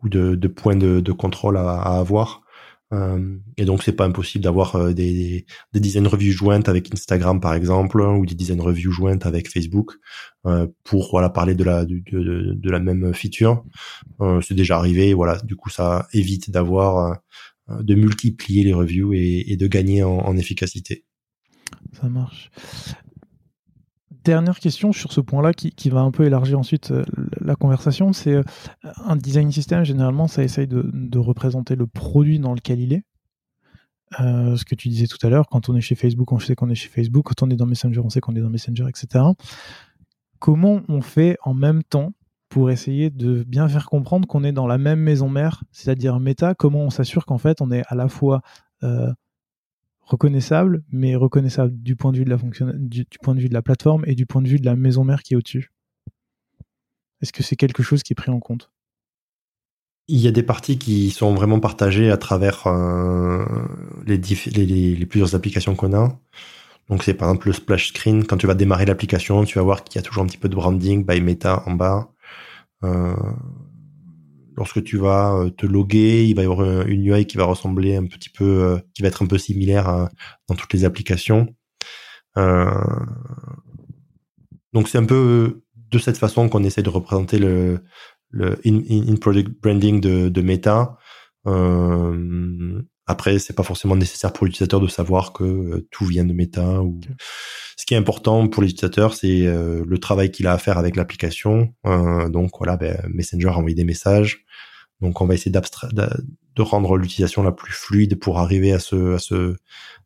[0.03, 2.43] ou de, points de, contrôle à avoir.
[2.93, 7.41] Euh, et donc c'est pas impossible d'avoir euh, des, des design reviews jointes avec Instagram
[7.41, 9.91] par exemple ou des design reviews jointes avec Facebook
[10.45, 13.65] euh, pour voilà parler de la de, de, même feature.
[14.41, 15.37] c'est déjà arrivé, voilà.
[15.43, 17.19] Du coup ça évite d'avoir
[17.69, 21.03] de multiplier les reviews et, de gagner en efficacité.
[21.99, 22.49] Ça marche
[24.31, 27.03] dernière question sur ce point-là qui, va un peu élargir ensuite euh,
[27.39, 28.43] la conversation, c'est euh,
[29.05, 33.03] un design system, généralement, ça essaye de, représenter le produit dans lequel il est.
[34.21, 36.55] Euh, ce que tu disais tout à l'heure, quand on est chez Facebook, on sait
[36.55, 38.85] qu'on est chez Facebook, quand on est dans Messenger, on sait qu'on est dans Messenger,
[38.87, 39.25] etc.
[40.39, 42.13] Comment on fait en même temps
[42.49, 46.53] pour essayer de bien faire comprendre qu'on est dans la même maison mère, c'est-à-dire Meta,
[46.53, 48.41] comment on s'assure qu'en fait on est à la fois
[50.07, 53.53] reconnaissable, mais reconnaissable du point de vue de la fonction, du, point de vue de
[53.53, 55.71] la plateforme et du point de vue de la maison mère qui est au-dessus.
[57.21, 58.71] Est-ce que c'est quelque chose qui est pris en compte?
[60.07, 63.43] Il y a des parties qui sont vraiment partagées à travers euh,
[64.05, 66.17] les, plusieurs applications qu'on a.
[66.87, 68.25] Donc c'est par exemple le splash screen.
[68.25, 70.47] Quand tu vas démarrer l'application, tu vas voir qu'il y a toujours un petit peu
[70.47, 72.09] de branding by Meta en bas.
[72.85, 73.13] Euh,
[74.57, 77.95] lorsque tu vas euh, te loguer, il va y avoir une UI qui va ressembler
[77.95, 80.09] un petit peu, euh, qui va être un peu similaire
[80.49, 81.55] dans toutes les applications.
[82.37, 82.65] Euh,
[84.73, 87.79] donc c'est un peu de cette façon qu'on essaie de représenter le,
[88.29, 90.97] le in-product branding de, de Meta.
[91.47, 96.81] Euh, après, c'est pas forcément nécessaire pour l'utilisateur de savoir que tout vient de Meta.
[96.83, 96.99] Ou...
[97.77, 101.73] Ce qui est important pour l'utilisateur, c'est le travail qu'il a à faire avec l'application.
[101.83, 104.45] donc voilà, ben, Messenger a envoyé des messages.
[105.01, 109.19] Donc on va essayer de rendre l'utilisation la plus fluide pour arriver à ce à
[109.19, 109.55] ce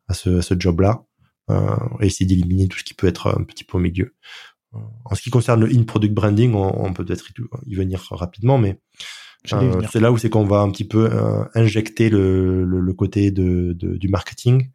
[0.10, 1.06] à ce, à ce job-là
[1.50, 4.14] euh, et essayer d'éliminer tout ce qui peut être un petit peu au milieu.
[4.74, 7.28] Euh, en ce qui concerne le in-product branding, on, peut peut-être
[7.66, 8.80] y venir rapidement, mais
[9.54, 12.94] euh, c'est là où c'est qu'on va un petit peu euh, injecter le, le, le
[12.94, 14.70] côté de, de, du marketing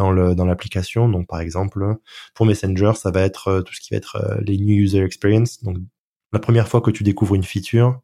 [0.00, 1.08] dans le dans l'application.
[1.08, 1.96] Donc par exemple,
[2.34, 5.62] pour Messenger, ça va être euh, tout ce qui va être les new user experience.
[5.62, 5.76] Donc
[6.32, 8.00] la première fois que tu découvres une feature,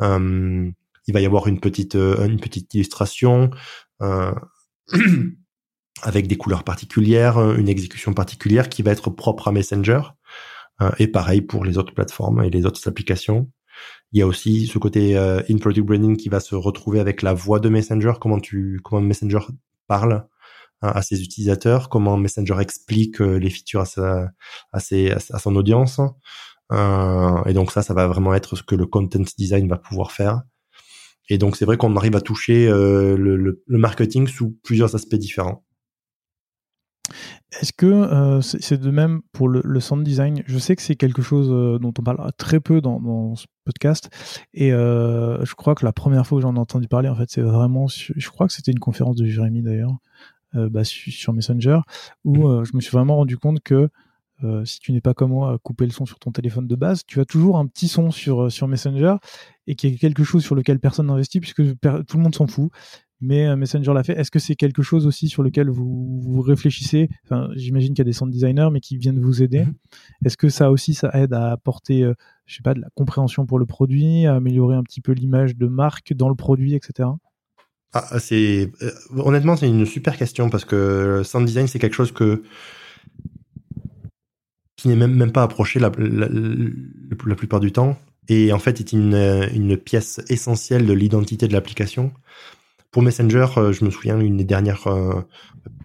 [0.00, 0.70] euh,
[1.06, 3.50] il va y avoir une petite euh, une petite illustration
[4.00, 4.34] euh,
[6.02, 10.00] avec des couleurs particulières, une exécution particulière qui va être propre à Messenger.
[10.98, 13.50] et pareil pour les autres plateformes et les autres applications.
[14.12, 17.22] Il y a aussi ce côté euh, in product branding qui va se retrouver avec
[17.22, 19.40] la voix de Messenger, comment tu comment Messenger
[19.86, 20.26] parle
[20.82, 24.30] à ses utilisateurs, comment Messenger explique euh, les features à sa
[24.72, 26.00] à, ses, à son audience.
[26.72, 30.12] Euh, et donc ça, ça va vraiment être ce que le content design va pouvoir
[30.12, 30.42] faire.
[31.28, 35.64] Et donc c'est vrai qu'on arrive à toucher euh, le, marketing sous plusieurs aspects différents.
[37.60, 40.42] Est-ce que c'est de même pour le, sound design?
[40.46, 41.48] Je sais que c'est quelque chose
[41.80, 44.10] dont on parle très peu dans, dans ce podcast,
[44.52, 47.42] et je crois que la première fois que j'en ai entendu parler, en fait, c'est
[47.42, 49.96] vraiment, je crois que c'était une conférence de Jérémy d'ailleurs,
[50.56, 51.80] euh, bah, sur Messenger,
[52.24, 52.64] où mmh.
[52.64, 53.88] je me suis vraiment rendu compte que
[54.44, 56.76] euh, si tu n'es pas comme moi à couper le son sur ton téléphone de
[56.76, 59.14] base, tu as toujours un petit son sur, euh, sur Messenger
[59.66, 62.70] et qui est quelque chose sur lequel personne n'investit puisque tout le monde s'en fout.
[63.22, 64.12] Mais euh, Messenger l'a fait.
[64.12, 67.08] Est-ce que c'est quelque chose aussi sur lequel vous, vous réfléchissez?
[67.24, 69.60] Enfin, J'imagine qu'il y a des sound designers, mais qui viennent vous aider.
[69.60, 70.26] Mm-hmm.
[70.26, 72.02] Est-ce que ça aussi, ça aide à apporter,
[72.44, 75.56] je sais pas, de la compréhension pour le produit, à améliorer un petit peu l'image
[75.56, 77.08] de marque dans le produit, etc.
[77.92, 78.70] Ah, c'est
[79.10, 82.42] honnêtement, c'est une super question parce que sound design, c'est quelque chose que
[84.76, 87.98] qui n'est même, même pas approché la, la, plupart du temps,
[88.28, 89.14] et en fait est une,
[89.54, 92.12] une pièce essentielle de l'identité de l'application.
[92.90, 95.22] Pour Messenger, euh, je me souviens une des dernières, euh,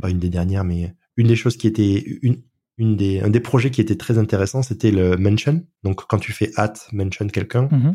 [0.02, 2.41] pas une des dernières, mais une des choses qui était une,
[2.78, 5.65] une des, un des projets qui était très intéressant, c'était le mention.
[5.84, 7.88] Donc quand tu fais at mention quelqu'un, mm-hmm.
[7.88, 7.91] euh,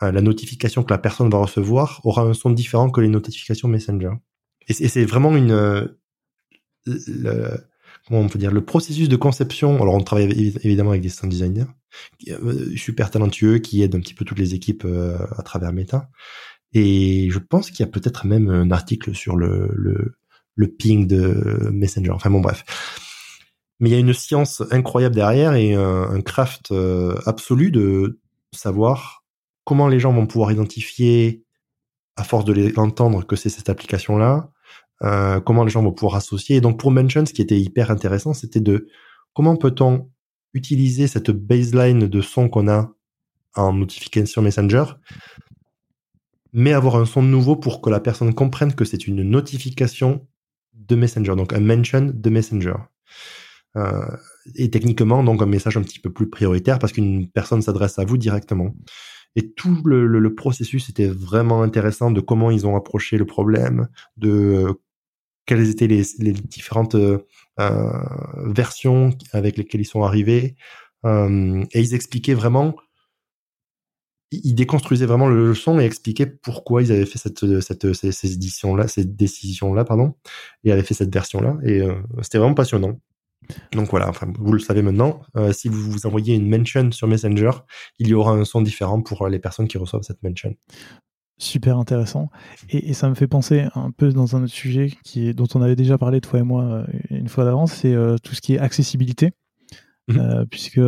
[0.00, 4.12] la notification que la personne va recevoir aura un son différent que les notifications Messenger.
[4.68, 5.88] Et c'est vraiment une
[6.86, 7.50] le,
[8.06, 9.76] comment on peut dire, le processus de conception.
[9.82, 11.66] Alors, on travaille évidemment avec des sound designers
[12.28, 16.08] euh, super talentueux qui aident un petit peu toutes les équipes euh, à travers Meta.
[16.72, 20.16] Et je pense qu'il y a peut-être même un article sur le, le,
[20.54, 22.10] le ping de Messenger.
[22.10, 22.64] Enfin bon, bref.
[23.80, 28.20] Mais il y a une science incroyable derrière et un, craft euh, absolu de
[28.52, 29.24] savoir
[29.66, 31.44] comment les gens vont pouvoir identifier,
[32.16, 32.72] à force de les
[33.28, 34.50] que c'est cette application-là,
[35.02, 36.56] euh, comment les gens vont pouvoir associer.
[36.56, 38.88] Et donc pour Mention, ce qui était hyper intéressant, c'était de
[39.34, 40.08] comment peut-on
[40.54, 42.92] utiliser cette baseline de son qu'on a
[43.54, 44.84] en notification Messenger,
[46.52, 50.26] mais avoir un son nouveau pour que la personne comprenne que c'est une notification
[50.72, 52.76] de Messenger, donc un mention de Messenger.
[53.76, 54.16] Euh,
[54.54, 58.04] et techniquement, donc un message un petit peu plus prioritaire parce qu'une personne s'adresse à
[58.04, 58.74] vous directement.
[59.36, 63.88] Et tout le, le, processus était vraiment intéressant de comment ils ont approché le problème,
[64.16, 64.74] de
[65.46, 67.18] quelles étaient les, les différentes euh,
[67.60, 67.92] euh,
[68.46, 70.56] versions avec lesquelles ils sont arrivés.
[71.04, 72.74] Euh, et ils expliquaient vraiment,
[74.32, 78.32] ils déconstruisaient vraiment le son et expliquaient pourquoi ils avaient fait cette, cette ces, ces
[78.32, 80.14] éditions-là, ces décisions-là, pardon,
[80.64, 81.58] et avaient fait cette version-là.
[81.62, 82.98] Et euh, c'était vraiment passionnant.
[83.72, 87.06] Donc voilà, enfin, vous le savez maintenant, euh, si vous vous envoyez une mention sur
[87.06, 87.50] Messenger,
[87.98, 90.54] il y aura un son différent pour les personnes qui reçoivent cette mention
[91.38, 92.30] super intéressant.
[92.70, 95.62] Et, ça me fait penser un peu dans un autre sujet qui est, dont on
[95.62, 98.54] avait déjà parlé toi et moi euh, une fois d'avance, c'est euh, tout ce qui
[98.54, 99.32] est accessibilité.
[100.08, 100.18] Mhm.
[100.20, 100.80] Euh, puisque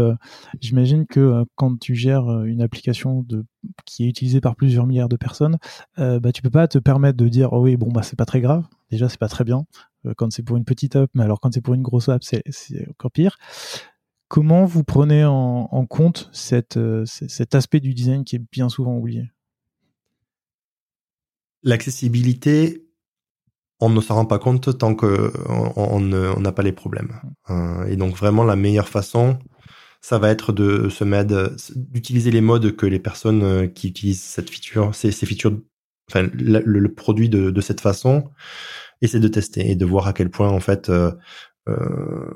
[0.60, 3.44] j'imagine que quand tu gères une application de,
[3.84, 5.58] qui est utilisée par plusieurs milliards de personnes,
[5.96, 8.40] bah, tu peux pas te permettre de dire oh oui bon bah c'est pas très
[8.40, 8.64] grave.
[8.92, 9.66] Déjà c'est pas très bien
[10.16, 12.42] quand c'est pour une petite app, mais alors quand c'est pour une grosse app c'est
[12.90, 13.36] encore pire.
[14.28, 18.94] Comment vous prenez en, en compte cette, cet aspect du design qui est bien souvent
[18.94, 19.30] oublié?
[21.62, 22.86] L'accessibilité,
[23.80, 25.32] on ne s'en rend pas compte tant que
[25.76, 26.00] on
[26.40, 27.20] n'a pas les problèmes.
[27.50, 29.38] Euh, et donc vraiment la meilleure façon,
[30.00, 34.22] ça va être de se mettre, d'utiliser les modes que les personnes euh, qui utilisent
[34.22, 35.58] cette feature, ces, ces features,
[36.10, 38.30] enfin le, produit de, de, cette façon,
[39.06, 41.12] c'est de tester et de voir à quel point en fait euh,
[41.68, 42.30] euh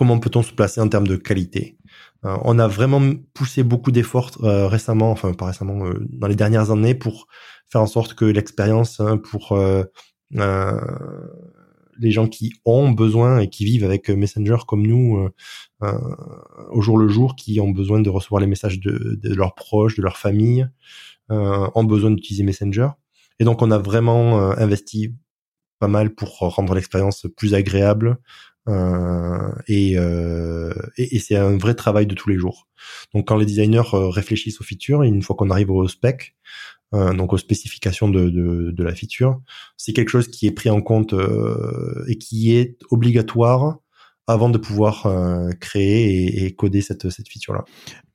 [0.00, 1.76] comment peut-on se placer en termes de qualité.
[2.24, 3.02] Euh, on a vraiment
[3.34, 7.26] poussé beaucoup d'efforts euh, récemment, enfin pas récemment, euh, dans les dernières années pour
[7.70, 9.58] faire en sorte que l'expérience hein, pour
[11.98, 15.28] les gens qui ont besoin et qui vivent avec Messenger comme nous
[15.80, 19.96] au jour le jour, qui ont besoin de recevoir les messages de, de leurs proches,
[19.96, 20.66] de leur famille,
[21.28, 22.88] ont besoin d'utiliser Messenger.
[23.40, 25.14] Et donc on a vraiment investi
[25.80, 28.18] pas mal pour rendre l'expérience plus agréable,
[28.68, 32.68] euh, et, euh, et, c'est un vrai travail de tous les jours.
[33.14, 36.36] Donc quand les designers euh, réfléchissent aux features, une fois qu'on arrive au spec,
[36.94, 39.40] euh, donc aux spécifications de, de, la feature,
[39.76, 43.78] c'est quelque chose qui est pris en compte euh, et qui est obligatoire
[44.30, 45.08] avant de pouvoir
[45.60, 47.64] créer et, coder cette, cette feature-là.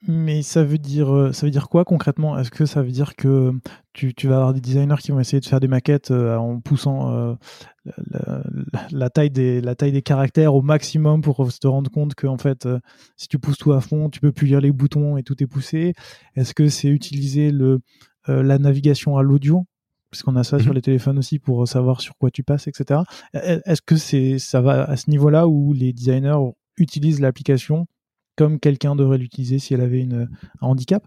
[0.08, 2.38] Mais ça veut dire ça veut dire quoi concrètement?
[2.38, 3.52] Est-ce que ça veut dire que
[3.94, 7.36] tu, tu, vas avoir des designers qui vont essayer de faire des maquettes en poussant
[8.92, 12.38] la, taille des, la taille des caractères au maximum pour se rendre compte que en
[12.38, 12.80] fait, euh,
[13.18, 15.48] si tu pousses tout à fond, tu peux plus lire les boutons et tout est
[15.48, 15.94] poussé?
[16.36, 17.80] Est-ce que c'est utiliser le,
[18.30, 19.66] euh, la navigation à l'audio?
[20.16, 20.76] Puisqu'on a ça sur mhm.
[20.76, 23.02] les téléphones aussi pour savoir sur quoi tu passes, etc.
[23.36, 26.40] E, e, est-ce que c'est ça va à ce niveau-là où les designers
[26.78, 27.86] utilisent l'application
[28.38, 30.30] comme quelqu'un devrait l'utiliser si elle avait une,
[30.62, 31.06] un handicap?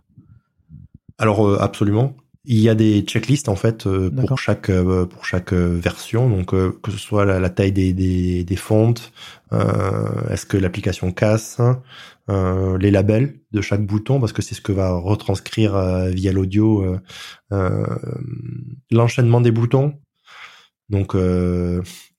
[1.17, 2.15] Alors euh, absolument.
[2.45, 6.31] Il y a des checklists en fait euh, pour chaque euh, pour chaque euh, version,
[6.31, 9.13] donc que ce soit la, taille des des, des fontes,
[9.53, 11.61] est-ce que l'application casse,
[12.29, 16.97] les labels de chaque bouton parce que c'est ce que va retranscrire via l'audio
[18.91, 19.95] l'enchaînement des boutons.
[20.91, 21.17] Donc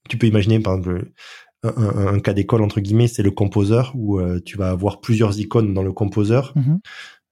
[0.09, 1.11] tu peux imaginer par exemple
[1.63, 5.83] un, cas d'école entre guillemets, c'est le composeur où tu vas avoir plusieurs icônes dans
[5.83, 6.53] le composeur.
[6.55, 6.79] Mm-hmm.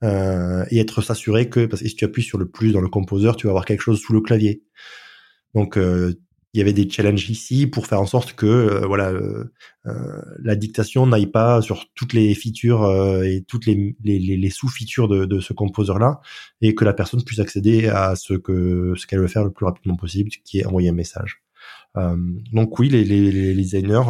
[0.03, 2.89] Euh, et être s'assurer que parce que si tu appuies sur le plus dans le
[2.89, 4.61] composeur, tu vas avoir quelque chose sous le clavier.
[5.55, 6.13] Donc euh,
[6.53, 9.11] il y avait des challenges ici pour faire en sorte que euh, voilà
[10.39, 12.85] la dictation n'aille pas sur toutes les features
[13.23, 16.19] et toutes les, les, les sous-features de, de, ce composeur là
[16.61, 19.65] et que la personne puisse accéder à ce que ce qu'elle veut faire le plus
[19.65, 21.41] rapidement possible, qui est envoyer un message.
[21.95, 24.03] donc oui, les, les, designers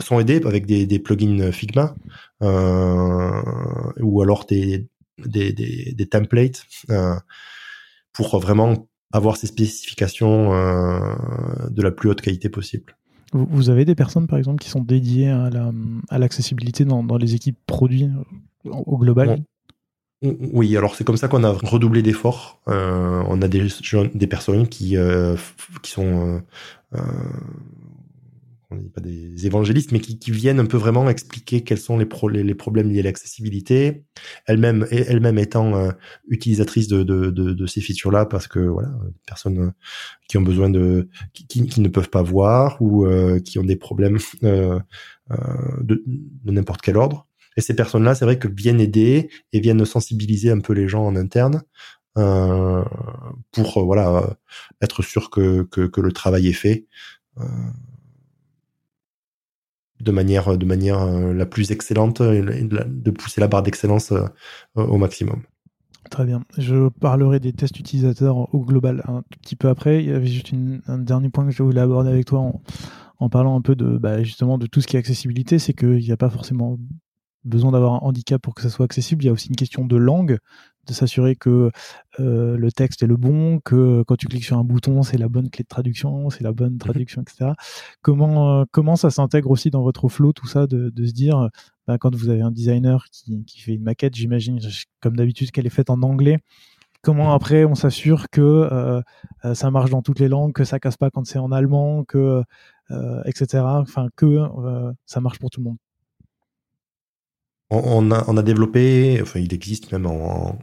[0.00, 1.94] sont aidés avec des, des plugins Figma
[2.42, 3.42] euh,
[4.00, 4.86] ou alors des,
[5.24, 7.14] des, des, des templates euh,
[8.12, 11.14] pour vraiment avoir ces spécifications euh,
[11.70, 12.96] de la plus haute qualité possible.
[13.32, 17.58] Vous avez des personnes, par exemple, qui sont dédiées à l'accessibilité dans, dans, les équipes
[17.66, 18.08] produits
[18.64, 19.42] au global
[20.22, 22.60] Oui, alors c'est comme ça qu'on a redoublé d'efforts.
[22.68, 23.66] Euh, on a des,
[24.14, 25.36] des personnes qui, euh,
[25.82, 26.40] qui sont
[26.94, 26.98] euh,
[28.70, 32.42] on n'est pas des évangélistes, mais qui, viennent un peu vraiment expliquer quels sont les,
[32.42, 34.04] les, problèmes liés à l'accessibilité,
[34.46, 35.90] elle-même elle-même étant euh,
[36.28, 38.90] utilisatrice de, de, de, ces features-là parce que voilà,
[39.24, 39.70] personnes euh,
[40.28, 43.76] qui ont besoin de qui, qui, ne peuvent pas voir ou euh, qui ont des
[43.76, 44.82] problèmes de,
[45.80, 47.28] de n'importe quel ordre.
[47.56, 51.06] Et ces personnes-là, c'est vrai que viennent aider et viennent sensibiliser un peu les gens
[51.06, 51.62] en interne
[52.14, 54.36] pour voilà
[54.80, 56.86] être sûr que, que, que le travail est fait
[60.00, 64.26] de manière, de manière euh, la plus excellente, de pousser la barre d'excellence euh,
[64.74, 65.42] au maximum.
[66.10, 66.44] Très bien.
[66.56, 70.04] Je parlerai des tests utilisateurs au global un petit peu après.
[70.04, 70.52] Il y avait juste
[70.86, 72.52] un dernier point que je voulais aborder avec toi
[73.18, 75.98] en, parlant un peu de bah, justement de tout ce qui est accessibilité, c'est qu'il
[75.98, 76.78] n'y a pas forcément
[77.44, 79.24] besoin d'avoir un handicap pour que ça soit accessible.
[79.24, 80.38] Il y a aussi une question de langue,
[80.86, 81.70] de s'assurer que
[82.20, 85.28] euh, le texte est le bon, que quand tu cliques sur un bouton, c'est la
[85.28, 86.78] bonne clé de traduction, c'est la bonne mhm.
[86.78, 87.52] traduction, etc.
[88.02, 91.48] Comment, euh, comment ça s'intègre aussi dans votre flow, tout ça, de, de se dire,
[91.86, 94.58] bah, quand vous avez un designer qui, qui fait une maquette, j'imagine,
[95.00, 96.38] comme d'habitude, qu'elle est faite en anglais,
[97.02, 100.96] comment après on s'assure que euh, ça marche dans toutes les langues, que ça casse
[100.96, 102.42] pas quand c'est en allemand, que
[103.26, 103.64] etc.
[103.64, 104.38] Enfin que
[105.06, 105.76] ça marche pour tout le monde
[107.70, 110.58] on a, on a développé, enfin il existe même en,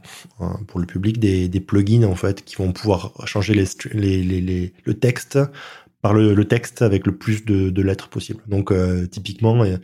[0.66, 4.72] pour le public des, des, plugins en fait qui vont pouvoir changer les, les, les,
[4.84, 5.38] le texte
[6.00, 8.42] par le, le, texte avec le plus de, de lettres possible.
[8.46, 9.78] Donc euh, typiquement, euh,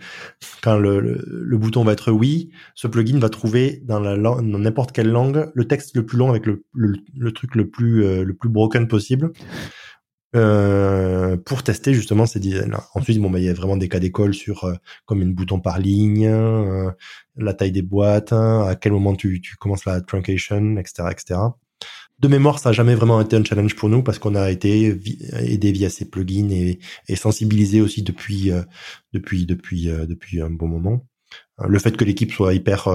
[0.63, 4.01] quand le, le, bouton va être oui, ce plugin va trouver dans
[4.43, 8.23] n'importe quelle langue le texte le plus long avec le, le, truc le plus euh,
[8.23, 9.33] le plus broken possible.
[10.37, 12.87] Euh, pour tester justement ces designs-là.
[12.95, 14.75] Ensuite, bon, bah, il y a vraiment des cas d'école sur euh,
[15.05, 16.93] comme une bouton par ligne, euh,
[17.37, 21.41] la taille des boîtes, hein, à quel moment tu, tu commences la truncation, etc., etc.
[22.21, 24.97] De mémoire, ça n'a jamais vraiment été un challenge pour nous parce qu'on a été
[25.33, 26.79] aidé via ces plugins et,
[27.09, 28.53] et sensibilisé aussi depuis
[29.13, 31.07] depuis depuis depuis un bon moment.
[31.67, 32.89] Le fait que l'équipe soit hyper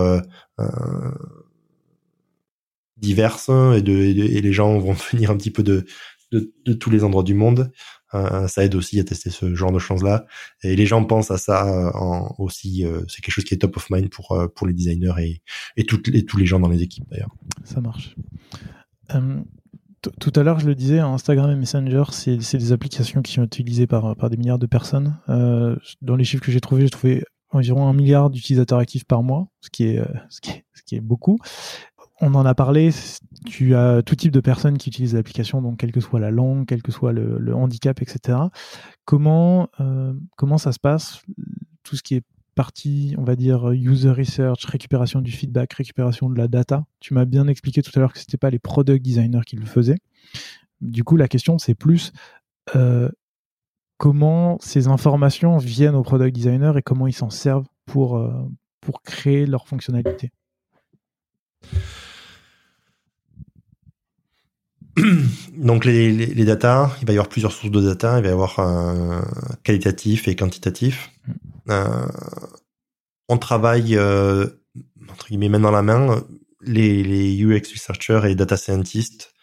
[2.97, 5.85] diverse et, de, et, les gens vont venir un petit peu de
[6.65, 7.71] de, tous les endroits du monde.
[8.13, 10.25] Euh, ça aide aussi à tester ce genre de choses-là.
[10.63, 12.85] Et les gens pensent à ça euh, aussi.
[12.85, 15.41] Euh, c'est quelque chose qui est top of mind pour pour les designers et
[15.77, 17.35] et, tous les gens dans les équipes d'ailleurs.
[17.63, 18.15] Ça marche.
[20.19, 23.87] tout à l'heure, je le disais, Instagram et Messenger, c'est des applications qui sont utilisées
[23.87, 25.17] par, par des milliards de personnes.
[25.27, 29.47] dans les chiffres que j'ai trouvés, j'ai trouvé environ un milliard d'utilisateurs actifs par mois,
[29.61, 31.39] ce qui est, ce qui est, ce qui est beaucoup
[32.21, 32.91] on en a parlé,
[33.45, 36.65] tu as tout type de personnes qui utilisent l'application, donc quelle que soit la langue,
[36.65, 38.39] quel que soit le, handicap, etc.
[39.03, 41.21] Comment, euh, comment ça se passe
[41.83, 42.23] Tout ce qui est
[42.55, 46.85] partie, on va dire, user research, récupération du feedback, récupération de la data?
[47.01, 49.57] Tu m'as bien expliqué tout à l'heure que ce n'était pas les product designers qui
[49.57, 49.99] le faisaient.
[50.79, 52.13] Du coup, la question, c'est plus,
[52.75, 53.09] euh,
[53.97, 58.31] comment ces informations viennent au product designer et comment ils s'en servent pour, euh,
[58.79, 60.31] pour créer leur fonctionnalité?
[65.57, 68.29] Donc les, les, les data, il va y avoir plusieurs sources de data, il va
[68.29, 69.25] y avoir un
[69.63, 71.11] qualitatif et quantitatif.
[71.27, 71.33] Mm.
[71.69, 72.07] Euh,
[73.27, 74.47] on travaille euh,
[75.09, 76.23] entre guillemets main dans la main.
[76.61, 79.33] Les, les UX researchers et data scientists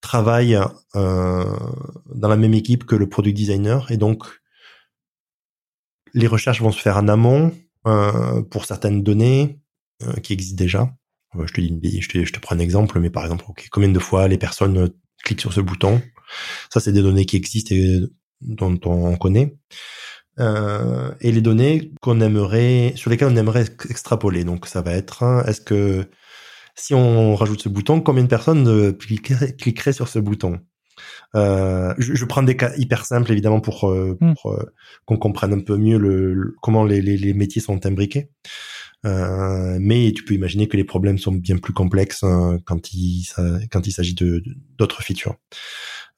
[0.00, 0.58] travaillent
[0.96, 1.44] euh,
[2.14, 4.24] dans la même équipe que le product designer et donc
[6.12, 7.52] les recherches vont se faire en amont
[8.50, 9.60] pour certaines données
[10.22, 10.94] qui existent déjà
[11.46, 13.98] je te dis, je te, je te prends un exemple, mais par exemple, combien de
[13.98, 14.88] fois les personnes euh,
[15.24, 16.00] cliquent sur ce bouton?
[16.72, 18.00] Ça, c'est des données qui existent et
[18.40, 19.56] dont on connaît.
[20.40, 24.44] Euh, et les données qu'on aimerait, sur lesquelles on aimerait extrapoler.
[24.44, 26.08] Donc, ça va être, hein, est-ce que
[26.74, 30.60] si on rajoute ce bouton, combien de personnes euh, cliqueraient, sur ce bouton?
[31.34, 34.34] Euh, je, je, prends des cas hyper simples évidemment pour, euh, hmm.
[34.34, 34.56] pour
[35.04, 38.30] qu'on comprenne un peu mieux le, comment les, les, les, métiers sont imbriqués.
[39.04, 43.24] Euh, mais tu peux imaginer que les problèmes sont bien plus complexes hein, quand il
[43.24, 44.42] s'agit de
[44.78, 45.36] d'autres features.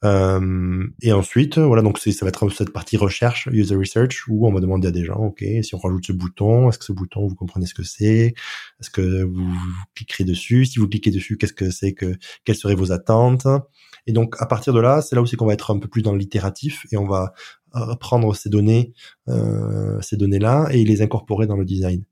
[0.03, 4.53] Euh, et ensuite, voilà, donc ça va être cette partie recherche, user research, où on
[4.53, 7.27] va demander à des gens, ok, si on rajoute ce bouton, est-ce que ce bouton,
[7.27, 8.35] vous comprenez ce que c'est?
[8.79, 9.53] Est-ce que vous,
[9.95, 10.65] cliquerez dessus?
[10.65, 12.15] Si vous cliquez dessus, qu'est-ce que c'est que
[12.45, 13.47] Quelles seraient vos attentes?
[14.05, 16.01] Et donc, à partir de là, c'est là c'est qu'on va être un peu plus
[16.03, 17.33] dans l'itératif et on va
[17.75, 18.93] euh, prendre ces données,
[19.27, 22.03] euh, ces données-là et les incorporer dans le design.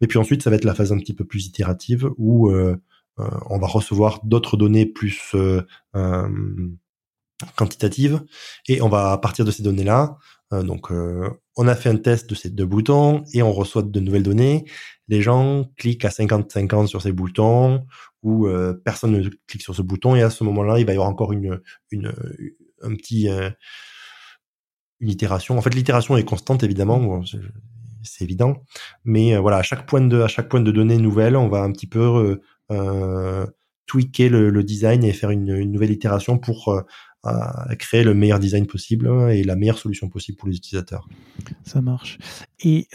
[0.00, 2.76] Et puis ensuite, ça va être la phase un petit peu plus itérative où euh,
[3.18, 5.62] euh on va recevoir d'autres données plus euh,
[5.94, 6.28] euh,
[7.56, 8.22] quantitatives
[8.68, 10.18] et on va à partir de ces données-là.
[10.52, 10.90] donc,
[11.56, 14.64] on a fait un test de ces deux boutons et on reçoit de nouvelles données.
[15.08, 17.84] Les gens cliquent à 50-50 sur ces boutons
[18.22, 18.48] ou
[18.84, 21.32] personne ne clique sur ce bouton et à ce moment-là, il va y avoir encore
[21.32, 21.60] une,
[21.90, 22.14] une
[22.80, 23.28] un petit
[25.00, 25.58] une itération.
[25.58, 27.22] En fait, l'itération est constante évidemment
[28.06, 28.62] c'est évident.
[29.04, 31.62] Mais euh, voilà, à chaque point de à chaque point de données nouvelle, on va
[31.62, 32.40] un petit peu euh,
[32.72, 33.46] euh
[33.86, 36.76] tweaker le, design et faire une, nouvelle itération pour
[37.78, 41.06] créer le meilleur design possible et la meilleure solution possible pour les utilisateurs.
[41.62, 42.18] Ça marche.
[42.64, 42.88] Et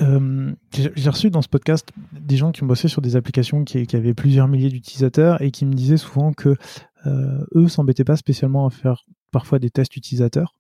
[0.74, 3.96] j'ai reçu dans ce podcast des gens qui ont bossé sur des applications qui, qui
[3.96, 6.58] avaient plusieurs milliers d'utilisateurs et qui me disaient souvent que
[7.06, 10.56] euh, eux s'embêtaient pas spécialement à faire parfois des tests utilisateurs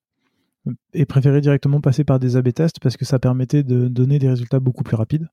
[0.93, 4.29] et préférer directement passer par des A-B tests parce que ça permettait de donner des
[4.29, 5.27] résultats beaucoup plus rapides.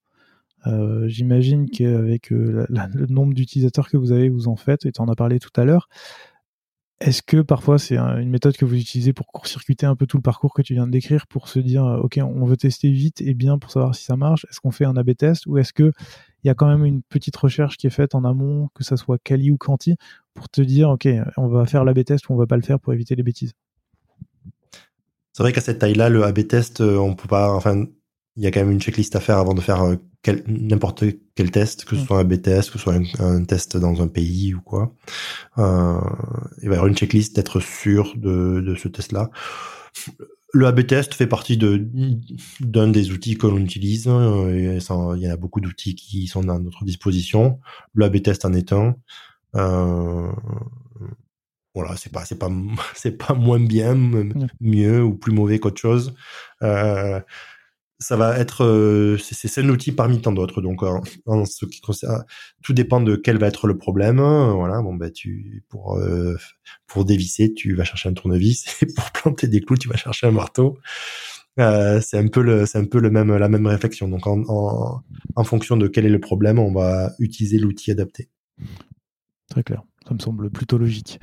[0.67, 5.01] Euh, J'imagine qu'avec euh, le nombre d'utilisateurs que vous avez, vous en faites, et tu
[5.01, 5.89] en as parlé tout à l'heure.
[7.01, 10.23] Est-ce que parfois c'est une méthode que vous utilisez pour court-circuiter un peu tout le
[10.23, 13.21] parcours que tu viens de décrire pour se dire, euh, OK, on veut tester vite
[13.21, 14.47] et bien pour savoir si ça marche?
[14.51, 15.93] Est-ce qu'on fait un A-B test ou est-ce qu'il
[16.43, 19.19] y a quand même une petite recherche qui est faite en amont, que ça soit
[19.23, 19.97] quali ou quanti,
[20.35, 22.81] pour te dire, OK, on va faire l'A-B test ou on va pas le faire
[22.81, 23.53] pour éviter les bêtises?
[25.39, 27.53] C'est vrai qu'à cette taille-là, le A/B test, euh, on peut pas.
[27.53, 27.87] Enfin,
[28.35, 29.95] il y a quand même une checklist à faire avant de faire euh,
[30.49, 31.05] n'importe
[31.37, 32.07] quel test, que ce mm.
[32.07, 34.93] soit un A/B test, que ce soit un, test dans un pays ou quoi.
[35.59, 36.01] Euh,
[36.61, 39.31] il va y avoir une checklist d'être sûr de, de ce test-là.
[40.53, 41.89] Le A/B test fait partie de
[42.59, 44.09] d'un des outils que l'on utilise.
[44.09, 47.61] Et il y a beaucoup d'outils qui sont à notre disposition.
[47.95, 48.97] Le A/B test en est un.
[49.55, 50.33] Euh,
[51.75, 52.51] voilà, c'est pas c'est pas
[52.95, 53.95] c'est pas moins bien,
[54.61, 56.15] mieux ou plus mauvais qu'autre chose.
[56.63, 57.21] Euh,
[58.01, 60.61] ça va être euh, c'est un outil parmi tant d'autres.
[60.63, 62.25] Donc en, ce qui concerne,
[62.63, 64.19] tout dépend de quel va être le problème.
[64.19, 66.37] Voilà, bon bah tu pour euh,
[66.87, 70.27] pour dévisser, tu vas chercher un tournevis et pour planter des clous, tu vas chercher
[70.27, 70.79] un marteau.
[71.57, 74.09] C'est un peu le c'est un peu le même la même réflexion.
[74.09, 75.03] Donc en, en,
[75.37, 78.29] en fonction de quel est le problème, on va utiliser l'outil adapté.
[79.51, 79.83] Très clair.
[80.09, 81.21] Ça me semble plutôt logique.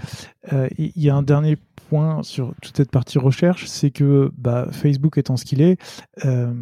[0.53, 1.57] Euh, il y a un dernier
[1.89, 5.79] point sur toute cette partie recherche, c'est que bah, Facebook étant ce qu'il est,
[6.23, 6.53] euh,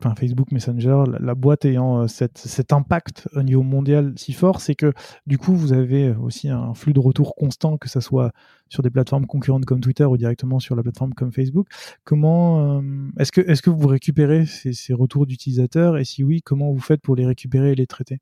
[0.00, 4.74] enfin Facebook Messenger, la, boîte ayant euh, cet impact au niveau mondial si fort, c'est
[4.74, 4.94] que
[5.26, 8.32] du coup vous avez aussi un flux de retour constant, que ce soit
[8.70, 11.68] sur des plateformes concurrentes comme Twitter ou directement sur la plateforme comme Facebook.
[12.04, 12.82] Comment
[13.18, 15.98] est-ce que vous récupérez ces retours d'utilisateurs?
[15.98, 18.20] Et si oui, comment vous faites pour les récupérer et les traiter?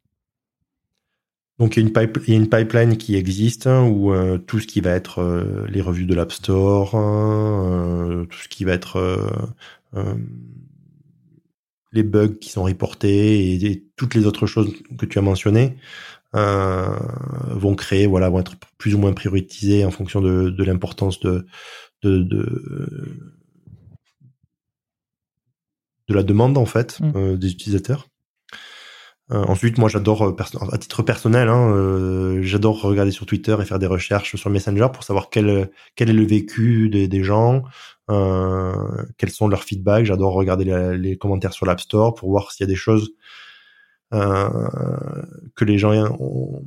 [1.58, 4.12] Donc il y, a une pipe, il y a une pipeline qui existe hein, où
[4.12, 8.38] euh, tout ce qui va être euh, les revues de l'App Store, hein, euh, tout
[8.38, 9.00] ce qui va être
[11.92, 15.76] les bugs qui sont reportés et, toutes les autres choses que tu as mentionnées
[16.32, 21.46] vont créer, voilà, vont être plus ou moins prioritisées en fonction de, de l'importance de,
[22.02, 23.32] de, de,
[26.08, 27.36] de la demande en fait mmh.
[27.36, 28.08] des utilisateurs.
[29.30, 30.34] Ensuite, moi, j'adore,
[30.72, 35.04] à titre personnel, hein, j'adore regarder sur Twitter et faire des recherches sur Messenger pour
[35.04, 37.62] savoir quel quel est le vécu des, des gens,
[38.08, 40.04] quels sont leurs feedbacks.
[40.04, 43.14] J'adore regarder les commentaires sur l'App Store pour voir s'il y a des choses
[44.12, 46.64] que les gens ont,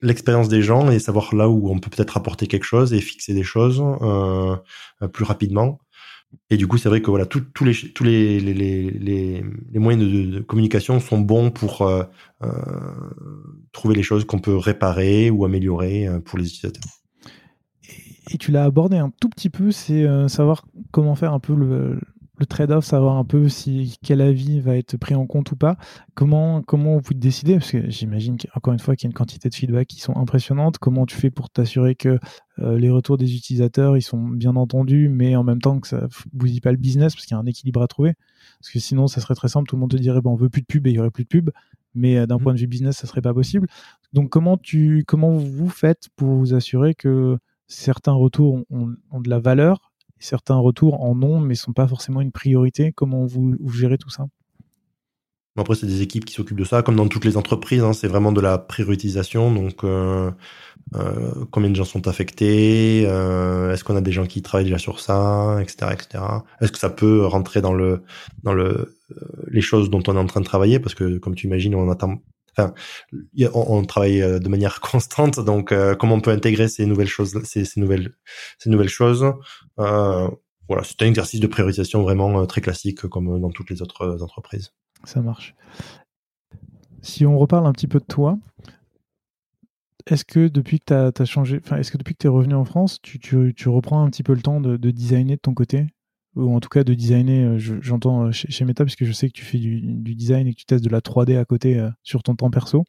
[0.00, 3.34] l'expérience des gens et savoir là où on peut peut-être apporter quelque chose et fixer
[3.34, 4.56] des choses euh,
[5.12, 5.80] plus rapidement.
[6.50, 11.00] Et du coup, c'est vrai que voilà, tous les les les, les, moyens de, communication
[11.00, 12.04] sont bons pour euh,
[12.42, 12.50] euh,
[13.72, 16.82] trouver les choses qu'on peut réparer ou améliorer euh, pour les utilisateurs.
[18.30, 21.98] Et, tu l'as abordé un tout petit peu, c'est savoir comment faire un peu le,
[22.38, 25.76] le trade-off, savoir un peu si quel avis va être pris en compte ou pas.
[26.14, 27.54] Comment comment vous décidez?
[27.54, 30.16] Parce que j'imagine encore une fois qu'il y a une quantité de feedback qui sont
[30.16, 30.78] impressionnantes.
[30.78, 32.18] Comment tu fais pour t'assurer que
[32.60, 36.06] euh, les retours des utilisateurs ils sont bien entendus, mais en même temps que ça
[36.32, 38.14] bousille pas le business parce qu'il y a un équilibre à trouver?
[38.60, 39.68] Parce que sinon, ça serait très simple.
[39.68, 41.10] Tout le monde te dirait bon, on veut plus de pub et il y aurait
[41.10, 41.50] plus de pub.
[41.94, 42.42] Mais euh, d'un mmh.
[42.42, 43.66] point de vue business, ça serait pas possible.
[44.12, 49.28] Donc comment tu comment vous faites pour vous assurer que certains retours ont, ont de
[49.28, 49.87] la valeur
[50.18, 52.92] certains retours en ont, mais sont pas forcément une priorité.
[52.92, 54.26] Comment vous, gérez tout ça?
[55.56, 57.82] Après, c'est des équipes qui s'occupent de ça, comme dans toutes les entreprises.
[57.82, 59.52] Hein, c'est vraiment de la prioritisation.
[59.52, 60.30] Donc, euh,
[60.94, 63.04] euh, combien de gens sont affectés?
[63.06, 66.24] Euh, Est-ce qu'on a des gens qui travaillent déjà sur ça, etc., etc.
[66.60, 68.02] Est-ce que ça peut rentrer dans le
[68.44, 68.96] dans le
[69.48, 70.78] les choses dont on est en train de travailler?
[70.78, 72.22] Parce que, comme tu imagines, on attend
[73.54, 77.40] On, travaille euh, de manière constante, donc euh, comment on peut intégrer ces nouvelles choses,
[77.44, 78.10] ces, nouvelles,
[78.88, 79.24] choses.
[79.78, 80.28] Euh,
[80.68, 84.72] voilà, c'est un exercice de priorisation vraiment très classique, comme dans toutes les autres entreprises.
[85.04, 85.54] Ça marche.
[87.00, 88.38] Si on reparle un petit peu de toi,
[90.06, 93.00] est-ce que depuis que tu as, changé, est-ce que depuis que es revenu en France,
[93.00, 95.86] tu, reprends un petit peu le temps de designer de ton côté?
[96.38, 99.26] Ou en tout cas de designer, euh, j'entends euh, chez, Meta, parce que je sais
[99.26, 99.80] que tu fais du,
[100.14, 102.84] design et que tu testes de la 3D à côté euh, sur ton temps perso.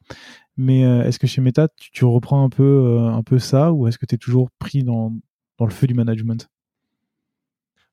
[0.56, 4.04] Mais est-ce que chez Meta, tu, reprends un peu, un peu ça ou est-ce que
[4.04, 5.10] tu es toujours pris dans,
[5.58, 6.48] dans le feu du management?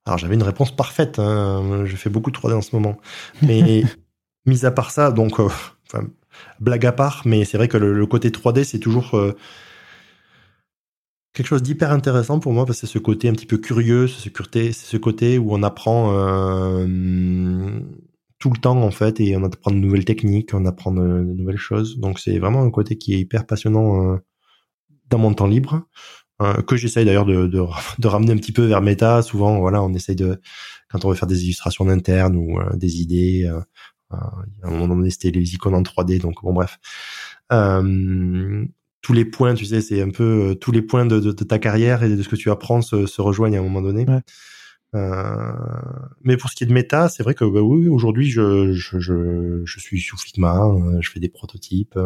[0.06, 1.18] Alors j'avais une réponse parfaite.
[1.18, 1.86] Hein.
[1.86, 2.98] Je fais beaucoup de 3D en ce moment.
[3.42, 3.84] Mais
[4.46, 5.40] mis à part ça, donc,
[6.60, 9.18] blague à part, mais c'est vrai que le, le côté 3D, c'est toujours
[11.38, 14.08] quelque chose d'hyper intéressant pour moi parce que c'est ce côté un petit peu curieux,
[14.08, 17.80] ce, ce côté où on apprend euh,
[18.40, 21.58] tout le temps en fait et on apprend de nouvelles techniques, on apprend de, nouvelles
[21.58, 22.00] choses.
[22.00, 24.18] Donc c'est vraiment un côté qui est hyper passionnant euh,
[25.10, 25.84] dans mon temps libre.
[26.42, 27.62] Euh, que j'essaye d'ailleurs de, de,
[28.00, 29.22] de, ramener un petit peu vers méta.
[29.22, 30.42] Souvent, voilà, on essaye de
[30.90, 33.48] quand on veut faire des illustrations internes ou des idées.
[34.10, 34.32] à
[34.64, 36.80] un moment donné, c'était les icônes en 3D, donc bon bref.
[39.08, 41.60] Euh, tous les points, tu sais, c'est un peu euh, tous les points de, ta
[41.60, 44.06] carrière et de ce que tu apprends se, rejoignent à un moment donné.
[44.96, 45.52] Euh,
[46.24, 49.80] mais pour ce qui est de méta, c'est vrai que bah, oui, aujourd'hui, je, je,
[49.80, 51.98] suis sous Figma, euh, je fais des prototypes.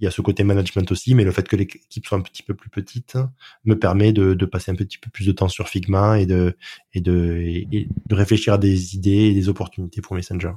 [0.00, 2.42] il y a ce côté management aussi, mais le fait que l'équipe soit un petit
[2.42, 3.16] peu plus petite
[3.64, 6.56] me permet de, passer un petit peu plus de temps sur Figma et de,
[6.92, 10.52] et de, et de réfléchir à des idées et des opportunités pour Messenger.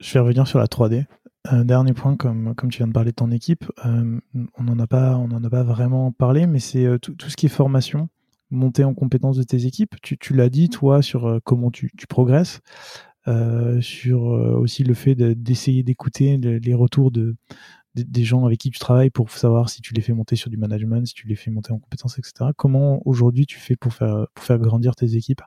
[0.00, 1.06] Je vais revenir sur la 3D.
[1.46, 4.20] Un dernier point, comme, tu viens de parler de ton équipe, euh,
[4.58, 7.48] on n'en a, pas, a pas vraiment parlé, mais c'est euh, tout, ce qui est
[7.48, 8.10] formation,
[8.50, 9.94] montée en compétences de tes équipes.
[10.02, 12.60] Tu, l'as dit, toi, sur euh, comment tu, progresses,
[13.80, 17.36] sur aussi le fait d'essayer d'écouter les retours de,
[17.94, 20.56] des gens avec qui tu travailles pour savoir si tu les fais monter sur du
[20.56, 22.50] management, si tu les fais monter en compétences, etc.
[22.56, 25.42] Comment aujourd'hui tu fais pour faire, pour faire grandir tes équipes?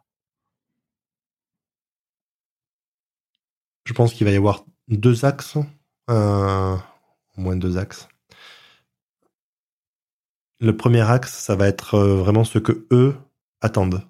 [3.85, 5.57] Je pense qu'il va y avoir deux axes
[6.09, 6.75] euh,
[7.37, 8.07] au moins deux axes.
[10.59, 13.15] Le premier axe, ça va être euh, vraiment ce que eux
[13.61, 14.01] attendent.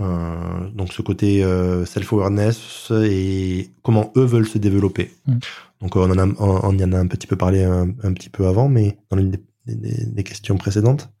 [0.00, 1.42] Euh, donc ce côté
[1.86, 5.12] self-awareness et comment eux veulent se développer.
[5.26, 5.38] Mm.
[5.80, 8.46] Donc on en, a, on, y en a un petit peu parlé un, petit peu
[8.46, 9.36] avant, mais dans l'une
[9.66, 11.13] des, questions précédentes.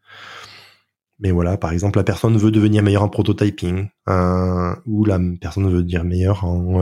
[1.20, 3.88] Mais voilà, par exemple, la personne veut devenir meilleure en prototyping,
[4.86, 6.80] ou la personne veut devenir meilleure en,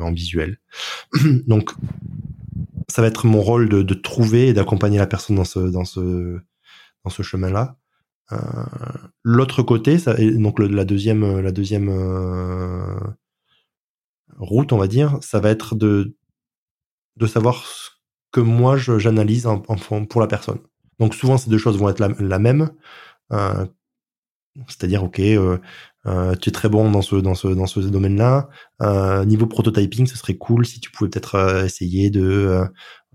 [0.00, 0.58] en visuel.
[1.46, 1.72] Donc
[2.88, 5.84] ça va être mon rôle de, de trouver et d'accompagner la personne dans ce dans
[5.84, 6.38] ce
[7.04, 7.76] dans ce chemin-là.
[8.32, 8.36] Euh,
[9.22, 12.98] L'autre côté, ça, donc la deuxième la deuxième euh,
[14.38, 16.16] route, on va dire, ça va être de
[17.16, 17.90] de savoir ce
[18.32, 20.58] que moi j'analyse en, pour la personne.
[20.98, 22.70] Donc souvent ces deux choses vont être la même.
[23.32, 23.66] Euh,
[24.68, 25.58] c'est-à-dire, ok, euh,
[26.06, 28.48] euh, tu es très bon dans ce dans ce dans ce domaine-là.
[29.26, 32.64] Niveau prototyping, ce serait cool si tu pouvais peut-être essayer de,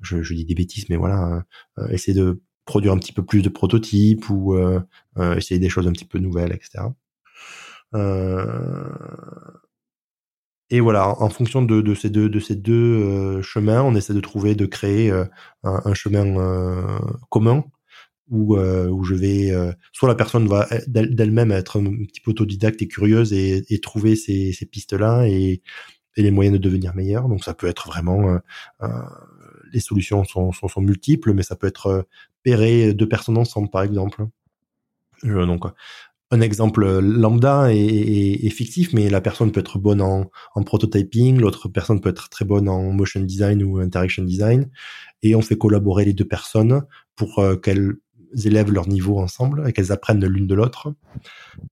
[0.01, 1.43] je, dis des bêtises, mais voilà,
[1.89, 4.55] essayer de produire un petit peu plus de prototypes ou
[5.37, 6.85] essayer des choses un petit peu nouvelles, etc.
[10.69, 14.55] et voilà, en fonction de, ces deux, de ces deux chemins, on essaie de trouver,
[14.55, 15.11] de créer
[15.63, 16.99] un, chemin
[17.29, 17.63] commun
[18.29, 19.51] où, où je vais,
[19.91, 24.15] soit la personne va d'elle-même être un petit peu autodidacte et curieuse et, et trouver
[24.15, 25.61] ces, ces pistes-là et,
[26.15, 27.27] et les moyens de devenir meilleur.
[27.27, 28.39] Donc ça peut être vraiment
[29.73, 32.01] les solutions sont, sont, sont, multiples, mais ça peut être euh,
[32.43, 34.25] pairer deux personnes ensemble, par exemple.
[35.25, 35.65] Euh, donc,
[36.31, 41.69] un exemple lambda est, fictif, mais la personne peut être bonne en, en prototyping, l'autre
[41.69, 44.69] personne peut être très bonne en motion design ou interaction design,
[45.21, 46.83] et on fait collaborer les deux personnes
[47.15, 47.93] pour euh, qu'elles
[48.45, 50.93] élèvent leur niveau ensemble et qu'elles apprennent l'une de l'autre.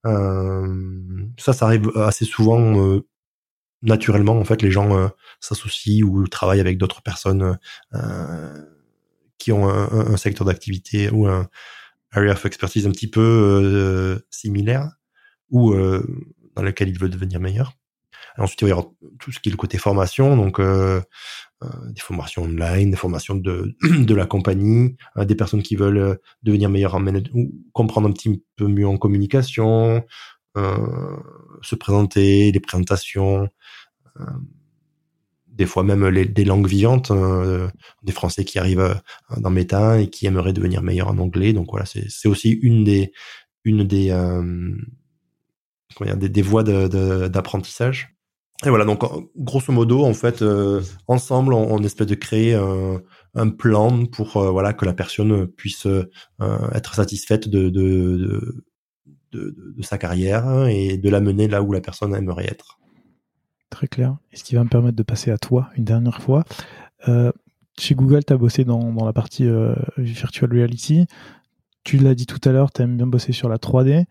[0.06, 1.00] Euh,
[1.38, 3.06] ça, ça arrive assez souvent euh,
[3.82, 4.38] naturellement.
[4.38, 7.58] En fait, les gens s'associent ou travaillent avec d'autres personnes
[7.94, 8.66] euh,
[9.38, 11.50] qui ont un, secteur d'activité ou un
[12.12, 14.92] area of expertise un petit peu euh, similaire
[15.50, 16.06] ou euh,
[16.56, 17.74] dans lequel ils veulent devenir meilleurs.
[18.38, 18.88] ensuite, il y avoir
[19.20, 21.02] tout ce qui est le côté formation, donc euh, euh
[21.62, 26.96] des formations online, des formations de, de la compagnie, des personnes qui veulent devenir meilleurs
[26.96, 30.04] en management comprendre un petit peu mieux en communication,
[30.56, 33.48] se présenter, les présentations,
[35.52, 37.68] des fois même les, des langues vivantes, euh,
[38.04, 38.96] des Français qui arrivent euh,
[39.38, 41.54] dans Meta et qui aimeraient devenir meilleurs en anglais.
[41.54, 43.12] Donc voilà, c'est aussi une des
[43.64, 44.74] une des euh,
[46.16, 48.16] des, des, voies d'apprentissage.
[48.64, 49.04] Et voilà, donc
[49.36, 54.86] grosso modo, en fait, euh, ensemble, on, espère de créer un, plan pour voilà que
[54.86, 55.88] la personne puisse
[56.74, 58.66] être satisfaite de de,
[59.32, 62.78] de, sa carrière et de la mener là où la personne aimerait être
[63.72, 64.18] très clair.
[64.32, 66.44] Et ce qui va me permettre de passer à toi une dernière fois.
[67.08, 67.32] Euh,
[67.80, 71.08] chez Google, tu as bossé dans, dans la partie euh, virtual reality.
[71.84, 74.06] Tu l'as dit tout à l'heure, tu aimes bien bosser sur la 3D.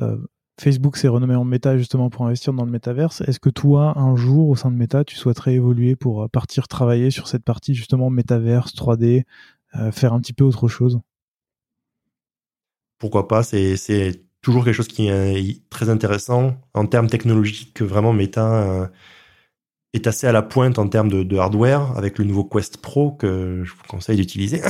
[0.00, 0.16] Euh,
[0.60, 3.20] Facebook s'est renommé en Meta justement pour investir dans le métaverse.
[3.22, 7.10] Est-ce que toi, un jour, au sein de Meta, tu souhaiterais évoluer pour partir travailler
[7.10, 9.24] sur cette partie justement métaverse, 3D,
[9.90, 11.00] faire un petit peu autre chose?
[12.98, 17.82] Pourquoi pas C'est toujours quelque chose qui est très intéressant en termes technologiques.
[17.82, 18.86] Vraiment, Meta euh,
[19.94, 23.62] est assez à la pointe en termes de, hardware avec le nouveau Quest Pro que
[23.64, 24.60] je vous conseille d'utiliser.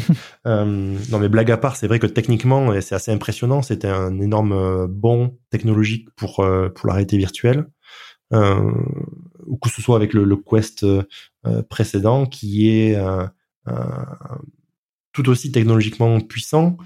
[0.46, 0.64] euh,
[1.10, 3.62] non, mais blague à part, c'est vrai que techniquement, c'est assez impressionnant.
[3.62, 7.66] C'était un énorme euh, bon technologique pour euh, pour la réalité virtuelle.
[8.32, 8.72] Euh,
[9.46, 10.86] ou que ce soit avec le, le Quest
[11.68, 12.98] précédent qui est
[15.12, 16.76] tout aussi technologiquement puissant,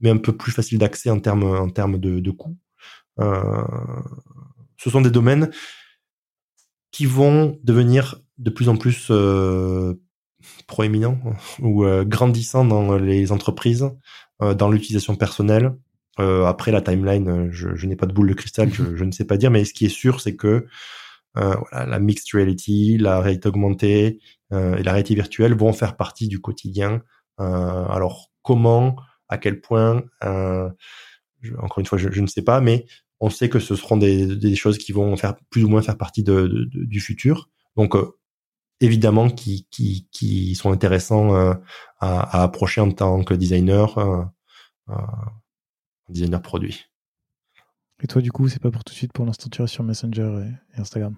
[0.00, 2.56] mais un peu plus facile d'accès en termes en termes de, de coûts.
[3.20, 3.62] Euh,
[4.76, 5.50] ce sont des domaines
[6.96, 10.00] qui vont devenir de plus en plus euh,
[10.66, 11.18] proéminents
[11.60, 13.90] ou euh, grandissants dans les entreprises,
[14.40, 15.76] euh, dans l'utilisation personnelle.
[16.18, 19.12] Euh, après la timeline, je, je n'ai pas de boule de cristal, je, je, ne
[19.12, 20.66] sais pas dire, mais ce qui est sûr, c'est que
[21.34, 24.20] voilà, la mixed reality, la réalité augmentée
[24.52, 27.02] et la réalité virtuelle vont faire partie du quotidien.
[27.36, 28.96] alors comment
[29.28, 30.70] à quel point, euh,
[31.58, 32.86] encore une fois, je, ne sais pas, mais
[33.20, 35.96] on sait que ce seront des, des, choses qui vont faire plus ou moins faire
[35.96, 37.48] partie de, de, du futur.
[37.76, 38.18] Donc, euh,
[38.80, 41.54] évidemment, qui, qui, qui sont intéressants euh,
[41.98, 44.94] à, à, approcher en tant que designer, euh,
[46.08, 46.84] designer produit.
[48.02, 49.84] Et toi, du coup, c'est pas pour tout de suite pour l'instant, tu restes sur
[49.84, 50.44] Messenger
[50.76, 51.16] et, Instagram?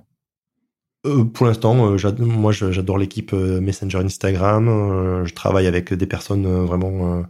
[1.06, 5.24] Euh, pour l'instant, moi j'adore l'équipe Messenger Instagram.
[5.24, 7.24] je travaille avec des personnes vraiment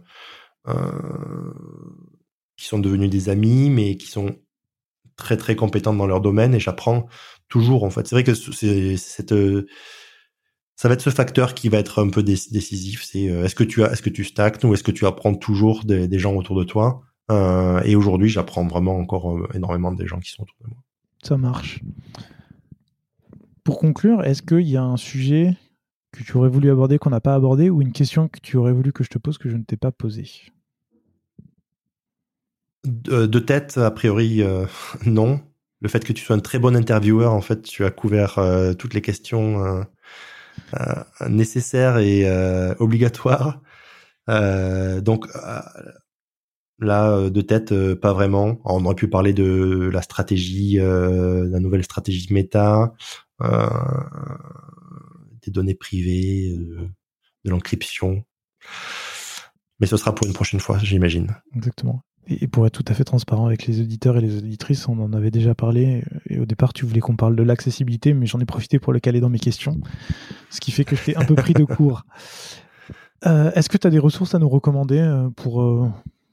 [2.57, 4.35] qui sont devenus des amis, mais qui sont
[5.19, 7.07] très très compétentes dans leur domaine et j'apprends
[7.47, 8.07] toujours en fait.
[8.07, 9.33] C'est vrai que c'est cette
[10.79, 13.03] ça va être ce facteur qui va être un peu décisif.
[13.03, 14.25] C'est euh, est-ce que tu as, est-ce que tu
[14.63, 17.01] ou est-ce que tu apprends toujours des, gens autour de toi?
[17.31, 20.77] Euh, et aujourd'hui, j'apprends vraiment encore euh, énormément des gens qui sont autour de moi.
[21.21, 21.81] Ça marche.
[23.65, 25.57] Pour conclure, est-ce qu'il y a un sujet
[26.13, 28.71] que tu aurais voulu aborder qu'on n'a pas abordé ou une question que tu aurais
[28.71, 30.29] voulu que je te pose que je ne t'ai pas posée?
[32.85, 34.65] De, tête, a priori, euh,
[35.05, 35.41] non.
[35.81, 38.73] Le fait que tu sois un très bon intervieweur, en fait, tu as couvert euh,
[38.73, 39.83] toutes les questions euh,
[41.27, 42.29] nécessaires et
[42.79, 43.61] obligatoires.
[44.27, 45.27] donc
[46.79, 48.59] là, de tête, pas vraiment.
[48.65, 52.93] On aurait pu parler de la stratégie, la nouvelle stratégie méta,
[55.41, 56.57] des données privées,
[57.45, 58.25] de l'encryption.
[59.79, 61.35] Mais ce sera pour une prochaine fois, j'imagine.
[61.55, 62.03] Exactement.
[62.29, 65.13] Et pour être tout à fait transparent avec les auditeurs et les auditrices, on en
[65.13, 66.03] avait déjà parlé.
[66.27, 68.99] Et au départ, tu voulais qu'on parle de l'accessibilité, mais j'en ai profité pour le
[68.99, 69.77] caler dans mes questions.
[70.51, 72.03] Ce qui fait que je t'ai un peu pris de court.
[73.25, 75.89] Euh, Est-ce que tu as des ressources à nous recommander euh, pour, euh,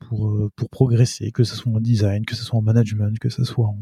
[0.08, 3.44] pour, pour progresser, que ce soit en design, que ce soit en management, que ce
[3.44, 3.78] soit en.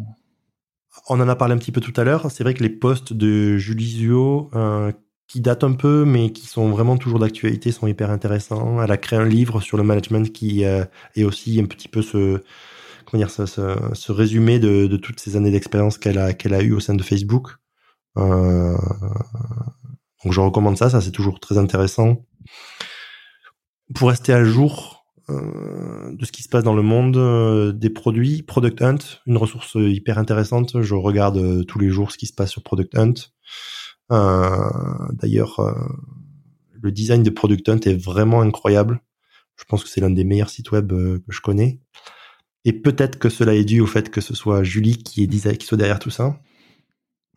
[1.08, 2.30] on en a parlé un petit peu tout à l'heure.
[2.30, 4.92] C'est vrai que les posts de Julie Zuo, euh,
[5.26, 8.82] qui datent un peu, mais qui sont vraiment toujours d'actualité, sont hyper intéressants.
[8.82, 10.84] Elle a créé un livre sur le management qui euh,
[11.16, 12.42] est aussi un petit peu ce,
[13.06, 16.62] comment dire, ce, ce, résumé de, de, toutes ces années d'expérience qu'elle a, qu'elle a
[16.62, 17.56] eu au sein de Facebook.
[18.16, 18.76] Euh,
[20.24, 22.24] donc je recommande ça, ça c'est toujours très intéressant.
[23.94, 27.88] Pour rester à jour euh, de ce qui se passe dans le monde euh, des
[27.88, 30.82] produits, Product Hunt, une ressource hyper intéressante.
[30.82, 33.14] Je regarde euh, tous les jours ce qui se passe sur Product Hunt.
[34.10, 35.60] D'ailleurs,
[36.80, 39.00] le design de Product Hunt est vraiment incroyable.
[39.56, 41.80] Je pense que c'est l'un des meilleurs sites web que je connais.
[42.64, 45.66] Et peut-être que cela est dû au fait que ce soit Julie qui est qui
[45.66, 46.40] soit derrière tout ça.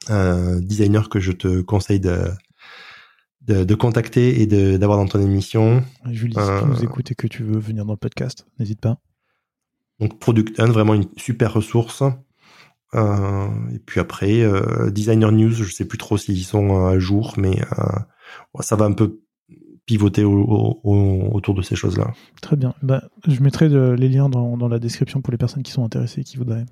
[0.09, 2.29] Euh, designer que je te conseille de,
[3.41, 5.83] de, contacter et d'avoir dans ton émission.
[6.05, 8.79] Julie, si tu nous euh, écoutes et que tu veux venir dans le podcast, n'hésite
[8.79, 8.99] pas.
[9.99, 12.03] Donc Product 1, vraiment une super ressource.
[12.95, 17.33] Euh, et puis après, euh, Designer News, je sais plus trop s'ils sont à jour,
[17.37, 17.59] mais
[18.59, 19.21] ça va un peu
[19.85, 22.13] pivoter autour de ces choses-là.
[22.41, 22.73] Très bien.
[22.81, 26.23] Bah, je mettrai les liens dans, dans, la description pour les personnes qui sont intéressées,
[26.23, 26.65] qui voudraient,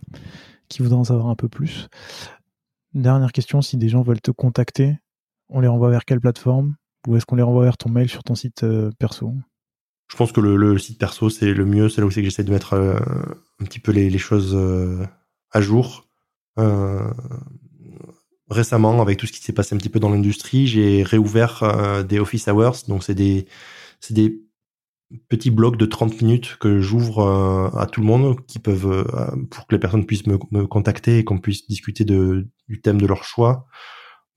[0.67, 1.87] qui voudraient en savoir un peu plus.
[2.93, 4.97] Dernière question, si des gens veulent te contacter,
[5.49, 6.75] on les renvoie vers quelle plateforme?
[7.07, 9.33] Ou est-ce qu'on les renvoie vers ton mail sur ton site euh, perso?
[10.07, 11.89] Je pense que le, site perso, c'est le mieux.
[11.89, 12.97] C'est là où c'est que j'essaie de mettre euh,
[13.59, 15.05] un petit peu les, choses euh,
[15.51, 16.04] à jour.
[18.49, 22.19] Récemment, avec tout ce qui s'est passé un petit peu dans l'industrie, j'ai réouvert des
[22.19, 22.87] office hours.
[22.87, 23.47] Donc, c'est des,
[23.99, 24.41] c'est des
[25.29, 29.05] petits blocs de 30 minutes que j'ouvre à tout le monde qui peuvent
[29.49, 33.01] pour que les personnes puissent me, me contacter et qu'on puisse discuter de, du thème
[33.01, 33.67] de leur choix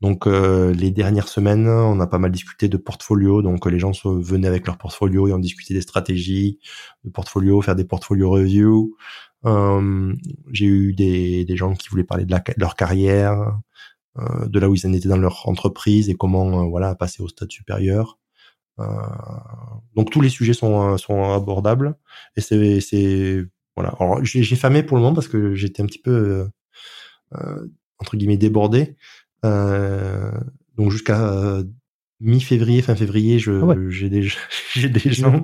[0.00, 3.42] donc euh, les dernières semaines, on a pas mal discuté de portfolio.
[3.42, 6.60] Donc les gens venaient avec leur portfolio et on discutait des stratégies
[7.04, 8.96] de portfolio, faire des portfolio review.
[9.46, 10.14] Euh,
[10.52, 13.58] j'ai eu des, des gens qui voulaient parler de, leur carrière,
[14.18, 17.28] euh, de là où ils en étaient dans leur entreprise et comment voilà passer au
[17.28, 18.18] stade supérieur.
[19.96, 21.96] donc tous les sujets sont, sont abordables
[22.36, 23.44] et c'est
[23.76, 23.94] voilà.
[24.00, 26.48] Alors j'ai famé pour le moment parce que j'étais un petit peu
[28.00, 28.96] entre guillemets débordé
[29.44, 30.32] euh,
[30.76, 31.64] donc jusqu'à euh,
[32.20, 34.28] mi-février, fin février, je ah j'ai des
[34.74, 35.42] j'ai des gens.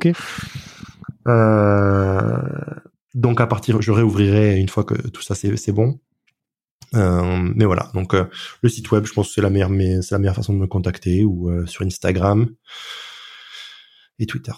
[1.27, 2.43] Euh,
[3.15, 5.99] donc à partir, je réouvrirai une fois que tout ça c'est bon.
[6.95, 8.24] Euh, mais voilà, donc euh,
[8.62, 10.59] le site web, je pense que c'est la meilleure, mais c'est la meilleure façon de
[10.59, 12.49] me contacter ou sur Instagram
[14.19, 14.53] et Twitter.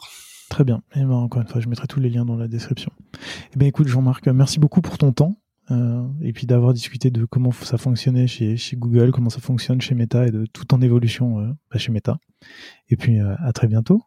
[0.48, 0.82] Très bien.
[0.94, 2.92] Et ben encore une fois, je mettrai tous les liens dans la description.
[3.54, 5.36] Eh ben écoute, Jean-Marc, merci beaucoup pour ton temps.
[5.72, 9.80] Euh, et puis d'avoir discuté de comment ça fonctionnait chez, chez, Google, comment ça fonctionne
[9.80, 12.18] chez Meta et de tout en évolution euh, bah, chez Meta.
[12.88, 14.02] Et puis euh, à très bientôt.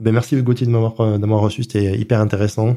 [0.00, 2.76] Ben merci Gauthier de m'avoir reçu, c'était hyper intéressant.